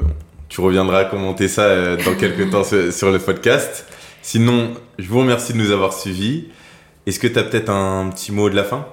[0.53, 3.87] tu reviendras commenter ça euh, dans quelques temps sur, le podcast.
[4.21, 6.49] Sinon, je vous remercie de nous avoir suivis.
[7.07, 8.85] Est-ce que tu as peut-être un petit mot de la fin?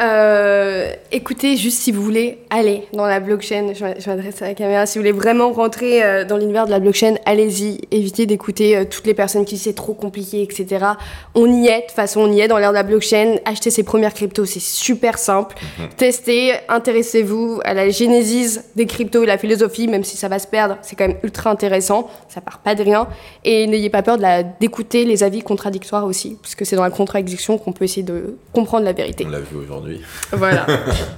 [0.00, 4.86] Euh, écoutez, juste si vous voulez aller dans la blockchain, je m'adresse à la caméra,
[4.86, 7.80] si vous voulez vraiment rentrer euh, dans l'univers de la blockchain, allez-y.
[7.90, 10.86] Évitez d'écouter euh, toutes les personnes qui disent c'est trop compliqué, etc.
[11.34, 13.36] On y est, de toute façon, on y est dans l'ère de la blockchain.
[13.44, 15.56] Achetez ses premières cryptos, c'est super simple.
[15.78, 15.88] Mhm.
[15.96, 20.46] Testez, intéressez-vous à la génésis des cryptos et la philosophie, même si ça va se
[20.46, 22.08] perdre, c'est quand même ultra intéressant.
[22.28, 23.08] Ça part pas de rien.
[23.44, 24.18] Et n'ayez pas peur
[24.60, 28.84] d'écouter les avis contradictoires aussi, puisque c'est dans la contradiction qu'on peut essayer de comprendre
[28.84, 29.24] la vérité.
[29.26, 29.87] On l'a vu aujourd'hui.
[30.32, 30.66] Voilà.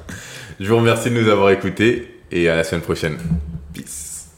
[0.60, 3.18] Je vous remercie de nous avoir écoutés et à la semaine prochaine.
[3.72, 4.28] Peace.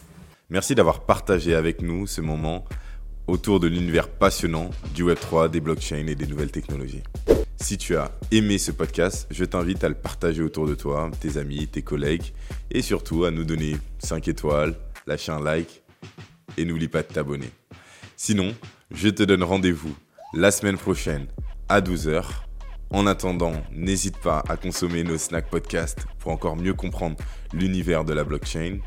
[0.51, 2.65] Merci d'avoir partagé avec nous ce moment
[3.27, 7.03] autour de l'univers passionnant du Web3, des blockchains et des nouvelles technologies.
[7.57, 11.39] Si tu as aimé ce podcast, je t'invite à le partager autour de toi, tes
[11.39, 12.33] amis, tes collègues,
[12.71, 14.75] et surtout à nous donner 5 étoiles,
[15.07, 15.83] lâcher un like,
[16.57, 17.51] et n'oublie pas de t'abonner.
[18.17, 18.53] Sinon,
[18.93, 19.95] je te donne rendez-vous
[20.35, 21.27] la semaine prochaine
[21.69, 22.25] à 12h
[22.93, 27.17] en attendant, n'hésite pas à consommer nos Snack Podcasts pour encore mieux comprendre
[27.53, 28.79] l'univers de la blockchain.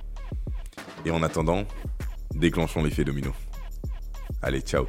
[1.06, 1.64] Et en attendant,
[2.34, 3.32] déclenchons l'effet domino.
[4.42, 4.86] Allez, ciao